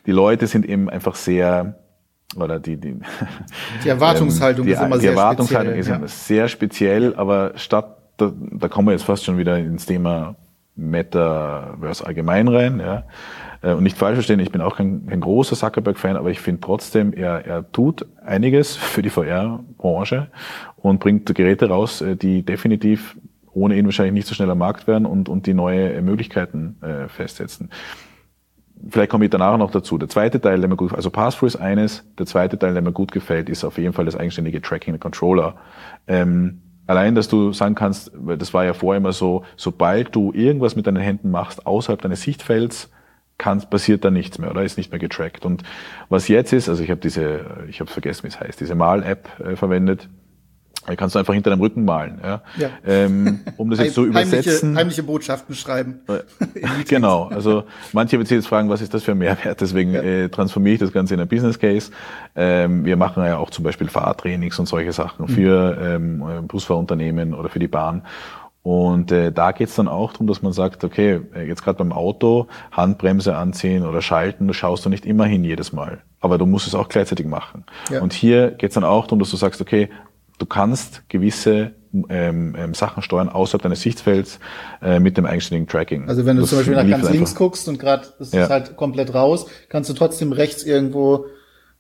Die 0.07 0.13
Leute 0.13 0.47
sind 0.47 0.67
eben 0.67 0.89
einfach 0.89 1.15
sehr 1.15 1.77
oder 2.37 2.59
die 2.59 2.77
die, 2.77 2.99
die 3.85 3.89
Erwartungshaltung 3.89 4.67
ähm, 4.67 4.67
die, 4.67 4.73
ist 4.73 4.83
immer 4.83 4.97
die 4.97 5.03
sehr 5.03 5.11
Erwartungshaltung 5.13 5.75
speziell, 5.75 5.81
ist 5.81 5.89
ja. 5.89 5.97
immer 5.97 6.09
sehr 6.09 6.49
speziell, 6.49 7.15
aber 7.17 7.53
statt 7.57 7.97
da, 8.17 8.33
da 8.35 8.69
kommen 8.69 8.89
wir 8.89 8.93
jetzt 8.93 9.05
fast 9.05 9.25
schon 9.25 9.39
wieder 9.39 9.59
ins 9.59 9.87
Thema 9.87 10.37
Metaverse 10.75 12.07
allgemein 12.07 12.49
rein, 12.49 12.81
ja. 12.81 13.05
Äh, 13.67 13.75
und 13.75 13.83
nicht 13.83 13.99
falsch 13.99 14.15
verstehen, 14.15 14.41
ich 14.41 14.53
bin 14.53 14.61
auch 14.61 14.77
kein, 14.77 15.07
kein 15.07 15.21
großer 15.21 15.57
Zuckerberg-Fan, 15.57 16.17
aber 16.17 16.31
ich 16.31 16.41
finde 16.41 16.61
trotzdem, 16.61 17.13
er, 17.13 17.45
er 17.45 17.73
tut 17.73 18.07
einiges 18.25 18.77
für 18.77 19.03
die 19.03 19.11
VR-Branche 19.11 20.29
und 20.77 21.01
bringt 21.01 21.35
Geräte 21.35 21.69
raus, 21.69 22.01
äh, 22.01 22.17
die 22.17 22.43
definitiv 22.43 23.17
ohne 23.53 23.77
ihn 23.77 23.87
wahrscheinlich 23.87 24.15
nicht 24.15 24.29
so 24.29 24.35
schnell 24.35 24.51
am 24.51 24.59
Markt 24.59 24.87
werden 24.87 25.07
und, 25.07 25.29
und 25.29 25.47
die 25.47 25.55
neue 25.55 26.01
Möglichkeiten 26.03 26.77
äh, 26.83 27.09
festsetzen. 27.09 27.71
Vielleicht 28.91 29.11
komme 29.11 29.25
ich 29.25 29.31
danach 29.31 29.57
noch 29.57 29.71
dazu. 29.71 29.97
Der 29.97 30.11
zweite 30.11 30.39
Teil, 30.39 30.61
der 30.61 30.69
mir 30.69 30.77
gut, 30.77 30.93
also 30.95 31.09
Passthrough 31.09 31.55
ist 31.55 31.57
eines. 31.57 32.05
Der 32.19 32.27
zweite 32.27 32.59
Teil, 32.59 32.75
der 32.75 32.83
mir 32.83 32.93
gut 32.93 33.11
gefällt, 33.11 33.49
ist 33.49 33.65
auf 33.65 33.79
jeden 33.79 33.95
Fall 33.95 34.05
das 34.05 34.15
eigenständige 34.15 34.61
Tracking 34.61 34.93
der 34.93 35.01
Controller. 35.01 35.55
Ähm, 36.07 36.61
allein, 36.87 37.15
dass 37.15 37.29
du 37.29 37.55
sagen 37.55 37.75
kannst, 37.75 38.13
weil 38.15 38.37
das 38.37 38.53
war 38.53 38.67
ja 38.67 38.75
vorher 38.75 38.99
immer 38.99 39.15
so, 39.15 39.45
sobald 39.57 40.15
du 40.15 40.33
irgendwas 40.35 40.77
mit 40.77 40.87
deinen 40.87 41.03
Händen 41.03 41.31
machst 41.31 41.67
außerhalb 41.67 42.03
deines 42.03 42.21
Sichtfelds, 42.21 42.91
kann, 43.39 43.61
passiert 43.69 44.05
da 44.05 44.11
nichts 44.11 44.39
mehr 44.39 44.51
oder 44.51 44.63
ist 44.63 44.79
nicht 44.79 44.91
mehr 44.91 44.99
getrackt. 44.99 45.45
Und 45.45 45.63
was 46.09 46.29
jetzt 46.29 46.53
ist, 46.53 46.69
also 46.69 46.83
ich 46.83 46.91
habe 46.91 47.01
diese, 47.01 47.65
ich 47.69 47.81
habe 47.81 47.91
vergessen, 47.91 48.25
wie 48.25 48.29
es 48.29 48.41
heißt, 48.41 48.61
diese 48.61 48.75
Mal-App 48.75 49.29
äh, 49.41 49.57
verwendet. 49.57 50.09
Da 50.87 50.95
kannst 50.95 51.17
du 51.17 51.19
einfach 51.19 51.35
hinter 51.35 51.51
deinem 51.51 51.61
Rücken 51.61 51.85
malen, 51.85 52.21
ja. 52.23 52.43
ja. 52.59 52.71
Ähm, 52.87 53.41
um 53.57 53.71
das 53.71 53.81
jetzt 53.81 53.95
so 53.95 54.05
übersetzen. 54.05 54.69
Heimliche, 54.69 54.79
heimliche 54.79 55.03
Botschaften 55.03 55.57
schreiben. 55.57 56.01
genau. 56.89 57.25
Also 57.25 57.65
manche 57.93 58.19
wird 58.19 58.29
sich 58.29 58.37
jetzt 58.37 58.47
fragen, 58.47 58.69
was 58.69 58.81
ist 58.81 58.95
das 58.95 59.03
für 59.03 59.13
ein 59.13 59.19
Mehrwert? 59.19 59.61
Deswegen 59.61 59.95
ja. 59.95 60.03
äh, 60.03 60.29
transformiere 60.29 60.75
ich 60.75 60.81
das 60.81 60.93
Ganze 60.93 61.15
in 61.15 61.21
ein 61.21 61.27
Business 61.27 61.59
Case. 61.59 61.91
Ähm, 62.37 62.85
wir 62.85 62.97
machen 62.97 63.25
ja 63.25 63.37
auch 63.37 63.51
zum 63.51 63.65
Beispiel 63.65 63.89
Fahrtrainings 63.89 64.61
und 64.61 64.67
solche 64.67 64.93
Sachen 64.93 65.27
für 65.27 65.77
ähm, 65.81 66.23
Busfahrunternehmen 66.47 67.35
oder 67.35 67.49
für 67.49 67.59
die 67.59 67.69
Bahn. 67.69 68.03
Und 68.67 69.13
äh, 69.13 69.31
da 69.31 69.53
geht's 69.53 69.77
dann 69.77 69.87
auch 69.87 70.11
darum, 70.11 70.27
dass 70.27 70.43
man 70.43 70.53
sagt, 70.53 70.83
okay, 70.83 71.21
äh, 71.37 71.47
jetzt 71.47 71.63
gerade 71.63 71.79
beim 71.79 71.93
Auto, 71.93 72.49
Handbremse 72.73 73.37
anziehen 73.37 73.87
oder 73.87 74.03
schalten, 74.03 74.49
du 74.49 74.53
schaust 74.55 74.85
du 74.85 74.89
nicht 74.89 75.07
immer 75.07 75.25
hin 75.25 75.45
jedes 75.45 75.73
Mal. 75.73 76.01
Aber 76.19 76.37
du 76.37 76.47
musst 76.47 76.67
es 76.67 76.75
auch 76.75 76.89
gleichzeitig 76.89 77.27
machen. 77.27 77.65
Ja. 77.93 78.03
Und 78.03 78.13
hier 78.13 78.51
geht's 78.51 78.75
dann 78.75 78.83
auch 78.83 79.05
darum, 79.05 79.21
dass 79.21 79.31
du 79.31 79.37
sagst, 79.37 79.61
okay, 79.61 79.89
du 80.39 80.47
kannst 80.47 81.09
gewisse 81.09 81.75
ähm, 82.09 82.57
ähm, 82.59 82.75
Sachen 82.75 83.05
steuern 83.05 83.29
außerhalb 83.29 83.63
deines 83.63 83.83
Sichtfelds 83.83 84.41
äh, 84.83 84.99
mit 84.99 85.17
dem 85.17 85.27
eigenständigen 85.27 85.69
Tracking. 85.69 86.09
Also 86.09 86.27
wenn 86.27 86.35
du 86.35 86.41
das 86.41 86.51
zum 86.51 86.59
Beispiel 86.59 86.75
nach 86.75 86.89
ganz 86.89 87.09
links 87.09 87.37
guckst 87.37 87.69
und 87.69 87.79
gerade 87.79 88.09
ist 88.19 88.35
ja. 88.35 88.49
halt 88.49 88.77
komplett 88.77 89.15
raus, 89.15 89.47
kannst 89.69 89.91
du 89.91 89.95
trotzdem 89.95 90.33
rechts 90.33 90.65
irgendwo 90.65 91.27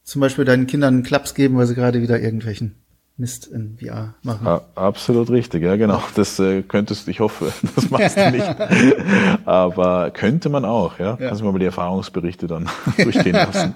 zum 0.04 0.20
Beispiel 0.20 0.44
deinen 0.44 0.68
Kindern 0.68 0.94
einen 0.94 1.02
Klaps 1.02 1.34
geben, 1.34 1.56
weil 1.56 1.66
sie 1.66 1.74
gerade 1.74 2.00
wieder 2.00 2.20
irgendwelchen 2.20 2.76
Mist 3.18 3.46
in 3.46 3.78
VR 3.80 4.14
machen. 4.22 4.46
Ja, 4.46 4.60
absolut 4.74 5.30
richtig, 5.30 5.62
ja 5.62 5.76
genau. 5.76 6.02
Das 6.16 6.38
äh, 6.38 6.62
könntest, 6.62 7.08
ich 7.08 7.20
hoffe, 7.20 7.50
das 7.74 7.90
machst 7.90 8.16
du 8.16 8.30
nicht. 8.30 8.46
Aber 9.46 10.10
könnte 10.10 10.50
man 10.50 10.66
auch, 10.66 10.98
ja. 10.98 11.16
ja. 11.18 11.28
Kannst 11.28 11.40
du 11.40 11.50
mal 11.50 11.58
die 11.58 11.64
Erfahrungsberichte 11.64 12.46
dann 12.46 12.68
durchgehen 12.98 13.32
lassen. 13.32 13.72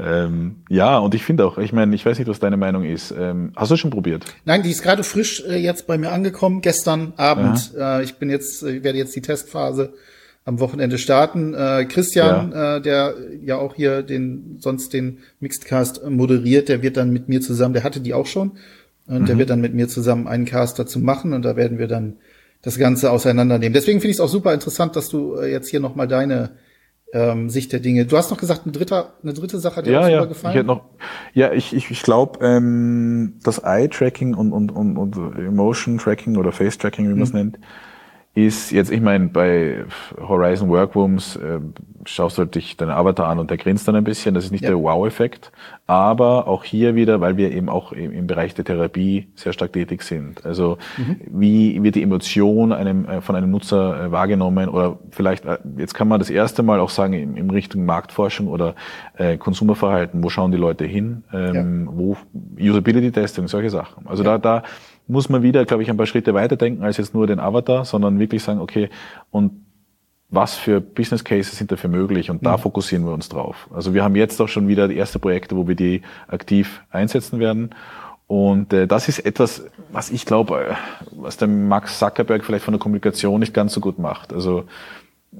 ähm, 0.00 0.56
ja, 0.68 0.98
und 0.98 1.14
ich 1.14 1.22
finde 1.22 1.46
auch, 1.46 1.56
ich 1.58 1.72
meine, 1.72 1.94
ich 1.94 2.04
weiß 2.04 2.18
nicht, 2.18 2.26
was 2.26 2.40
deine 2.40 2.56
Meinung 2.56 2.84
ist. 2.84 3.12
Ähm, 3.12 3.52
hast 3.54 3.70
du 3.70 3.76
schon 3.76 3.90
probiert? 3.90 4.24
Nein, 4.44 4.64
die 4.64 4.70
ist 4.70 4.82
gerade 4.82 5.04
frisch 5.04 5.44
äh, 5.46 5.56
jetzt 5.58 5.86
bei 5.86 5.96
mir 5.96 6.10
angekommen, 6.10 6.62
gestern 6.62 7.12
Abend. 7.16 7.72
Äh, 7.78 8.02
ich 8.02 8.16
bin 8.16 8.28
jetzt, 8.28 8.64
ich 8.64 8.82
werde 8.82 8.98
jetzt 8.98 9.14
die 9.14 9.22
Testphase 9.22 9.94
am 10.44 10.58
Wochenende 10.60 10.98
starten. 10.98 11.54
Äh, 11.54 11.84
Christian, 11.84 12.52
ja. 12.52 12.76
Äh, 12.76 12.80
der 12.80 13.14
ja 13.44 13.56
auch 13.56 13.74
hier 13.74 14.02
den 14.02 14.56
sonst 14.58 14.92
den 14.92 15.18
Mixedcast 15.40 16.08
moderiert, 16.08 16.68
der 16.68 16.82
wird 16.82 16.96
dann 16.96 17.10
mit 17.10 17.28
mir 17.28 17.40
zusammen, 17.40 17.74
der 17.74 17.84
hatte 17.84 18.00
die 18.00 18.14
auch 18.14 18.26
schon 18.26 18.52
und 19.06 19.22
mhm. 19.22 19.26
der 19.26 19.38
wird 19.38 19.50
dann 19.50 19.60
mit 19.60 19.74
mir 19.74 19.88
zusammen 19.88 20.26
einen 20.26 20.44
Cast 20.44 20.78
dazu 20.78 20.98
machen 20.98 21.32
und 21.32 21.44
da 21.44 21.56
werden 21.56 21.78
wir 21.78 21.88
dann 21.88 22.16
das 22.62 22.78
Ganze 22.78 23.10
auseinandernehmen. 23.10 23.72
Deswegen 23.72 24.00
finde 24.00 24.10
ich 24.10 24.16
es 24.16 24.20
auch 24.20 24.28
super 24.28 24.52
interessant, 24.52 24.96
dass 24.96 25.08
du 25.08 25.36
äh, 25.36 25.50
jetzt 25.50 25.68
hier 25.68 25.80
nochmal 25.80 26.08
deine 26.08 26.50
ähm, 27.12 27.50
Sicht 27.50 27.72
der 27.72 27.80
Dinge. 27.80 28.06
Du 28.06 28.16
hast 28.16 28.30
noch 28.30 28.38
gesagt, 28.38 28.62
eine 28.64 28.72
dritte, 28.72 29.06
eine 29.22 29.32
dritte 29.32 29.58
Sache 29.58 29.76
hat 29.76 29.86
dir 29.86 29.92
ja, 29.92 30.00
auch 30.00 30.08
ja. 30.08 30.18
super 30.18 30.28
gefallen. 30.28 30.58
Ich 30.58 30.66
noch, 30.66 30.84
ja, 31.32 31.52
ich, 31.52 31.74
ich, 31.74 31.90
ich 31.90 32.02
glaube, 32.02 32.44
ähm, 32.44 33.34
das 33.42 33.58
Eye-Tracking 33.58 34.34
und, 34.34 34.52
und, 34.52 34.70
und, 34.70 34.96
und 34.96 35.16
Emotion-Tracking 35.36 36.36
oder 36.36 36.52
Face-Tracking, 36.52 37.08
wie 37.08 37.14
man 37.14 37.22
es 37.22 37.32
mhm. 37.32 37.38
nennt, 37.38 37.58
ist 38.34 38.70
jetzt, 38.70 38.92
ich 38.92 39.00
meine, 39.00 39.26
bei 39.26 39.84
Horizon 40.20 40.68
Workrooms 40.68 41.34
äh, 41.34 41.58
schaust 42.04 42.38
du 42.38 42.42
halt 42.42 42.54
dich 42.54 42.76
deinen 42.76 42.92
Avatar 42.92 43.28
an 43.28 43.40
und 43.40 43.50
der 43.50 43.56
grinst 43.56 43.88
dann 43.88 43.96
ein 43.96 44.04
bisschen. 44.04 44.34
Das 44.34 44.44
ist 44.44 44.52
nicht 44.52 44.62
ja. 44.62 44.70
der 44.70 44.78
Wow-Effekt. 44.78 45.50
Aber 45.88 46.46
auch 46.46 46.62
hier 46.62 46.94
wieder, 46.94 47.20
weil 47.20 47.36
wir 47.36 47.50
eben 47.50 47.68
auch 47.68 47.90
im, 47.90 48.12
im 48.12 48.28
Bereich 48.28 48.54
der 48.54 48.64
Therapie 48.64 49.26
sehr 49.34 49.52
stark 49.52 49.72
tätig 49.72 50.02
sind. 50.02 50.46
Also 50.46 50.78
mhm. 50.96 51.16
wie 51.26 51.82
wird 51.82 51.96
die 51.96 52.02
Emotion 52.02 52.72
einem, 52.72 53.04
äh, 53.06 53.20
von 53.20 53.34
einem 53.34 53.50
Nutzer 53.50 54.04
äh, 54.04 54.12
wahrgenommen 54.12 54.68
oder 54.68 55.00
vielleicht, 55.10 55.44
äh, 55.44 55.58
jetzt 55.76 55.94
kann 55.94 56.06
man 56.06 56.20
das 56.20 56.30
erste 56.30 56.62
Mal 56.62 56.78
auch 56.78 56.90
sagen, 56.90 57.14
in, 57.14 57.36
in 57.36 57.50
Richtung 57.50 57.84
Marktforschung 57.84 58.46
oder 58.46 58.76
äh, 59.16 59.38
Konsumerverhalten, 59.38 60.22
wo 60.22 60.28
schauen 60.28 60.52
die 60.52 60.58
Leute 60.58 60.84
hin, 60.84 61.24
ähm, 61.32 61.86
ja. 61.86 61.92
wo 61.92 62.16
Usability-Testing, 62.60 63.48
solche 63.48 63.70
Sachen. 63.70 64.06
Also 64.06 64.22
ja. 64.22 64.38
da, 64.38 64.60
da 64.60 64.68
muss 65.10 65.28
man 65.28 65.42
wieder, 65.42 65.64
glaube 65.64 65.82
ich, 65.82 65.90
ein 65.90 65.96
paar 65.96 66.06
Schritte 66.06 66.34
weiterdenken 66.34 66.82
als 66.82 66.96
jetzt 66.96 67.14
nur 67.14 67.26
den 67.26 67.40
Avatar, 67.40 67.84
sondern 67.84 68.18
wirklich 68.18 68.42
sagen, 68.42 68.60
okay, 68.60 68.88
und 69.30 69.64
was 70.30 70.54
für 70.54 70.80
Business 70.80 71.24
Cases 71.24 71.56
sind 71.56 71.72
dafür 71.72 71.90
möglich 71.90 72.30
und 72.30 72.46
da 72.46 72.56
mhm. 72.56 72.60
fokussieren 72.60 73.04
wir 73.04 73.12
uns 73.12 73.28
drauf. 73.28 73.68
Also 73.74 73.94
wir 73.94 74.04
haben 74.04 74.14
jetzt 74.14 74.40
auch 74.40 74.48
schon 74.48 74.68
wieder 74.68 74.86
die 74.86 74.96
ersten 74.96 75.20
Projekte, 75.20 75.56
wo 75.56 75.66
wir 75.66 75.74
die 75.74 76.02
aktiv 76.28 76.82
einsetzen 76.90 77.40
werden. 77.40 77.70
Und 78.28 78.72
äh, 78.72 78.86
das 78.86 79.08
ist 79.08 79.18
etwas, 79.18 79.64
was 79.90 80.10
ich 80.10 80.24
glaube, 80.24 80.68
äh, 80.70 80.74
was 81.10 81.36
der 81.36 81.48
Max 81.48 81.98
Zuckerberg 81.98 82.44
vielleicht 82.44 82.64
von 82.64 82.72
der 82.72 82.78
Kommunikation 82.78 83.40
nicht 83.40 83.52
ganz 83.52 83.72
so 83.72 83.80
gut 83.80 83.98
macht. 83.98 84.32
Also 84.32 84.66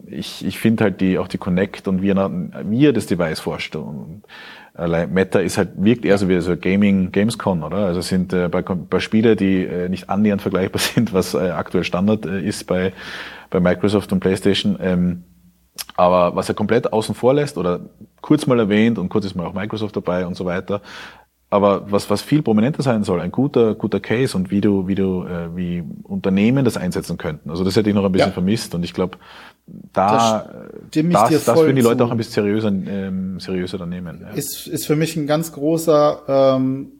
ich, 0.06 0.44
ich 0.44 0.58
finde 0.58 0.84
halt 0.84 1.00
die 1.00 1.18
auch 1.18 1.28
die 1.28 1.38
Connect 1.38 1.86
und 1.86 2.02
wie 2.02 2.10
er, 2.10 2.30
wie 2.64 2.86
er 2.86 2.92
das 2.92 3.06
Device 3.06 3.38
vorstellt. 3.38 3.84
Und 3.84 4.22
allein 4.80 5.12
Meta 5.12 5.38
ist 5.38 5.58
halt, 5.58 5.70
wirkt 5.76 6.04
eher 6.04 6.18
so 6.18 6.28
wie 6.28 6.40
so 6.40 6.56
Gaming, 6.56 7.12
Gamescon, 7.12 7.62
oder? 7.62 7.78
Also 7.78 8.00
sind 8.00 8.32
äh, 8.32 8.48
bei, 8.48 8.62
bei 8.62 9.00
Spiele, 9.00 9.36
die 9.36 9.64
äh, 9.64 9.88
nicht 9.88 10.08
annähernd 10.08 10.42
vergleichbar 10.42 10.80
sind, 10.94 11.12
was 11.12 11.34
äh, 11.34 11.50
aktuell 11.50 11.84
Standard 11.84 12.26
äh, 12.26 12.40
ist 12.40 12.66
bei, 12.66 12.92
bei 13.50 13.60
Microsoft 13.60 14.12
und 14.12 14.20
PlayStation. 14.20 14.78
Ähm, 14.80 15.24
aber 15.96 16.34
was 16.34 16.48
er 16.48 16.54
komplett 16.54 16.92
außen 16.92 17.14
vor 17.14 17.34
lässt 17.34 17.58
oder 17.58 17.80
kurz 18.22 18.46
mal 18.46 18.58
erwähnt 18.58 18.98
und 18.98 19.08
kurz 19.08 19.26
ist 19.26 19.34
mal 19.34 19.46
auch 19.46 19.52
Microsoft 19.52 19.96
dabei 19.96 20.26
und 20.26 20.34
so 20.34 20.44
weiter. 20.44 20.80
Aber 21.52 21.90
was, 21.90 22.08
was 22.08 22.22
viel 22.22 22.42
prominenter 22.42 22.82
sein 22.82 23.02
soll, 23.02 23.20
ein 23.20 23.32
guter, 23.32 23.74
guter 23.74 23.98
Case 23.98 24.36
und 24.36 24.52
wie 24.52 24.60
du, 24.60 24.86
wie 24.86 24.94
du, 24.94 25.24
äh, 25.24 25.54
wie 25.56 25.82
Unternehmen 26.04 26.64
das 26.64 26.76
einsetzen 26.76 27.18
könnten. 27.18 27.50
Also 27.50 27.64
das 27.64 27.74
hätte 27.74 27.90
ich 27.90 27.94
noch 27.96 28.04
ein 28.04 28.12
bisschen 28.12 28.28
ja. 28.28 28.32
vermisst 28.32 28.72
und 28.76 28.84
ich 28.84 28.94
glaube, 28.94 29.18
da, 29.92 30.48
das, 30.92 31.04
das, 31.12 31.44
das 31.44 31.58
würden 31.58 31.74
die 31.74 31.82
Leute 31.82 32.04
auch 32.04 32.12
ein 32.12 32.16
bisschen 32.16 32.34
seriöser, 32.34 32.68
ähm, 32.68 33.40
seriöser 33.40 33.78
dann 33.78 33.88
nehmen. 33.88 34.20
Ja. 34.22 34.30
Ist, 34.30 34.68
ist 34.68 34.86
für 34.86 34.94
mich 34.94 35.16
ein 35.16 35.26
ganz 35.26 35.50
großer, 35.50 36.22
ähm, 36.28 36.92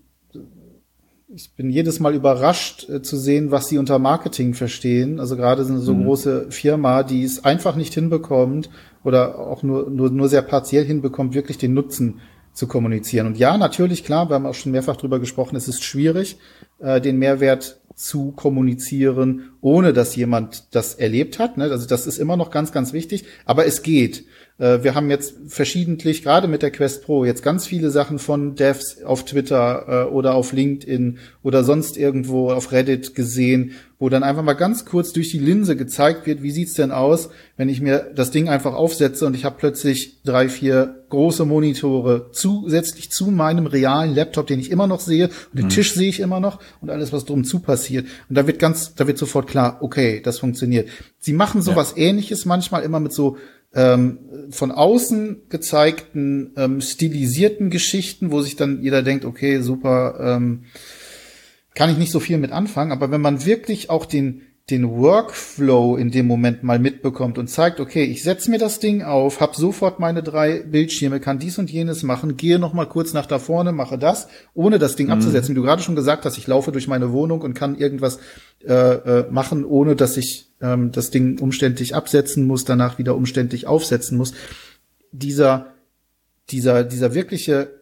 ich 1.32 1.54
bin 1.54 1.70
jedes 1.70 2.00
Mal 2.00 2.14
überrascht 2.14 2.88
äh, 2.88 3.02
zu 3.02 3.16
sehen, 3.16 3.52
was 3.52 3.68
sie 3.68 3.78
unter 3.78 4.00
Marketing 4.00 4.54
verstehen. 4.54 5.20
Also 5.20 5.36
gerade 5.36 5.64
so 5.64 5.72
eine 5.72 5.80
so 5.80 5.94
mhm. 5.94 6.04
große 6.04 6.46
Firma, 6.50 7.04
die 7.04 7.22
es 7.22 7.44
einfach 7.44 7.76
nicht 7.76 7.94
hinbekommt 7.94 8.68
oder 9.04 9.38
auch 9.38 9.62
nur, 9.62 9.88
nur, 9.88 10.10
nur 10.10 10.28
sehr 10.28 10.42
partiell 10.42 10.84
hinbekommt, 10.84 11.34
wirklich 11.34 11.56
den 11.56 11.72
Nutzen 11.74 12.20
zu 12.52 12.66
kommunizieren. 12.66 13.26
Und 13.26 13.38
ja, 13.38 13.56
natürlich, 13.56 14.04
klar, 14.04 14.28
wir 14.28 14.34
haben 14.34 14.46
auch 14.46 14.54
schon 14.54 14.72
mehrfach 14.72 14.96
drüber 14.96 15.20
gesprochen, 15.20 15.56
es 15.56 15.68
ist 15.68 15.82
schwierig, 15.82 16.36
äh, 16.78 17.00
den 17.00 17.18
Mehrwert 17.18 17.80
zu 17.94 18.32
kommunizieren, 18.32 19.50
ohne 19.60 19.92
dass 19.92 20.16
jemand 20.16 20.74
das 20.74 20.94
erlebt 20.94 21.38
hat. 21.38 21.58
Ne? 21.58 21.64
Also 21.64 21.86
das 21.86 22.06
ist 22.06 22.18
immer 22.18 22.36
noch 22.36 22.50
ganz, 22.50 22.72
ganz 22.72 22.92
wichtig, 22.92 23.24
aber 23.44 23.66
es 23.66 23.82
geht. 23.82 24.24
Äh, 24.60 24.84
wir 24.84 24.94
haben 24.94 25.10
jetzt 25.10 25.34
verschiedentlich, 25.46 26.22
gerade 26.22 26.46
mit 26.46 26.62
der 26.62 26.70
Quest 26.70 27.04
Pro, 27.04 27.24
jetzt 27.24 27.42
ganz 27.42 27.66
viele 27.66 27.90
Sachen 27.90 28.18
von 28.18 28.54
Devs 28.54 29.02
auf 29.02 29.24
Twitter 29.24 30.06
äh, 30.06 30.10
oder 30.12 30.34
auf 30.34 30.52
LinkedIn 30.52 31.18
oder 31.42 31.64
sonst 31.64 31.96
irgendwo 31.96 32.52
auf 32.52 32.70
Reddit 32.70 33.14
gesehen, 33.14 33.72
wo 33.98 34.08
dann 34.08 34.22
einfach 34.22 34.42
mal 34.42 34.54
ganz 34.54 34.84
kurz 34.84 35.12
durch 35.12 35.30
die 35.30 35.38
Linse 35.38 35.76
gezeigt 35.76 36.26
wird, 36.26 36.42
wie 36.42 36.50
sieht's 36.50 36.74
denn 36.74 36.90
aus, 36.90 37.30
wenn 37.56 37.68
ich 37.68 37.80
mir 37.80 38.10
das 38.14 38.30
Ding 38.30 38.48
einfach 38.48 38.74
aufsetze 38.74 39.26
und 39.26 39.34
ich 39.34 39.44
habe 39.44 39.56
plötzlich 39.58 40.22
drei, 40.24 40.48
vier 40.48 41.04
große 41.08 41.44
Monitore 41.44 42.30
zusätzlich 42.32 43.10
zu 43.10 43.30
meinem 43.30 43.66
realen 43.66 44.14
Laptop, 44.14 44.46
den 44.46 44.60
ich 44.60 44.70
immer 44.70 44.86
noch 44.86 45.00
sehe 45.00 45.28
und 45.52 45.58
den 45.58 45.66
mhm. 45.66 45.70
Tisch 45.70 45.92
sehe 45.94 46.08
ich 46.08 46.20
immer 46.20 46.40
noch 46.40 46.60
und 46.80 46.90
alles, 46.90 47.12
was 47.12 47.24
drum 47.24 47.44
zu 47.44 47.60
passiert. 47.60 48.06
Und 48.28 48.36
da 48.36 48.46
wird 48.46 48.58
ganz, 48.58 48.94
da 48.94 49.06
wird 49.06 49.18
sofort 49.18 49.48
klar, 49.48 49.78
okay, 49.80 50.20
das 50.22 50.38
funktioniert. 50.38 50.88
Sie 51.18 51.32
machen 51.32 51.60
sowas 51.60 51.94
ja. 51.96 52.04
ähnliches 52.04 52.44
manchmal 52.44 52.82
immer 52.82 53.00
mit 53.00 53.12
so 53.12 53.36
ähm, 53.74 54.18
von 54.50 54.72
außen 54.72 55.48
gezeigten 55.48 56.52
ähm, 56.56 56.80
stilisierten 56.80 57.70
Geschichten, 57.70 58.30
wo 58.30 58.40
sich 58.42 58.56
dann 58.56 58.82
jeder 58.82 59.02
denkt, 59.02 59.24
okay, 59.24 59.60
super, 59.60 60.18
ähm, 60.20 60.64
kann 61.74 61.90
ich 61.90 61.98
nicht 61.98 62.12
so 62.12 62.20
viel 62.20 62.38
mit 62.38 62.52
anfangen, 62.52 62.92
aber 62.92 63.10
wenn 63.10 63.20
man 63.20 63.44
wirklich 63.46 63.90
auch 63.90 64.06
den 64.06 64.42
den 64.70 64.88
Workflow 64.88 65.96
in 65.96 66.10
dem 66.10 66.26
Moment 66.26 66.62
mal 66.62 66.78
mitbekommt 66.78 67.38
und 67.38 67.48
zeigt, 67.48 67.80
okay, 67.80 68.04
ich 68.04 68.22
setze 68.22 68.50
mir 68.50 68.58
das 68.58 68.78
Ding 68.78 69.02
auf, 69.02 69.40
habe 69.40 69.56
sofort 69.56 69.98
meine 69.98 70.22
drei 70.22 70.60
Bildschirme, 70.60 71.20
kann 71.20 71.38
dies 71.38 71.58
und 71.58 71.70
jenes 71.70 72.02
machen, 72.02 72.36
gehe 72.36 72.58
noch 72.58 72.72
mal 72.72 72.86
kurz 72.86 73.12
nach 73.12 73.26
da 73.26 73.38
vorne, 73.38 73.72
mache 73.72 73.98
das, 73.98 74.28
ohne 74.54 74.78
das 74.78 74.96
Ding 74.96 75.08
mhm. 75.08 75.14
abzusetzen. 75.14 75.54
Wie 75.54 75.56
du 75.56 75.62
gerade 75.62 75.82
schon 75.82 75.96
gesagt 75.96 76.24
hast, 76.24 76.38
ich 76.38 76.46
laufe 76.46 76.72
durch 76.72 76.88
meine 76.88 77.12
Wohnung 77.12 77.42
und 77.42 77.54
kann 77.54 77.76
irgendwas 77.76 78.18
äh, 78.64 78.72
äh, 78.72 79.30
machen, 79.30 79.64
ohne 79.64 79.96
dass 79.96 80.16
ich 80.16 80.50
ähm, 80.60 80.92
das 80.92 81.10
Ding 81.10 81.38
umständlich 81.40 81.94
absetzen 81.94 82.46
muss, 82.46 82.64
danach 82.64 82.98
wieder 82.98 83.16
umständlich 83.16 83.66
aufsetzen 83.66 84.16
muss. 84.16 84.34
Dieser, 85.12 85.74
dieser, 86.50 86.84
dieser 86.84 87.14
wirkliche 87.14 87.79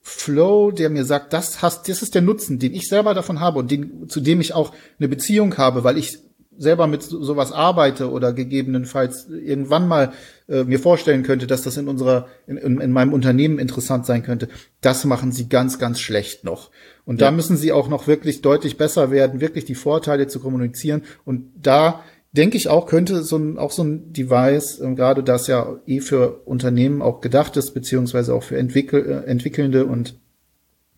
Flow, 0.00 0.70
der 0.70 0.90
mir 0.90 1.04
sagt, 1.04 1.32
das 1.32 1.62
hast, 1.62 1.88
das 1.88 2.02
ist 2.02 2.14
der 2.14 2.22
Nutzen, 2.22 2.58
den 2.58 2.74
ich 2.74 2.88
selber 2.88 3.14
davon 3.14 3.40
habe 3.40 3.58
und 3.58 3.70
den, 3.70 4.08
zu 4.08 4.20
dem 4.20 4.40
ich 4.40 4.54
auch 4.54 4.72
eine 4.98 5.08
Beziehung 5.08 5.56
habe, 5.58 5.84
weil 5.84 5.98
ich 5.98 6.18
selber 6.58 6.88
mit 6.88 7.02
sowas 7.02 7.52
arbeite 7.52 8.10
oder 8.10 8.32
gegebenenfalls 8.32 9.28
irgendwann 9.28 9.86
mal 9.86 10.12
äh, 10.48 10.64
mir 10.64 10.80
vorstellen 10.80 11.22
könnte, 11.22 11.46
dass 11.46 11.62
das 11.62 11.76
in 11.76 11.86
unserer, 11.86 12.26
in, 12.48 12.56
in, 12.56 12.80
in, 12.80 12.90
meinem 12.90 13.12
Unternehmen 13.12 13.60
interessant 13.60 14.06
sein 14.06 14.24
könnte, 14.24 14.48
das 14.80 15.04
machen 15.04 15.30
sie 15.30 15.48
ganz, 15.48 15.78
ganz 15.78 16.00
schlecht 16.00 16.44
noch. 16.44 16.70
Und 17.04 17.20
ja. 17.20 17.28
da 17.28 17.30
müssen 17.30 17.56
sie 17.56 17.70
auch 17.72 17.88
noch 17.88 18.08
wirklich 18.08 18.42
deutlich 18.42 18.76
besser 18.76 19.12
werden, 19.12 19.40
wirklich 19.40 19.66
die 19.66 19.76
Vorteile 19.76 20.26
zu 20.26 20.40
kommunizieren. 20.40 21.04
Und 21.24 21.52
da 21.54 22.02
denke 22.38 22.56
ich 22.56 22.68
auch, 22.68 22.86
könnte 22.86 23.22
so 23.22 23.36
ein, 23.36 23.58
auch 23.58 23.72
so 23.72 23.82
ein 23.82 24.12
Device, 24.12 24.80
äh, 24.80 24.94
gerade 24.94 25.24
das 25.24 25.48
ja 25.48 25.80
eh 25.86 26.00
für 26.00 26.46
Unternehmen 26.46 27.02
auch 27.02 27.20
gedacht 27.20 27.56
ist, 27.56 27.72
beziehungsweise 27.74 28.32
auch 28.32 28.44
für 28.44 28.56
Entwickel, 28.56 29.04
äh, 29.04 29.28
Entwickelnde 29.28 29.86
und 29.86 30.14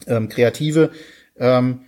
ähm, 0.06 0.28
Kreative, 0.28 0.90
ähm, 1.36 1.80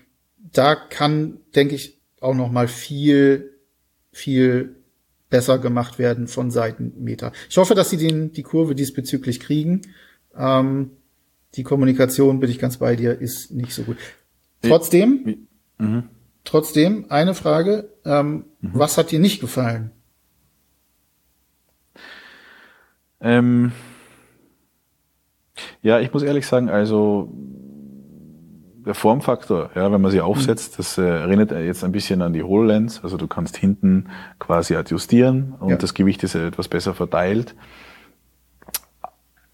da 0.53 0.75
kann, 0.75 1.39
denke 1.55 1.75
ich, 1.75 2.01
auch 2.21 2.35
noch 2.35 2.51
mal 2.51 2.67
viel, 2.67 3.59
viel 4.11 4.77
besser 5.29 5.59
gemacht 5.59 5.99
werden 5.99 6.29
von 6.29 6.51
Seiten 6.51 6.93
Meta. 6.99 7.33
Ich 7.51 7.57
hoffe, 7.59 7.75
dass 7.75 7.91
sie 7.91 7.97
den, 7.97 8.33
die 8.33 8.43
Kurve 8.43 8.75
diesbezüglich 8.75 9.41
kriegen. 9.41 9.83
Ähm, 10.37 10.93
die 11.55 11.63
Kommunikation, 11.63 12.41
bin 12.41 12.51
ich 12.51 12.59
ganz 12.59 12.79
bei 12.79 12.97
dir, 12.97 13.21
ist 13.21 13.51
nicht 13.51 13.73
so 13.73 13.83
gut. 13.83 13.99
Trotzdem, 14.63 15.47
mhm. 15.79 16.05
Trotzdem, 16.45 17.07
eine 17.09 17.35
Frage, 17.35 17.92
ähm, 18.05 18.45
mhm. 18.61 18.71
was 18.75 18.99
hat 18.99 19.11
dir 19.11 19.21
nicht 19.21 19.41
gefallen? 19.41 19.91
Ähm, 23.21 23.73
ja, 25.83 26.01
ich 26.01 26.13
muss 26.13 26.23
ehrlich 26.23 26.47
sagen, 26.47 26.69
also 26.69 27.33
der 28.85 28.95
Formfaktor, 28.95 29.71
ja, 29.75 29.93
wenn 29.93 30.01
man 30.01 30.11
sie 30.11 30.21
aufsetzt, 30.21 30.73
mhm. 30.73 30.77
das 30.79 30.99
äh, 30.99 31.03
erinnert 31.03 31.53
jetzt 31.53 31.85
ein 31.85 31.93
bisschen 31.93 32.23
an 32.23 32.33
die 32.33 32.43
HoloLens. 32.43 33.03
Also 33.03 33.17
du 33.17 33.29
kannst 33.29 33.57
hinten 33.57 34.09
quasi 34.39 34.75
adjustieren 34.75 35.55
und 35.61 35.71
ja. 35.71 35.77
das 35.77 35.95
Gewicht 35.95 36.23
ist 36.25 36.35
etwas 36.35 36.69
besser 36.69 36.95
verteilt. 36.95 37.55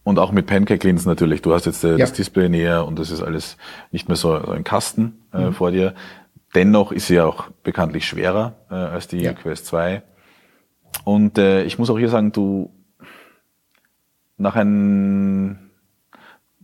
Und 0.02 0.18
auch 0.18 0.32
mit 0.32 0.46
Pancake-Linsen 0.46 1.10
natürlich. 1.10 1.42
Du 1.42 1.52
hast 1.52 1.66
jetzt 1.66 1.84
äh, 1.84 1.90
ja. 1.90 1.98
das 1.98 2.14
Display 2.14 2.48
näher 2.48 2.86
und 2.86 2.98
das 2.98 3.10
ist 3.10 3.22
alles 3.22 3.58
nicht 3.90 4.08
mehr 4.08 4.16
so, 4.16 4.40
so 4.42 4.52
ein 4.52 4.64
Kasten 4.64 5.18
äh, 5.34 5.46
mhm. 5.46 5.52
vor 5.52 5.70
dir. 5.70 5.94
Dennoch 6.54 6.92
ist 6.92 7.06
sie 7.06 7.20
auch 7.20 7.50
bekanntlich 7.62 8.06
schwerer 8.06 8.54
äh, 8.70 8.74
als 8.74 9.08
die 9.08 9.20
ja. 9.20 9.32
Quest 9.32 9.66
2. 9.66 10.02
Und 11.04 11.38
äh, 11.38 11.64
ich 11.64 11.78
muss 11.78 11.90
auch 11.90 11.98
hier 11.98 12.08
sagen, 12.08 12.32
du 12.32 12.72
nach, 14.38 14.56
ein, 14.56 15.70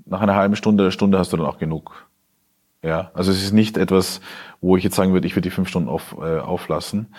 nach 0.06 0.20
einer 0.20 0.34
halben 0.34 0.56
Stunde, 0.56 0.90
Stunde 0.90 1.18
hast 1.18 1.32
du 1.32 1.36
dann 1.36 1.46
auch 1.46 1.58
genug. 1.58 2.06
Ja, 2.82 3.10
also 3.14 3.30
es 3.30 3.42
ist 3.42 3.52
nicht 3.52 3.76
etwas, 3.76 4.20
wo 4.60 4.76
ich 4.76 4.84
jetzt 4.84 4.96
sagen 4.96 5.12
würde, 5.12 5.26
ich 5.26 5.34
würde 5.34 5.48
die 5.48 5.54
fünf 5.54 5.68
Stunden 5.68 5.88
auf, 5.88 6.16
äh, 6.20 6.38
auflassen. 6.38 7.14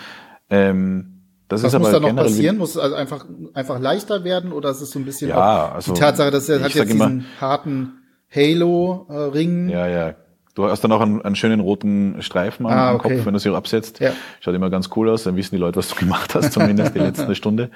Ähm, 0.49 1.24
das 1.47 1.63
Was 1.63 1.74
ist 1.74 1.80
muss 1.80 1.89
aber 1.89 1.99
da 1.99 2.13
noch 2.13 2.24
passieren? 2.24 2.57
Muss 2.57 2.72
es 2.72 2.78
also 2.78 2.95
einfach, 2.95 3.26
einfach 3.53 3.80
leichter 3.80 4.24
werden 4.24 4.51
oder 4.51 4.72
ist 4.72 4.82
es 4.82 4.91
so 4.91 4.99
ein 4.99 5.05
bisschen 5.05 5.30
ja, 5.30 5.74
also, 5.74 5.93
die 5.93 5.99
Tatsache, 5.99 6.32
dass 6.32 6.49
er 6.49 6.61
hat 6.61 6.74
jetzt 6.74 6.91
diesen 6.91 7.01
immer, 7.01 7.24
harten 7.39 7.93
Halo-Ring? 8.34 9.70
Ja, 9.70 9.88
ja, 9.88 10.16
Du 10.56 10.64
hast 10.70 10.82
dann 10.86 10.91
auch 10.93 11.01
einen, 11.01 11.22
einen 11.22 11.36
schönen 11.36 11.60
roten 11.60 12.22
Streifen 12.22 12.66
ah, 12.66 12.91
am 12.91 12.95
okay. 12.95 13.16
Kopf, 13.16 13.26
wenn 13.26 13.34
du 13.34 13.39
sie 13.39 13.53
absetzt. 13.53 13.99
Ja. 13.99 14.14
Schaut 14.39 14.56
immer 14.56 14.70
ganz 14.70 14.89
cool 14.95 15.10
aus, 15.10 15.24
dann 15.24 15.36
wissen 15.36 15.53
die 15.53 15.60
Leute, 15.60 15.76
was 15.76 15.89
du 15.89 15.95
gemacht 15.95 16.34
hast, 16.34 16.53
zumindest 16.53 16.95
die 16.95 16.99
letzte 16.99 17.36
Stunde. 17.36 17.70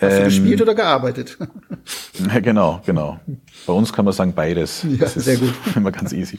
Hast 0.00 0.12
ähm, 0.12 0.18
du 0.18 0.24
gespielt 0.24 0.62
oder 0.62 0.74
gearbeitet? 0.74 1.36
Genau, 2.42 2.80
genau. 2.86 3.18
Bei 3.66 3.72
uns 3.72 3.92
kann 3.92 4.04
man 4.04 4.14
sagen 4.14 4.32
beides. 4.34 4.84
Ja, 4.88 4.98
das 4.98 5.16
ist 5.16 5.24
sehr 5.24 5.36
gut. 5.36 5.52
immer 5.76 5.90
ganz 5.90 6.12
easy. 6.12 6.38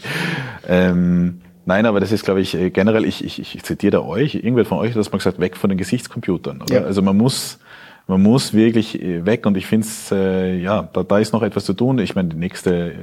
Ähm, 0.67 1.41
Nein, 1.65 1.85
aber 1.85 1.99
das 1.99 2.11
ist, 2.11 2.25
glaube 2.25 2.41
ich, 2.41 2.55
äh, 2.55 2.69
generell, 2.69 3.05
ich, 3.05 3.23
ich, 3.23 3.39
ich 3.39 3.63
zitiere 3.63 3.91
da 3.91 4.01
euch, 4.01 4.35
irgendwer 4.35 4.65
von 4.65 4.79
euch 4.79 4.91
hat 4.91 4.97
das 4.97 5.11
mal 5.11 5.17
gesagt, 5.17 5.39
weg 5.39 5.57
von 5.57 5.69
den 5.69 5.77
Gesichtscomputern. 5.77 6.61
Oder? 6.61 6.81
Ja. 6.81 6.83
Also 6.83 7.01
man 7.01 7.17
muss, 7.17 7.59
man 8.07 8.21
muss 8.21 8.53
wirklich 8.53 9.01
äh, 9.01 9.25
weg 9.25 9.45
und 9.45 9.55
ich 9.55 9.65
finde 9.65 9.87
es, 9.87 10.11
äh, 10.11 10.55
ja, 10.57 10.89
da, 10.93 11.03
da 11.03 11.19
ist 11.19 11.33
noch 11.33 11.41
etwas 11.41 11.65
zu 11.65 11.73
tun. 11.73 11.99
Ich 11.99 12.15
meine, 12.15 12.29
die 12.29 12.37
nächste 12.37 12.91
äh, 12.91 12.95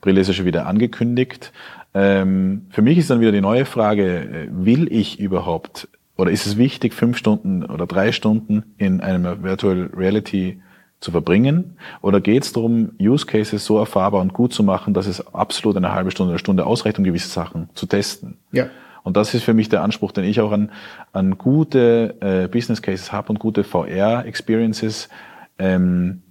Brille 0.00 0.20
ist 0.20 0.28
ja 0.28 0.34
schon 0.34 0.46
wieder 0.46 0.66
angekündigt. 0.66 1.52
Ähm, 1.94 2.66
für 2.70 2.82
mich 2.82 2.98
ist 2.98 3.08
dann 3.10 3.20
wieder 3.20 3.32
die 3.32 3.40
neue 3.40 3.64
Frage, 3.64 4.20
äh, 4.20 4.48
will 4.50 4.92
ich 4.92 5.20
überhaupt 5.20 5.88
oder 6.16 6.30
ist 6.30 6.46
es 6.46 6.56
wichtig, 6.56 6.94
fünf 6.94 7.16
Stunden 7.16 7.64
oder 7.64 7.86
drei 7.86 8.12
Stunden 8.12 8.74
in 8.78 9.00
einem 9.00 9.42
Virtual 9.42 9.90
Reality 9.94 10.60
zu 11.00 11.10
verbringen? 11.10 11.76
Oder 12.02 12.20
geht 12.20 12.44
es 12.44 12.52
darum, 12.52 12.92
Use 13.00 13.26
Cases 13.26 13.64
so 13.64 13.78
erfahrbar 13.78 14.20
und 14.20 14.32
gut 14.32 14.52
zu 14.52 14.62
machen, 14.62 14.94
dass 14.94 15.06
es 15.06 15.26
absolut 15.34 15.76
eine 15.76 15.92
halbe 15.92 16.10
Stunde, 16.10 16.32
eine 16.32 16.38
Stunde 16.38 16.66
ausreicht, 16.66 16.98
um 16.98 17.04
gewisse 17.04 17.28
Sachen 17.28 17.68
zu 17.74 17.86
testen? 17.86 18.38
Ja. 18.52 18.66
Und 19.02 19.16
das 19.16 19.34
ist 19.34 19.42
für 19.42 19.54
mich 19.54 19.68
der 19.68 19.82
Anspruch, 19.82 20.12
den 20.12 20.24
ich 20.24 20.40
auch 20.40 20.50
an, 20.50 20.70
an 21.12 21.36
gute 21.36 22.16
äh, 22.20 22.48
Business 22.48 22.80
Cases 22.80 23.12
habe 23.12 23.28
und 23.30 23.38
gute 23.38 23.62
VR-Experiences. 23.62 25.10
Ähm, 25.58 26.22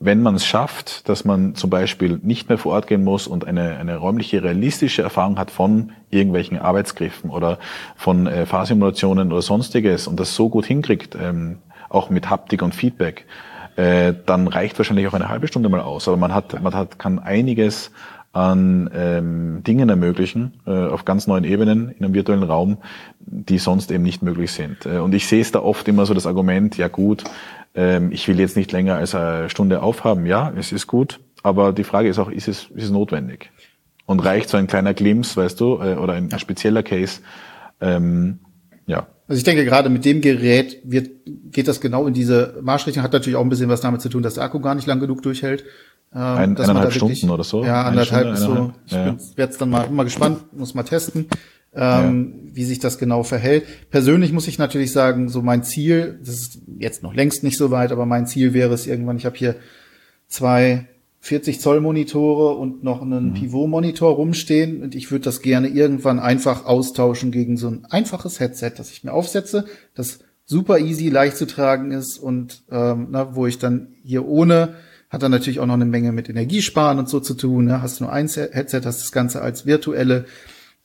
wenn 0.00 0.22
man 0.22 0.34
es 0.34 0.44
schafft, 0.44 1.08
dass 1.08 1.24
man 1.24 1.54
zum 1.54 1.70
Beispiel 1.70 2.20
nicht 2.22 2.48
mehr 2.48 2.58
vor 2.58 2.72
Ort 2.72 2.86
gehen 2.86 3.04
muss 3.04 3.26
und 3.26 3.46
eine, 3.46 3.76
eine 3.76 3.96
räumliche, 3.96 4.42
realistische 4.42 5.02
Erfahrung 5.02 5.38
hat 5.38 5.50
von 5.50 5.92
irgendwelchen 6.10 6.58
Arbeitsgriffen 6.58 7.30
oder 7.30 7.58
von 7.96 8.26
äh, 8.26 8.46
Fahrsimulationen 8.46 9.32
oder 9.32 9.42
sonstiges 9.42 10.06
und 10.06 10.20
das 10.20 10.34
so 10.34 10.48
gut 10.48 10.66
hinkriegt, 10.66 11.16
ähm, 11.20 11.58
auch 11.88 12.10
mit 12.10 12.30
Haptik 12.30 12.62
und 12.62 12.74
Feedback, 12.74 13.26
äh, 13.76 14.14
dann 14.26 14.48
reicht 14.48 14.78
wahrscheinlich 14.78 15.06
auch 15.08 15.14
eine 15.14 15.28
halbe 15.28 15.48
Stunde 15.48 15.68
mal 15.68 15.80
aus. 15.80 16.08
Aber 16.08 16.16
man 16.16 16.34
hat, 16.34 16.60
man 16.62 16.74
hat, 16.74 16.98
kann 16.98 17.18
einiges 17.18 17.90
an 18.34 18.90
ähm, 18.92 19.62
Dingen 19.62 19.88
ermöglichen 19.88 20.54
äh, 20.66 20.70
auf 20.70 21.04
ganz 21.04 21.28
neuen 21.28 21.44
Ebenen 21.44 21.90
in 21.90 22.04
einem 22.04 22.14
virtuellen 22.14 22.42
Raum, 22.42 22.78
die 23.20 23.58
sonst 23.58 23.92
eben 23.92 24.02
nicht 24.02 24.22
möglich 24.22 24.50
sind. 24.50 24.86
Äh, 24.86 24.98
und 24.98 25.14
ich 25.14 25.28
sehe 25.28 25.40
es 25.40 25.52
da 25.52 25.60
oft 25.60 25.86
immer 25.86 26.04
so 26.04 26.14
das 26.14 26.26
Argument, 26.26 26.76
ja 26.76 26.88
gut, 26.88 27.22
ähm, 27.74 28.12
ich 28.12 28.26
will 28.28 28.38
jetzt 28.38 28.56
nicht 28.56 28.72
länger 28.72 28.96
als 28.96 29.14
eine 29.14 29.50
Stunde 29.50 29.82
aufhaben. 29.82 30.26
Ja, 30.26 30.52
es 30.56 30.72
ist 30.72 30.86
gut, 30.86 31.20
aber 31.42 31.72
die 31.72 31.84
Frage 31.84 32.08
ist 32.08 32.18
auch, 32.18 32.30
ist 32.30 32.48
es, 32.48 32.70
ist 32.74 32.84
es 32.84 32.90
notwendig? 32.90 33.50
Und 34.06 34.20
reicht 34.20 34.48
so 34.48 34.56
ein 34.56 34.66
kleiner 34.66 34.94
Glimpse, 34.94 35.36
weißt 35.36 35.60
du, 35.60 35.80
äh, 35.80 35.94
oder 35.94 36.14
ein 36.14 36.30
spezieller 36.38 36.82
Case? 36.82 37.20
Ähm, 37.80 38.40
ja. 38.86 39.06
Also 39.26 39.38
ich 39.38 39.44
denke, 39.44 39.64
gerade 39.64 39.88
mit 39.88 40.04
dem 40.04 40.20
Gerät 40.20 40.78
wird, 40.84 41.10
geht 41.50 41.66
das 41.66 41.80
genau 41.80 42.06
in 42.06 42.12
diese 42.12 42.58
Marschrichtung. 42.60 43.02
Hat 43.02 43.14
natürlich 43.14 43.36
auch 43.36 43.42
ein 43.42 43.48
bisschen 43.48 43.70
was 43.70 43.80
damit 43.80 44.02
zu 44.02 44.10
tun, 44.10 44.22
dass 44.22 44.34
der 44.34 44.44
Akku 44.44 44.60
gar 44.60 44.74
nicht 44.74 44.86
lang 44.86 45.00
genug 45.00 45.22
durchhält. 45.22 45.64
Ähm, 46.14 46.20
ein, 46.20 46.56
eineinhalb 46.58 46.92
Stunden 46.92 47.30
oder 47.30 47.44
so? 47.44 47.64
Ja, 47.64 47.84
anderthalb 47.84 48.36
Stunde, 48.36 48.56
so. 48.56 48.72
Ich 48.86 48.92
ja. 48.92 49.04
bin 49.04 49.18
jetzt 49.36 49.60
dann 49.60 49.70
mal, 49.70 49.88
mal 49.88 50.04
gespannt, 50.04 50.52
muss 50.52 50.74
mal 50.74 50.82
testen 50.82 51.26
ähm, 51.74 52.34
ja. 52.46 52.56
wie 52.56 52.64
sich 52.64 52.78
das 52.78 52.98
genau 52.98 53.22
verhält. 53.22 53.64
Persönlich 53.90 54.32
muss 54.32 54.48
ich 54.48 54.58
natürlich 54.58 54.92
sagen, 54.92 55.28
so 55.28 55.42
mein 55.42 55.64
Ziel, 55.64 56.18
das 56.20 56.34
ist 56.34 56.58
jetzt 56.78 57.02
noch 57.02 57.14
längst 57.14 57.42
nicht 57.42 57.56
so 57.56 57.70
weit, 57.70 57.92
aber 57.92 58.06
mein 58.06 58.26
Ziel 58.26 58.54
wäre 58.54 58.74
es 58.74 58.86
irgendwann, 58.86 59.16
ich 59.16 59.26
habe 59.26 59.36
hier 59.36 59.56
zwei 60.28 60.86
40 61.20 61.58
Zoll 61.58 61.80
Monitore 61.80 62.54
und 62.56 62.84
noch 62.84 63.00
einen 63.00 63.30
mhm. 63.30 63.34
Pivot-Monitor 63.34 64.14
rumstehen 64.14 64.82
und 64.82 64.94
ich 64.94 65.10
würde 65.10 65.24
das 65.24 65.40
gerne 65.40 65.68
irgendwann 65.68 66.20
einfach 66.20 66.66
austauschen 66.66 67.30
gegen 67.30 67.56
so 67.56 67.68
ein 67.68 67.86
einfaches 67.86 68.40
Headset, 68.40 68.72
das 68.76 68.90
ich 68.90 69.04
mir 69.04 69.12
aufsetze, 69.12 69.64
das 69.94 70.18
super 70.44 70.78
easy, 70.78 71.08
leicht 71.08 71.38
zu 71.38 71.46
tragen 71.46 71.92
ist 71.92 72.18
und 72.18 72.64
ähm, 72.70 73.08
na, 73.10 73.34
wo 73.34 73.46
ich 73.46 73.58
dann 73.58 73.88
hier 74.02 74.26
ohne 74.26 74.74
hat 75.08 75.22
dann 75.22 75.30
natürlich 75.30 75.60
auch 75.60 75.66
noch 75.66 75.74
eine 75.74 75.86
Menge 75.86 76.12
mit 76.12 76.28
Energiesparen 76.28 76.98
und 76.98 77.08
so 77.08 77.20
zu 77.20 77.34
tun. 77.34 77.66
Ne? 77.66 77.80
Hast 77.80 78.00
du 78.00 78.04
nur 78.04 78.12
ein 78.12 78.28
Headset, 78.28 78.80
hast 78.84 79.00
das 79.00 79.12
Ganze 79.12 79.40
als 79.40 79.64
virtuelle 79.64 80.26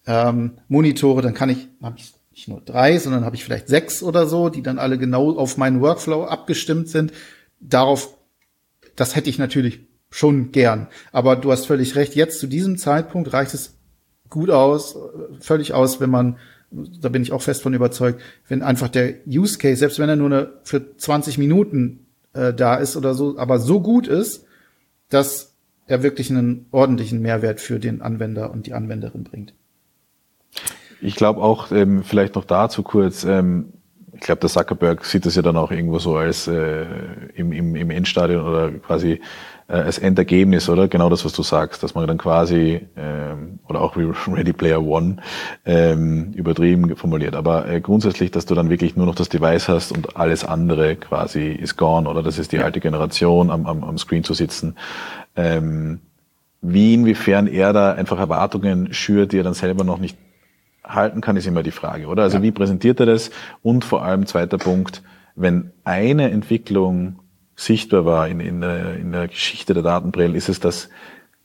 ähm, 0.10 0.54
Monitore, 0.68 1.22
dann 1.22 1.36
kann 1.36 1.50
ich, 1.50 1.68
habe 1.84 1.98
ich 2.00 2.14
nicht 2.32 2.48
nur 2.48 2.62
drei, 2.62 2.98
sondern 2.98 3.26
habe 3.26 3.36
ich 3.36 3.44
vielleicht 3.44 3.68
sechs 3.68 4.02
oder 4.02 4.26
so, 4.26 4.50
die 4.50 4.64
dann 4.64 4.80
alle 4.80 4.98
genau 4.98 5.38
auf 5.38 5.56
meinen 5.58 5.82
Workflow 5.82 6.26
abgestimmt 6.26 6.90
sind. 6.90 7.14
Darauf, 7.60 8.18
das 8.96 9.16
hätte 9.16 9.30
ich 9.30 9.38
natürlich 9.38 9.82
schon 10.10 10.52
gern. 10.52 10.88
Aber 11.12 11.36
du 11.36 11.52
hast 11.52 11.68
völlig 11.68 11.96
recht. 11.96 12.16
Jetzt 12.16 12.40
zu 12.40 12.48
diesem 12.48 12.80
Zeitpunkt 12.80 13.32
reicht 13.34 13.54
es 13.54 13.78
gut 14.30 14.50
aus, 14.50 14.98
völlig 15.40 15.74
aus, 15.74 16.00
wenn 16.00 16.10
man, 16.10 16.38
da 16.72 17.10
bin 17.10 17.22
ich 17.22 17.32
auch 17.32 17.44
fest 17.44 17.62
von 17.62 17.76
überzeugt, 17.76 18.20
wenn 18.48 18.64
einfach 18.64 18.90
der 18.90 19.14
Use 19.28 19.60
Case, 19.60 19.76
selbst 19.76 20.00
wenn 20.00 20.10
er 20.10 20.16
nur 20.16 20.32
eine, 20.32 20.54
für 20.64 20.98
20 20.98 21.38
Minuten 21.38 22.08
äh, 22.34 22.52
da 22.52 22.76
ist 22.76 22.98
oder 22.98 23.14
so, 23.14 23.38
aber 23.38 23.60
so 23.60 23.80
gut 23.80 24.08
ist, 24.08 24.46
dass 25.10 25.54
er 25.86 26.02
wirklich 26.02 26.32
einen 26.32 26.66
ordentlichen 26.72 27.22
Mehrwert 27.22 27.60
für 27.62 27.80
den 27.80 28.02
Anwender 28.02 28.50
und 28.50 28.66
die 28.66 28.74
Anwenderin 28.74 29.24
bringt. 29.24 29.54
Ich 31.02 31.16
glaube 31.16 31.42
auch, 31.42 31.72
ähm, 31.72 32.04
vielleicht 32.04 32.36
noch 32.36 32.46
dazu 32.46 32.84
kurz, 32.84 33.24
ähm, 33.24 33.74
ich 34.14 34.26
glaube, 34.26 34.42
der 34.42 34.50
Zuckerberg 34.50 35.06
sieht 35.06 35.26
das 35.26 35.36
ja 35.36 35.42
dann 35.42 35.56
auch 35.56 35.72
irgendwo 35.72 35.98
so 36.00 36.18
als 36.18 36.48
äh, 36.48 36.86
im, 37.36 37.54
im, 37.54 37.76
im 37.76 37.90
Endstadion 37.90 38.46
oder 38.46 38.70
quasi 38.72 39.22
äh, 39.70 39.74
als 39.74 39.98
Endergebnis, 39.98 40.68
oder? 40.68 40.90
Genau 40.90 41.10
das, 41.10 41.24
was 41.24 41.32
du 41.32 41.42
sagst, 41.42 41.84
dass 41.84 41.96
man 41.96 42.06
dann 42.06 42.18
quasi, 42.18 42.82
ähm, 42.98 43.60
oder 43.70 43.82
auch 43.82 43.96
wie 43.96 44.12
Ready 44.32 44.52
Player 44.52 44.84
One, 44.84 45.18
ähm, 45.66 46.34
übertrieben 46.34 46.96
formuliert, 46.98 47.36
aber 47.36 47.70
äh, 47.70 47.80
grundsätzlich, 47.80 48.32
dass 48.32 48.46
du 48.46 48.56
dann 48.56 48.70
wirklich 48.70 48.98
nur 48.98 49.06
noch 49.06 49.16
das 49.16 49.30
Device 49.30 49.70
hast 49.70 49.92
und 49.92 50.18
alles 50.18 50.44
andere 50.44 50.98
quasi 50.98 51.52
ist 51.52 51.78
gone, 51.78 52.10
oder? 52.10 52.22
Das 52.22 52.40
ist 52.40 52.52
die 52.52 52.58
ja. 52.58 52.64
alte 52.64 52.82
Generation, 52.82 53.52
am, 53.52 53.66
am, 53.68 53.84
am 53.84 53.98
Screen 53.98 54.24
zu 54.24 54.34
sitzen. 54.34 54.76
Ähm, 55.36 56.02
wie 56.62 56.94
inwiefern 56.94 57.48
er 57.48 57.72
da 57.72 57.94
einfach 57.94 58.20
Erwartungen 58.20 58.94
schürt, 58.94 59.32
die 59.32 59.38
er 59.38 59.44
dann 59.44 59.54
selber 59.54 59.86
noch 59.86 59.98
nicht 59.98 60.18
halten 60.90 61.22
kann, 61.22 61.38
ist 61.38 61.48
immer 61.48 61.64
die 61.64 61.72
Frage, 61.72 62.08
oder? 62.08 62.24
Also 62.24 62.38
ja. 62.38 62.44
wie 62.44 62.52
präsentiert 62.52 63.00
er 63.00 63.06
das? 63.06 63.32
Und 63.62 63.86
vor 63.86 64.04
allem 64.04 64.26
zweiter 64.26 64.58
Punkt, 64.58 65.04
wenn 65.36 65.72
eine 65.84 66.32
Entwicklung 66.32 67.20
sichtbar 67.56 68.06
war 68.06 68.28
in, 68.28 68.40
in, 68.40 68.62
der, 68.62 68.96
in 68.96 69.12
der 69.12 69.28
Geschichte 69.28 69.74
der 69.74 69.84
Datenbrillen, 69.84 70.36
ist 70.36 70.50
es, 70.50 70.60
dass 70.60 70.90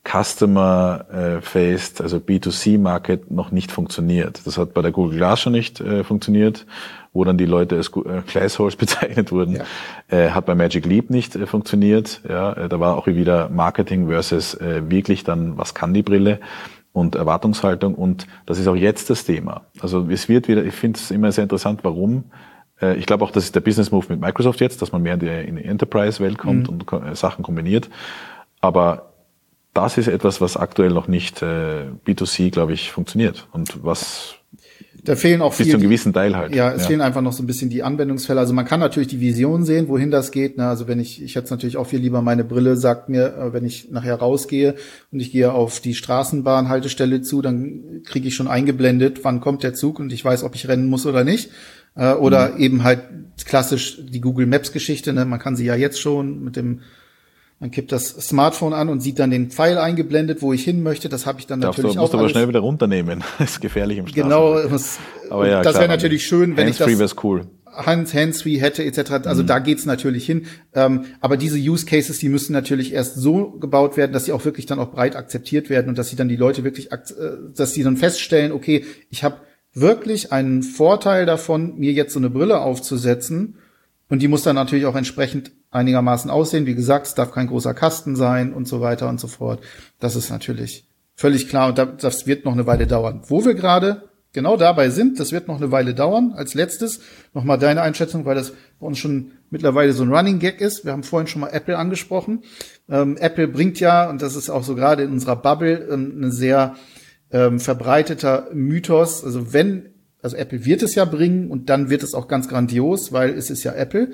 Customer-Faced, 0.05 1.99
also 1.99 2.17
B2C-Market 2.17 3.31
noch 3.31 3.51
nicht 3.51 3.71
funktioniert. 3.71 4.45
Das 4.45 4.57
hat 4.57 4.73
bei 4.73 4.81
der 4.81 4.91
Google 4.91 5.17
Glass 5.17 5.41
schon 5.41 5.53
nicht 5.53 5.81
äh, 5.81 6.03
funktioniert, 6.03 6.67
wo 7.11 7.23
dann 7.23 7.37
die 7.39 7.45
Leute 7.45 7.75
als 7.75 7.87
äh, 7.87 8.21
Glassholes 8.25 8.75
bezeichnet 8.77 9.31
wurden. 9.31 9.55
Ja. 9.55 9.63
Äh, 10.07 10.29
hat 10.29 10.45
bei 10.45 10.53
Magic 10.53 10.85
Leap 10.85 11.09
nicht 11.09 11.35
äh, 11.35 11.47
funktioniert. 11.47 12.21
Ja, 12.29 12.53
äh, 12.53 12.69
da 12.69 12.79
war 12.79 12.97
auch 12.97 13.07
wieder 13.07 13.49
Marketing 13.49 14.07
versus 14.07 14.53
äh, 14.53 14.89
wirklich 14.89 15.23
dann, 15.23 15.57
was 15.57 15.73
kann 15.73 15.93
die 15.93 16.03
Brille? 16.03 16.39
Und 16.95 17.15
Erwartungshaltung. 17.15 17.93
Und 17.93 18.25
das 18.45 18.57
ist 18.57 18.67
auch 18.67 18.75
jetzt 18.75 19.09
das 19.09 19.25
Thema. 19.25 19.65
Also 19.81 20.07
es 20.09 20.29
wird 20.29 20.47
wieder, 20.47 20.63
ich 20.63 20.73
finde 20.73 20.97
es 20.97 21.11
immer 21.11 21.29
sehr 21.33 21.43
interessant, 21.43 21.81
warum. 21.83 22.23
Äh, 22.81 22.95
ich 22.95 23.05
glaube 23.05 23.25
auch, 23.25 23.31
das 23.31 23.43
ist 23.43 23.55
der 23.55 23.59
Business 23.59 23.91
Move 23.91 24.05
mit 24.07 24.21
Microsoft 24.21 24.61
jetzt, 24.61 24.81
dass 24.81 24.93
man 24.93 25.01
mehr 25.01 25.15
in 25.15 25.19
die, 25.19 25.27
in 25.27 25.55
die 25.57 25.65
Enterprise-Welt 25.65 26.37
kommt 26.37 26.71
mhm. 26.71 26.79
und 26.79 27.05
äh, 27.05 27.13
Sachen 27.13 27.43
kombiniert. 27.43 27.89
Aber 28.61 29.11
das 29.73 29.97
ist 29.97 30.07
etwas, 30.07 30.39
was 30.39 30.55
aktuell 30.55 30.91
noch 30.91 31.09
nicht 31.09 31.41
äh, 31.41 31.87
B2C, 32.07 32.49
glaube 32.49 32.71
ich, 32.71 32.91
funktioniert. 32.91 33.49
Und 33.51 33.83
was 33.83 34.35
da 35.05 35.15
fehlen 35.15 35.41
auch 35.41 35.53
viel. 35.53 35.65
Bis 35.65 35.71
zu 35.71 35.77
einem 35.77 35.83
gewissen 35.83 36.13
Teil 36.13 36.35
halt. 36.35 36.53
Ja, 36.53 36.71
es 36.71 36.81
ja. 36.81 36.87
fehlen 36.87 37.01
einfach 37.01 37.21
noch 37.21 37.33
so 37.33 37.43
ein 37.43 37.47
bisschen 37.47 37.69
die 37.69 37.83
Anwendungsfälle. 37.83 38.39
Also 38.39 38.53
man 38.53 38.65
kann 38.65 38.79
natürlich 38.79 39.07
die 39.07 39.21
Vision 39.21 39.63
sehen, 39.63 39.87
wohin 39.87 40.11
das 40.11 40.31
geht. 40.31 40.57
Ne? 40.57 40.67
Also 40.67 40.87
wenn 40.87 40.99
ich, 40.99 41.21
ich 41.21 41.35
hätte 41.35 41.51
natürlich 41.51 41.77
auch 41.77 41.87
viel 41.87 41.99
lieber 41.99 42.21
meine 42.21 42.43
Brille, 42.43 42.75
sagt 42.75 43.07
mir, 43.09 43.35
äh, 43.37 43.53
wenn 43.53 43.65
ich 43.65 43.91
nachher 43.91 44.15
rausgehe 44.15 44.75
und 45.11 45.19
ich 45.19 45.31
gehe 45.31 45.51
auf 45.53 45.79
die 45.79 45.93
Straßenbahnhaltestelle 45.93 47.21
zu, 47.21 47.41
dann 47.41 48.01
kriege 48.03 48.27
ich 48.27 48.35
schon 48.35 48.47
eingeblendet, 48.47 49.23
wann 49.23 49.39
kommt 49.39 49.63
der 49.63 49.73
Zug 49.73 49.99
und 49.99 50.11
ich 50.11 50.25
weiß, 50.25 50.43
ob 50.43 50.55
ich 50.55 50.67
rennen 50.67 50.89
muss 50.89 51.05
oder 51.05 51.23
nicht. 51.23 51.51
Äh, 51.95 52.13
oder 52.13 52.53
mhm. 52.53 52.59
eben 52.59 52.83
halt 52.83 53.01
klassisch 53.45 54.01
die 54.03 54.21
Google 54.21 54.47
Maps 54.47 54.71
Geschichte. 54.71 55.13
Ne? 55.13 55.25
Man 55.25 55.39
kann 55.39 55.55
sie 55.55 55.65
ja 55.65 55.75
jetzt 55.75 55.99
schon 55.99 56.43
mit 56.43 56.55
dem 56.55 56.81
Man 57.59 57.71
kippt 57.71 57.91
das 57.91 58.09
Smartphone 58.09 58.73
an 58.73 58.89
und 58.89 58.99
sieht 58.99 59.17
dann 59.17 59.31
den 59.31 59.49
Pfeil 59.49 59.77
eingeblendet, 59.77 60.41
wo 60.41 60.51
ich 60.51 60.63
hin 60.63 60.83
möchte. 60.83 61.07
Das 61.07 61.25
habe 61.25 61.39
ich 61.39 61.47
dann 61.47 61.61
Darfst 61.61 61.77
natürlich 61.77 61.95
du, 61.95 62.01
musst 62.01 62.13
auch. 62.13 62.19
aber 62.19 62.29
schnell 62.29 62.47
wieder 62.49 62.59
runternehmen. 62.59 63.23
Das 63.39 63.51
ist 63.51 63.61
gefährlich 63.61 63.97
im 63.97 64.05
Genau, 64.05 64.61
das, 64.61 64.99
aber 65.29 65.47
ja, 65.47 65.61
das 65.61 65.75
wäre 65.75 65.87
natürlich 65.87 66.25
schön, 66.27 66.57
wenn 66.57 66.67
ich 66.67 66.77
das 66.77 66.87
wäre 66.87 67.09
cool. 67.23 67.47
Hands, 67.75 68.13
Hands-Free 68.13 68.57
hätte 68.59 68.83
etc. 68.83 69.25
Also 69.25 69.43
mhm. 69.43 69.47
da 69.47 69.59
geht's 69.59 69.85
natürlich 69.85 70.25
hin. 70.25 70.45
Ähm, 70.73 71.05
aber 71.21 71.37
diese 71.37 71.57
Use 71.57 71.85
Cases, 71.85 72.17
die 72.17 72.29
müssen 72.29 72.53
natürlich 72.53 72.93
erst 72.93 73.15
so 73.15 73.51
gebaut 73.51 73.97
werden, 73.97 74.13
dass 74.13 74.25
sie 74.25 74.31
auch 74.31 74.45
wirklich 74.45 74.65
dann 74.65 74.79
auch 74.79 74.91
breit 74.91 75.15
akzeptiert 75.15 75.69
werden 75.69 75.89
und 75.89 75.97
dass 75.97 76.09
sie 76.09 76.15
dann 76.15 76.29
die 76.29 76.35
Leute 76.35 76.63
wirklich, 76.63 76.91
äh, 76.91 76.97
dass 77.55 77.73
sie 77.73 77.83
dann 77.83 77.97
feststellen, 77.97 78.51
okay, 78.51 78.85
ich 79.09 79.23
habe 79.23 79.37
wirklich 79.73 80.31
einen 80.31 80.63
Vorteil 80.63 81.25
davon, 81.25 81.77
mir 81.77 81.91
jetzt 81.91 82.13
so 82.13 82.19
eine 82.19 82.29
Brille 82.29 82.61
aufzusetzen. 82.61 83.57
Und 84.07 84.21
die 84.21 84.27
muss 84.27 84.43
dann 84.43 84.55
natürlich 84.55 84.85
auch 84.85 84.95
entsprechend 84.95 85.51
einigermaßen 85.75 86.31
aussehen. 86.31 86.65
Wie 86.65 86.75
gesagt, 86.75 87.07
es 87.07 87.15
darf 87.15 87.31
kein 87.31 87.47
großer 87.47 87.73
Kasten 87.73 88.15
sein 88.15 88.53
und 88.53 88.67
so 88.67 88.81
weiter 88.81 89.09
und 89.09 89.19
so 89.19 89.27
fort. 89.27 89.61
Das 89.99 90.15
ist 90.15 90.29
natürlich 90.29 90.87
völlig 91.15 91.47
klar 91.49 91.69
und 91.69 92.03
das 92.03 92.25
wird 92.25 92.45
noch 92.45 92.53
eine 92.53 92.65
Weile 92.65 92.87
dauern. 92.87 93.21
Wo 93.27 93.45
wir 93.45 93.53
gerade 93.53 94.09
genau 94.33 94.57
dabei 94.57 94.89
sind, 94.89 95.19
das 95.19 95.31
wird 95.31 95.47
noch 95.47 95.57
eine 95.57 95.71
Weile 95.71 95.93
dauern. 95.93 96.33
Als 96.35 96.53
letztes 96.53 97.01
nochmal 97.33 97.59
deine 97.59 97.81
Einschätzung, 97.81 98.25
weil 98.25 98.35
das 98.35 98.53
bei 98.79 98.87
uns 98.87 98.97
schon 98.97 99.31
mittlerweile 99.49 99.93
so 99.93 100.03
ein 100.03 100.13
Running 100.13 100.39
Gag 100.39 100.61
ist. 100.61 100.85
Wir 100.85 100.91
haben 100.91 101.03
vorhin 101.03 101.27
schon 101.27 101.41
mal 101.41 101.49
Apple 101.49 101.77
angesprochen. 101.77 102.43
Ähm, 102.89 103.17
Apple 103.17 103.47
bringt 103.47 103.79
ja, 103.79 104.09
und 104.09 104.21
das 104.21 104.35
ist 104.35 104.49
auch 104.49 104.63
so 104.63 104.75
gerade 104.75 105.03
in 105.03 105.11
unserer 105.11 105.35
Bubble, 105.35 105.87
ähm, 105.91 106.13
eine 106.17 106.31
sehr 106.31 106.75
ähm, 107.31 107.59
verbreiteter 107.59 108.49
Mythos. 108.53 109.23
Also 109.23 109.53
wenn, 109.53 109.89
also 110.21 110.37
Apple 110.37 110.65
wird 110.65 110.83
es 110.83 110.95
ja 110.95 111.05
bringen 111.05 111.51
und 111.51 111.69
dann 111.69 111.89
wird 111.89 112.03
es 112.03 112.13
auch 112.13 112.27
ganz 112.27 112.47
grandios, 112.47 113.11
weil 113.11 113.31
es 113.31 113.49
ist 113.49 113.63
ja 113.63 113.73
Apple. 113.73 114.11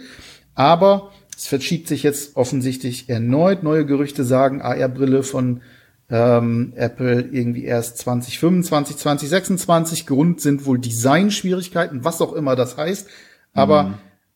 Aber 0.54 1.12
es 1.42 1.48
verschiebt 1.48 1.88
sich 1.88 2.04
jetzt 2.04 2.36
offensichtlich 2.36 3.10
erneut. 3.10 3.64
Neue 3.64 3.84
Gerüchte 3.84 4.24
sagen, 4.24 4.62
AR-Brille 4.62 5.24
von 5.24 5.62
ähm, 6.08 6.74
Apple 6.76 7.30
irgendwie 7.32 7.66
erst 7.66 7.98
2025, 7.98 8.98
2026. 8.98 10.06
Grund 10.06 10.40
sind 10.40 10.68
wohl 10.68 10.78
Designschwierigkeiten, 10.78 12.04
was 12.06 12.22
auch 12.22 12.34
immer 12.34 12.56
das 12.56 12.78
heißt. 12.78 13.08
Aber 13.54 13.84
mhm. 13.84 13.94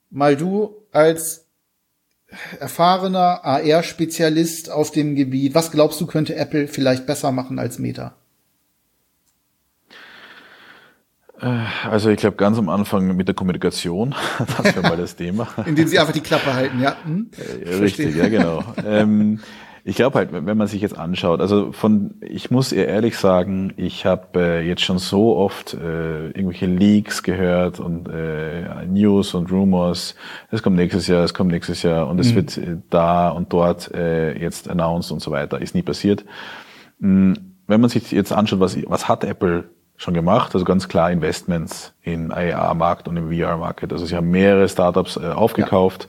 mal 0.09 0.35
du 0.35 0.77
als 0.91 1.45
erfahrener 2.59 3.45
AR-Spezialist 3.45 4.71
auf 4.71 4.89
dem 4.89 5.13
Gebiet, 5.13 5.53
was 5.53 5.69
glaubst 5.69 6.01
du, 6.01 6.07
könnte 6.07 6.35
Apple 6.35 6.67
vielleicht 6.67 7.05
besser 7.05 7.31
machen 7.31 7.59
als 7.59 7.77
Meta? 7.77 8.15
Äh, 11.24 11.24
also 11.39 12.09
ich 12.09 12.17
glaube 12.17 12.37
ganz 12.37 12.57
am 12.57 12.69
Anfang 12.69 13.15
mit 13.15 13.27
der 13.27 13.35
Kommunikation, 13.35 14.15
das 14.57 14.75
wäre 14.75 14.81
mal 14.81 14.97
das 14.97 15.15
Thema. 15.15 15.47
Indem 15.65 15.87
sie 15.87 15.99
einfach 15.99 16.13
die 16.13 16.21
Klappe 16.21 16.53
halten, 16.53 16.81
ja. 16.81 16.95
Hm? 17.03 17.29
Äh, 17.65 17.75
richtig, 17.75 18.15
ja 18.15 18.29
genau. 18.29 18.63
ähm, 18.85 19.39
ich 19.87 19.95
glaube 19.95 20.17
halt, 20.17 20.29
wenn 20.31 20.57
man 20.57 20.65
sich 20.65 20.81
jetzt 20.81 20.97
anschaut, 20.97 21.41
also 21.41 21.71
von, 21.71 22.15
ich 22.21 22.49
muss 22.49 22.71
eher 22.71 22.87
ehrlich 22.87 23.19
sagen, 23.19 23.71
ich 23.77 24.03
habe 24.07 24.39
äh, 24.39 24.67
jetzt 24.67 24.81
schon 24.81 24.97
so 24.97 25.35
oft 25.35 25.75
äh, 25.75 26.29
irgendwelche 26.29 26.65
Leaks 26.65 27.21
gehört 27.21 27.79
und 27.79 28.09
äh, 28.09 28.83
News 28.87 29.35
und 29.35 29.51
Rumors, 29.51 30.15
es 30.49 30.63
kommt 30.63 30.75
nächstes 30.75 31.05
Jahr, 31.05 31.23
es 31.23 31.35
kommt 31.35 31.51
nächstes 31.51 31.83
Jahr 31.83 32.07
und 32.07 32.19
es 32.19 32.31
mhm. 32.31 32.35
wird 32.35 32.57
äh, 32.57 32.77
da 32.89 33.29
und 33.29 33.53
dort 33.53 33.93
äh, 33.93 34.35
jetzt 34.39 34.71
announced 34.71 35.11
und 35.11 35.21
so 35.21 35.29
weiter, 35.29 35.61
ist 35.61 35.75
nie 35.75 35.83
passiert. 35.83 36.25
Mhm. 36.97 37.35
Wenn 37.67 37.79
man 37.79 37.91
sich 37.91 38.11
jetzt 38.11 38.31
anschaut, 38.31 38.59
was, 38.59 38.77
was 38.87 39.07
hat 39.07 39.23
Apple 39.23 39.65
schon 39.97 40.13
gemacht, 40.13 40.53
also 40.53 40.65
ganz 40.65 40.87
klar 40.87 41.11
Investments 41.11 41.93
in 42.03 42.31
AR-Markt 42.31 43.07
und 43.07 43.17
im 43.17 43.31
VR-Market. 43.31 43.93
Also 43.93 44.05
sie 44.05 44.15
haben 44.15 44.29
mehrere 44.29 44.67
Startups 44.67 45.17
äh, 45.17 45.27
aufgekauft. 45.27 46.07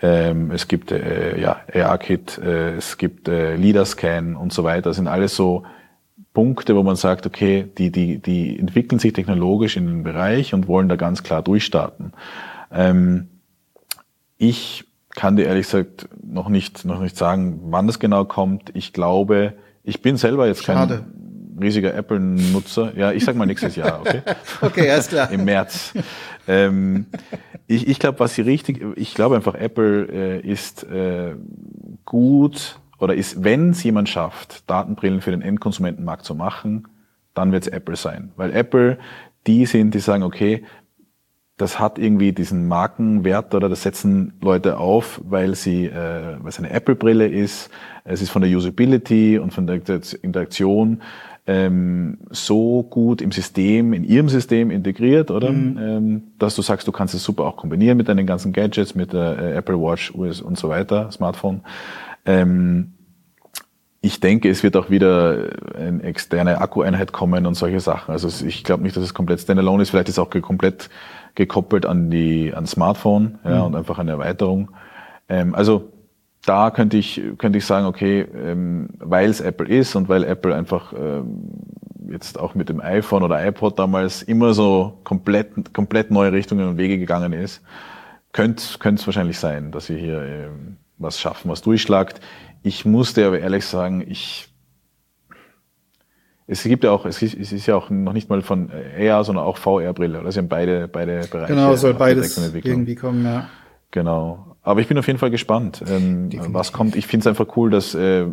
Ja. 0.00 0.08
Ähm, 0.08 0.50
es 0.50 0.68
gibt 0.68 0.90
äh, 0.90 1.38
ja 1.40 1.60
AR-Kit, 1.72 2.38
äh, 2.38 2.76
es 2.76 2.96
gibt 2.98 3.28
äh, 3.28 3.56
LeaderScan 3.56 4.36
und 4.36 4.52
so 4.52 4.64
weiter. 4.64 4.90
Das 4.90 4.96
sind 4.96 5.08
alles 5.08 5.36
so 5.36 5.64
Punkte, 6.32 6.76
wo 6.76 6.82
man 6.82 6.96
sagt, 6.96 7.26
okay, 7.26 7.66
die, 7.78 7.90
die, 7.90 8.18
die 8.18 8.58
entwickeln 8.58 8.98
sich 8.98 9.12
technologisch 9.12 9.76
in 9.76 9.86
den 9.86 10.02
Bereich 10.02 10.52
und 10.52 10.68
wollen 10.68 10.88
da 10.88 10.96
ganz 10.96 11.22
klar 11.22 11.42
durchstarten. 11.42 12.12
Ähm, 12.70 13.28
ich 14.38 14.84
kann 15.10 15.36
dir 15.36 15.46
ehrlich 15.46 15.66
gesagt 15.66 16.08
noch 16.22 16.50
nicht, 16.50 16.84
noch 16.84 17.00
nicht 17.00 17.16
sagen, 17.16 17.60
wann 17.64 17.88
es 17.88 17.98
genau 17.98 18.26
kommt. 18.26 18.70
Ich 18.74 18.92
glaube, 18.92 19.54
ich 19.82 20.02
bin 20.02 20.18
selber 20.18 20.46
jetzt 20.46 20.64
Schade. 20.64 20.96
kein 20.96 21.25
riesiger 21.60 21.94
Apple-Nutzer. 21.94 22.96
Ja, 22.96 23.12
ich 23.12 23.24
sag 23.24 23.36
mal 23.36 23.46
nächstes 23.46 23.76
Jahr, 23.76 24.00
okay? 24.00 24.22
okay, 24.60 24.90
alles 24.90 25.08
klar. 25.08 25.30
Im 25.30 25.44
März. 25.44 25.92
Ähm, 26.48 27.06
ich 27.66 27.88
ich 27.88 27.98
glaube, 27.98 28.20
was 28.20 28.34
sie 28.34 28.42
richtig, 28.42 28.84
ich 28.96 29.14
glaube 29.14 29.36
einfach, 29.36 29.54
Apple 29.54 30.08
äh, 30.10 30.40
ist 30.40 30.84
äh, 30.84 31.34
gut 32.04 32.78
oder 32.98 33.14
ist, 33.14 33.42
wenn 33.44 33.70
es 33.70 33.82
jemand 33.82 34.08
schafft, 34.08 34.68
Datenbrillen 34.70 35.20
für 35.20 35.30
den 35.30 35.42
Endkonsumentenmarkt 35.42 36.24
zu 36.24 36.34
machen, 36.34 36.88
dann 37.34 37.52
wird 37.52 37.66
es 37.66 37.72
Apple 37.72 37.96
sein. 37.96 38.32
Weil 38.36 38.52
Apple, 38.54 38.98
die 39.46 39.66
sind, 39.66 39.94
die 39.94 40.00
sagen, 40.00 40.22
okay, 40.22 40.64
das 41.56 41.80
hat 41.80 41.98
irgendwie 41.98 42.32
diesen 42.32 42.68
Markenwert 42.68 43.54
oder 43.54 43.68
das 43.68 43.82
setzen 43.82 44.34
Leute 44.42 44.78
auf, 44.78 45.20
weil 45.24 45.54
sie, 45.54 45.86
äh, 45.86 46.36
weil 46.38 46.48
es 46.48 46.58
eine 46.58 46.70
Apple-Brille 46.70 47.26
ist. 47.26 47.70
Es 48.04 48.20
ist 48.20 48.30
von 48.30 48.42
der 48.42 48.50
Usability 48.50 49.38
und 49.38 49.54
von 49.54 49.66
der 49.66 49.80
Interaktion 50.22 51.02
ähm, 51.46 52.18
so 52.30 52.82
gut 52.82 53.22
im 53.22 53.30
System, 53.30 53.92
in 53.92 54.02
ihrem 54.02 54.28
System 54.28 54.70
integriert, 54.70 55.30
oder? 55.30 55.52
Mhm. 55.52 55.78
Ähm, 55.78 56.22
dass 56.38 56.56
du 56.56 56.62
sagst, 56.62 56.88
du 56.88 56.92
kannst 56.92 57.14
es 57.14 57.22
super 57.22 57.44
auch 57.44 57.56
kombinieren 57.56 57.96
mit 57.96 58.08
deinen 58.08 58.26
ganzen 58.26 58.52
Gadgets, 58.52 58.94
mit 58.94 59.12
der 59.12 59.38
äh, 59.38 59.52
Apple 59.54 59.78
Watch 59.78 60.12
US 60.14 60.40
und 60.40 60.58
so 60.58 60.68
weiter, 60.68 61.10
Smartphone. 61.12 61.60
Ähm, 62.24 62.92
ich 64.00 64.20
denke, 64.20 64.48
es 64.48 64.62
wird 64.62 64.76
auch 64.76 64.90
wieder 64.90 65.50
eine 65.76 66.02
externe 66.02 66.60
Akkueinheit 66.60 67.12
kommen 67.12 67.46
und 67.46 67.54
solche 67.54 67.80
Sachen. 67.80 68.12
Also 68.12 68.28
ich 68.46 68.62
glaube 68.62 68.82
nicht, 68.82 68.96
dass 68.96 69.02
es 69.02 69.14
komplett 69.14 69.40
standalone 69.40 69.82
ist. 69.82 69.90
Vielleicht 69.90 70.08
ist 70.08 70.14
es 70.14 70.18
auch 70.18 70.30
komplett 70.30 70.90
gekoppelt 71.34 71.86
an 71.86 72.10
die 72.10 72.52
an 72.54 72.66
Smartphone 72.66 73.38
ja, 73.44 73.60
mhm. 73.60 73.66
und 73.66 73.76
einfach 73.76 73.98
eine 73.98 74.12
Erweiterung. 74.12 74.70
Ähm, 75.28 75.54
also 75.54 75.92
da 76.46 76.70
könnte 76.70 76.96
ich, 76.96 77.20
könnte 77.38 77.58
ich 77.58 77.66
sagen, 77.66 77.86
okay, 77.86 78.20
ähm, 78.34 78.88
weil 78.98 79.28
es 79.28 79.40
Apple 79.40 79.68
ist 79.68 79.96
und 79.96 80.08
weil 80.08 80.24
Apple 80.24 80.54
einfach 80.54 80.92
ähm, 80.92 81.42
jetzt 82.08 82.38
auch 82.38 82.54
mit 82.54 82.68
dem 82.68 82.80
iPhone 82.80 83.22
oder 83.22 83.44
iPod 83.44 83.78
damals 83.78 84.22
immer 84.22 84.54
so 84.54 84.98
komplett, 85.04 85.74
komplett 85.74 86.10
neue 86.10 86.32
Richtungen 86.32 86.68
und 86.68 86.76
Wege 86.76 86.98
gegangen 86.98 87.32
ist, 87.32 87.62
könnte 88.32 88.62
es 88.62 89.06
wahrscheinlich 89.06 89.38
sein, 89.38 89.72
dass 89.72 89.86
sie 89.86 89.98
hier 89.98 90.22
ähm, 90.22 90.76
was 90.98 91.20
schaffen, 91.20 91.50
was 91.50 91.62
durchschlagt. 91.62 92.20
Ich 92.62 92.84
musste 92.84 93.26
aber 93.26 93.40
ehrlich 93.40 93.64
sagen, 93.64 94.04
ich 94.06 94.48
es 96.48 96.62
gibt 96.62 96.84
ja 96.84 96.92
auch, 96.92 97.06
es 97.06 97.22
ist, 97.22 97.34
es 97.34 97.50
ist 97.50 97.66
ja 97.66 97.74
auch 97.74 97.90
noch 97.90 98.12
nicht 98.12 98.30
mal 98.30 98.40
von 98.40 98.70
AR, 98.70 99.24
sondern 99.24 99.44
auch 99.44 99.56
VR-Brille. 99.56 100.20
Oder 100.20 100.30
sie 100.30 100.38
haben 100.38 100.48
beide, 100.48 100.86
beide 100.86 101.26
Bereiche. 101.26 101.52
Genau, 101.52 101.74
soll 101.74 101.94
beides 101.94 102.38
irgendwie 102.38 102.94
kommen, 102.94 103.24
ja. 103.24 103.48
Genau. 103.90 104.55
Aber 104.66 104.80
ich 104.80 104.88
bin 104.88 104.98
auf 104.98 105.06
jeden 105.06 105.20
Fall 105.20 105.30
gespannt, 105.30 105.80
ähm, 105.88 106.28
was 106.48 106.72
kommt. 106.72 106.96
Ich 106.96 107.06
finde 107.06 107.20
es 107.22 107.26
einfach 107.28 107.56
cool, 107.56 107.70
dass 107.70 107.94
äh, 107.94 108.26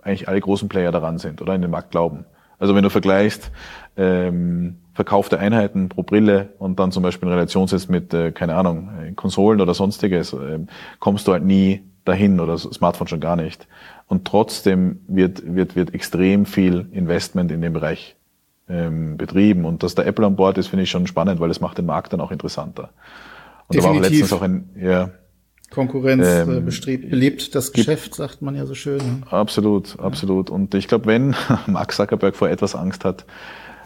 eigentlich 0.00 0.28
alle 0.28 0.40
großen 0.40 0.66
Player 0.70 0.90
daran 0.90 1.18
sind 1.18 1.42
oder 1.42 1.54
in 1.54 1.60
den 1.60 1.70
Markt 1.70 1.90
glauben. 1.90 2.24
Also 2.58 2.74
wenn 2.74 2.82
du 2.82 2.88
vergleichst, 2.88 3.50
ähm, 3.98 4.76
verkaufte 4.94 5.38
Einheiten 5.38 5.90
pro 5.90 6.02
Brille 6.02 6.54
und 6.58 6.80
dann 6.80 6.90
zum 6.90 7.02
Beispiel 7.02 7.28
in 7.28 7.34
Relation 7.34 7.68
setzt 7.68 7.90
mit, 7.90 8.14
äh, 8.14 8.32
keine 8.32 8.54
Ahnung, 8.54 8.88
äh, 8.98 9.12
Konsolen 9.12 9.60
oder 9.60 9.74
sonstiges, 9.74 10.32
äh, 10.32 10.60
kommst 11.00 11.28
du 11.28 11.32
halt 11.32 11.44
nie 11.44 11.82
dahin 12.06 12.40
oder 12.40 12.56
Smartphone 12.56 13.08
schon 13.08 13.20
gar 13.20 13.36
nicht. 13.36 13.68
Und 14.06 14.26
trotzdem 14.26 15.00
wird, 15.06 15.42
wird, 15.54 15.76
wird 15.76 15.92
extrem 15.92 16.46
viel 16.46 16.86
Investment 16.92 17.52
in 17.52 17.60
dem 17.60 17.74
Bereich 17.74 18.16
ähm, 18.70 19.18
betrieben. 19.18 19.66
Und 19.66 19.82
dass 19.82 19.94
der 19.94 20.06
Apple 20.06 20.24
an 20.24 20.36
Bord 20.36 20.56
ist, 20.56 20.68
finde 20.68 20.84
ich 20.84 20.90
schon 20.90 21.06
spannend, 21.06 21.40
weil 21.40 21.50
es 21.50 21.60
macht 21.60 21.76
den 21.76 21.84
Markt 21.84 22.14
dann 22.14 22.22
auch 22.22 22.30
interessanter. 22.30 22.88
Und 23.68 23.76
Definitiv. 23.76 23.82
da 23.82 23.88
war 23.88 23.96
auch 23.96 24.00
letztens 24.00 24.32
auch 24.32 24.42
ein, 24.42 24.70
ja, 24.80 25.10
Konkurrenz 25.70 26.26
ähm, 26.26 26.58
äh, 26.58 26.60
bestrebt, 26.60 27.10
belebt 27.10 27.54
das 27.54 27.72
Geschäft, 27.72 28.14
sagt 28.14 28.42
man 28.42 28.54
ja 28.54 28.66
so 28.66 28.74
schön. 28.74 28.98
Ne? 28.98 29.22
Absolut, 29.30 29.98
absolut. 29.98 30.50
Und 30.50 30.74
ich 30.74 30.88
glaube, 30.88 31.06
wenn 31.06 31.34
Mark 31.66 31.92
Zuckerberg 31.92 32.36
vor 32.36 32.48
etwas 32.48 32.74
Angst 32.74 33.04
hat, 33.04 33.24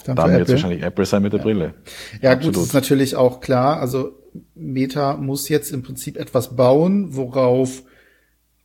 dann, 0.05 0.16
dann 0.16 0.33
wird 0.33 0.49
es 0.49 0.53
wahrscheinlich 0.53 0.83
Apple 0.83 1.05
sein 1.05 1.22
mit 1.22 1.33
der 1.33 1.41
ja. 1.41 1.45
Brille. 1.45 1.74
Ja, 2.22 2.33
absolut. 2.33 2.55
gut, 2.55 2.62
das 2.62 2.68
ist 2.68 2.74
natürlich 2.74 3.16
auch 3.16 3.41
klar. 3.41 3.81
Also 3.81 4.12
Meta 4.55 5.16
muss 5.16 5.49
jetzt 5.49 5.72
im 5.72 5.83
Prinzip 5.83 6.16
etwas 6.16 6.57
bauen, 6.57 7.16
worauf 7.16 7.83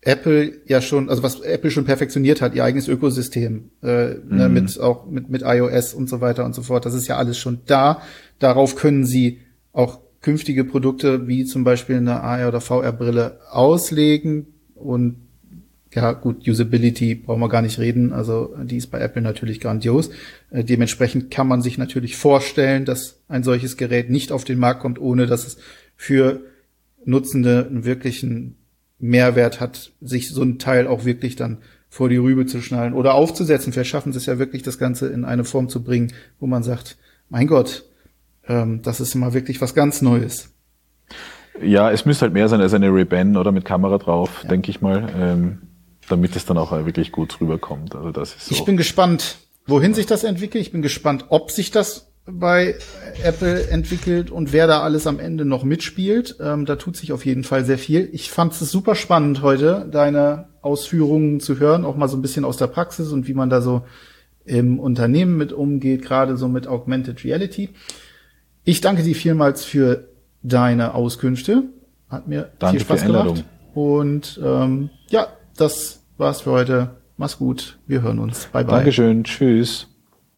Apple 0.02 0.62
ja 0.66 0.82
schon, 0.82 1.10
also 1.10 1.24
was 1.24 1.40
Apple 1.40 1.72
schon 1.72 1.86
perfektioniert 1.86 2.42
hat, 2.42 2.56
ihr 2.56 2.64
eigenes 2.64 2.88
Ökosystem, 2.88 3.72
äh, 3.82 3.88
ne, 3.88 4.22
mhm. 4.26 4.38
ne, 4.38 4.50
mit 4.50 4.80
auch 4.80 5.06
mit 5.06 5.30
mit 5.30 5.44
iOS 5.44 5.94
und 5.94 6.10
so 6.10 6.20
weiter 6.20 6.44
und 6.46 6.54
so 6.54 6.62
fort. 6.62 6.86
Das 6.86 6.94
ist 6.94 7.08
ja 7.08 7.18
alles 7.18 7.38
schon 7.38 7.62
da. 7.66 8.02
Darauf 8.40 8.76
können 8.76 9.06
sie 9.06 9.40
auch 9.72 10.00
künftige 10.24 10.64
Produkte 10.64 11.28
wie 11.28 11.46
zum 11.46 11.64
Beispiel 11.64 11.98
eine 11.98 12.22
AR 12.22 12.48
oder 12.48 12.62
VR-Brille 12.62 13.40
auslegen 13.52 14.48
und 14.74 15.18
ja, 15.94 16.14
gut, 16.14 16.48
Usability 16.48 17.14
brauchen 17.14 17.42
wir 17.42 17.50
gar 17.50 17.62
nicht 17.62 17.78
reden. 17.78 18.14
Also 18.14 18.56
die 18.64 18.78
ist 18.78 18.88
bei 18.88 19.00
Apple 19.00 19.22
natürlich 19.22 19.60
grandios. 19.60 20.10
Äh, 20.50 20.64
dementsprechend 20.64 21.30
kann 21.30 21.48
man 21.48 21.62
sich 21.62 21.78
natürlich 21.78 22.16
vorstellen, 22.16 22.84
dass 22.86 23.22
ein 23.28 23.44
solches 23.44 23.78
Gerät 23.78 24.10
nicht 24.10 24.32
auf 24.32 24.44
den 24.44 24.58
Markt 24.58 24.82
kommt, 24.82 25.00
ohne 25.00 25.28
dass 25.28 25.46
es 25.46 25.58
für 25.96 26.42
Nutzende 27.06 27.68
einen 27.70 27.86
wirklichen 27.86 28.56
Mehrwert 28.98 29.60
hat, 29.60 29.92
sich 30.02 30.30
so 30.30 30.42
ein 30.42 30.58
Teil 30.58 30.88
auch 30.88 31.06
wirklich 31.06 31.36
dann 31.36 31.60
vor 31.90 32.10
die 32.10 32.18
Rübe 32.18 32.48
zu 32.48 32.62
schnallen 32.62 32.94
oder 32.94 33.14
aufzusetzen. 33.14 33.72
Vielleicht 33.72 33.92
schaffen 33.92 34.14
es 34.16 34.26
ja 34.26 34.40
wirklich, 34.40 34.64
das 34.64 34.80
Ganze 34.80 35.10
in 35.10 35.26
eine 35.26 35.44
Form 35.44 35.70
zu 35.70 35.84
bringen, 35.84 36.12
wo 36.40 36.48
man 36.48 36.64
sagt, 36.64 36.98
mein 37.30 37.46
Gott, 37.46 37.86
ähm, 38.48 38.82
das 38.82 39.00
ist 39.00 39.16
mal 39.16 39.34
wirklich 39.34 39.62
was 39.62 39.74
ganz 39.74 40.02
Neues. 40.02 40.50
Ja, 41.62 41.92
es 41.92 42.06
müsste 42.06 42.24
halt 42.24 42.34
mehr 42.34 42.50
sein 42.50 42.62
als 42.62 42.74
eine 42.74 42.90
Ray-Ban 42.90 43.38
oder 43.38 43.52
mit 43.52 43.66
Kamera 43.66 43.98
drauf, 43.98 44.42
ja. 44.44 44.50
denke 44.50 44.72
ich 44.72 44.82
mal, 44.82 45.08
ähm, 45.16 45.62
damit 46.10 46.36
es 46.36 46.46
dann 46.46 46.58
auch 46.58 46.72
wirklich 46.72 47.12
gut 47.12 47.40
rüberkommt. 47.40 47.96
Also 47.96 48.12
das 48.12 48.36
ist 48.36 48.46
so. 48.48 48.56
Ich 48.56 48.66
bin 48.66 48.76
gespannt, 48.76 49.38
wohin 49.68 49.94
sich 49.94 50.06
das 50.06 50.24
entwickelt. 50.24 50.64
Ich 50.64 50.72
bin 50.72 50.82
gespannt, 50.82 51.26
ob 51.30 51.52
sich 51.52 51.72
das 51.72 52.12
bei 52.26 52.76
Apple 53.22 53.68
entwickelt 53.68 54.32
und 54.32 54.54
wer 54.54 54.66
da 54.66 54.82
alles 54.82 55.08
am 55.08 55.20
Ende 55.20 55.46
noch 55.46 55.64
mitspielt. 55.64 56.38
Ähm, 56.40 56.66
da 56.66 56.78
tut 56.78 56.96
sich 56.96 57.12
auf 57.12 57.26
jeden 57.26 57.44
Fall 57.44 57.66
sehr 57.66 57.78
viel. 57.78 58.10
Ich 58.14 58.32
fand 58.32 58.54
es 58.54 58.60
super 58.60 58.96
spannend 58.96 59.42
heute, 59.42 59.88
deine 59.92 60.48
Ausführungen 60.62 61.42
zu 61.42 61.60
hören, 61.60 61.84
auch 61.84 61.98
mal 61.98 62.08
so 62.08 62.18
ein 62.18 62.22
bisschen 62.22 62.46
aus 62.46 62.58
der 62.58 62.68
Praxis 62.68 63.12
und 63.12 63.28
wie 63.28 63.34
man 63.34 63.50
da 63.50 63.62
so 63.62 63.84
im 64.46 64.80
Unternehmen 64.80 65.38
mit 65.38 65.52
umgeht, 65.52 66.04
gerade 66.04 66.38
so 66.38 66.48
mit 66.48 66.68
Augmented 66.68 67.24
Reality. 67.24 67.70
Ich 68.64 68.82
danke 68.82 69.04
dir 69.04 69.16
vielmals 69.16 69.66
für 69.66 70.08
deine 70.42 70.94
Auskünfte. 70.94 71.64
Hat 72.10 72.28
mir 72.28 72.52
danke 72.60 72.78
viel 72.78 72.86
Spaß 72.86 73.06
gemacht. 73.06 73.44
Und 73.74 74.40
ähm, 74.44 74.90
ja, 75.10 75.28
das 75.58 76.04
war's 76.18 76.42
für 76.42 76.52
heute. 76.52 76.92
Mach's 77.18 77.38
gut. 77.38 77.80
Wir 77.88 78.02
hören 78.02 78.20
uns. 78.20 78.46
Bye 78.48 78.64
bye. 78.64 78.76
Dankeschön. 78.76 79.24
Tschüss. 79.24 79.88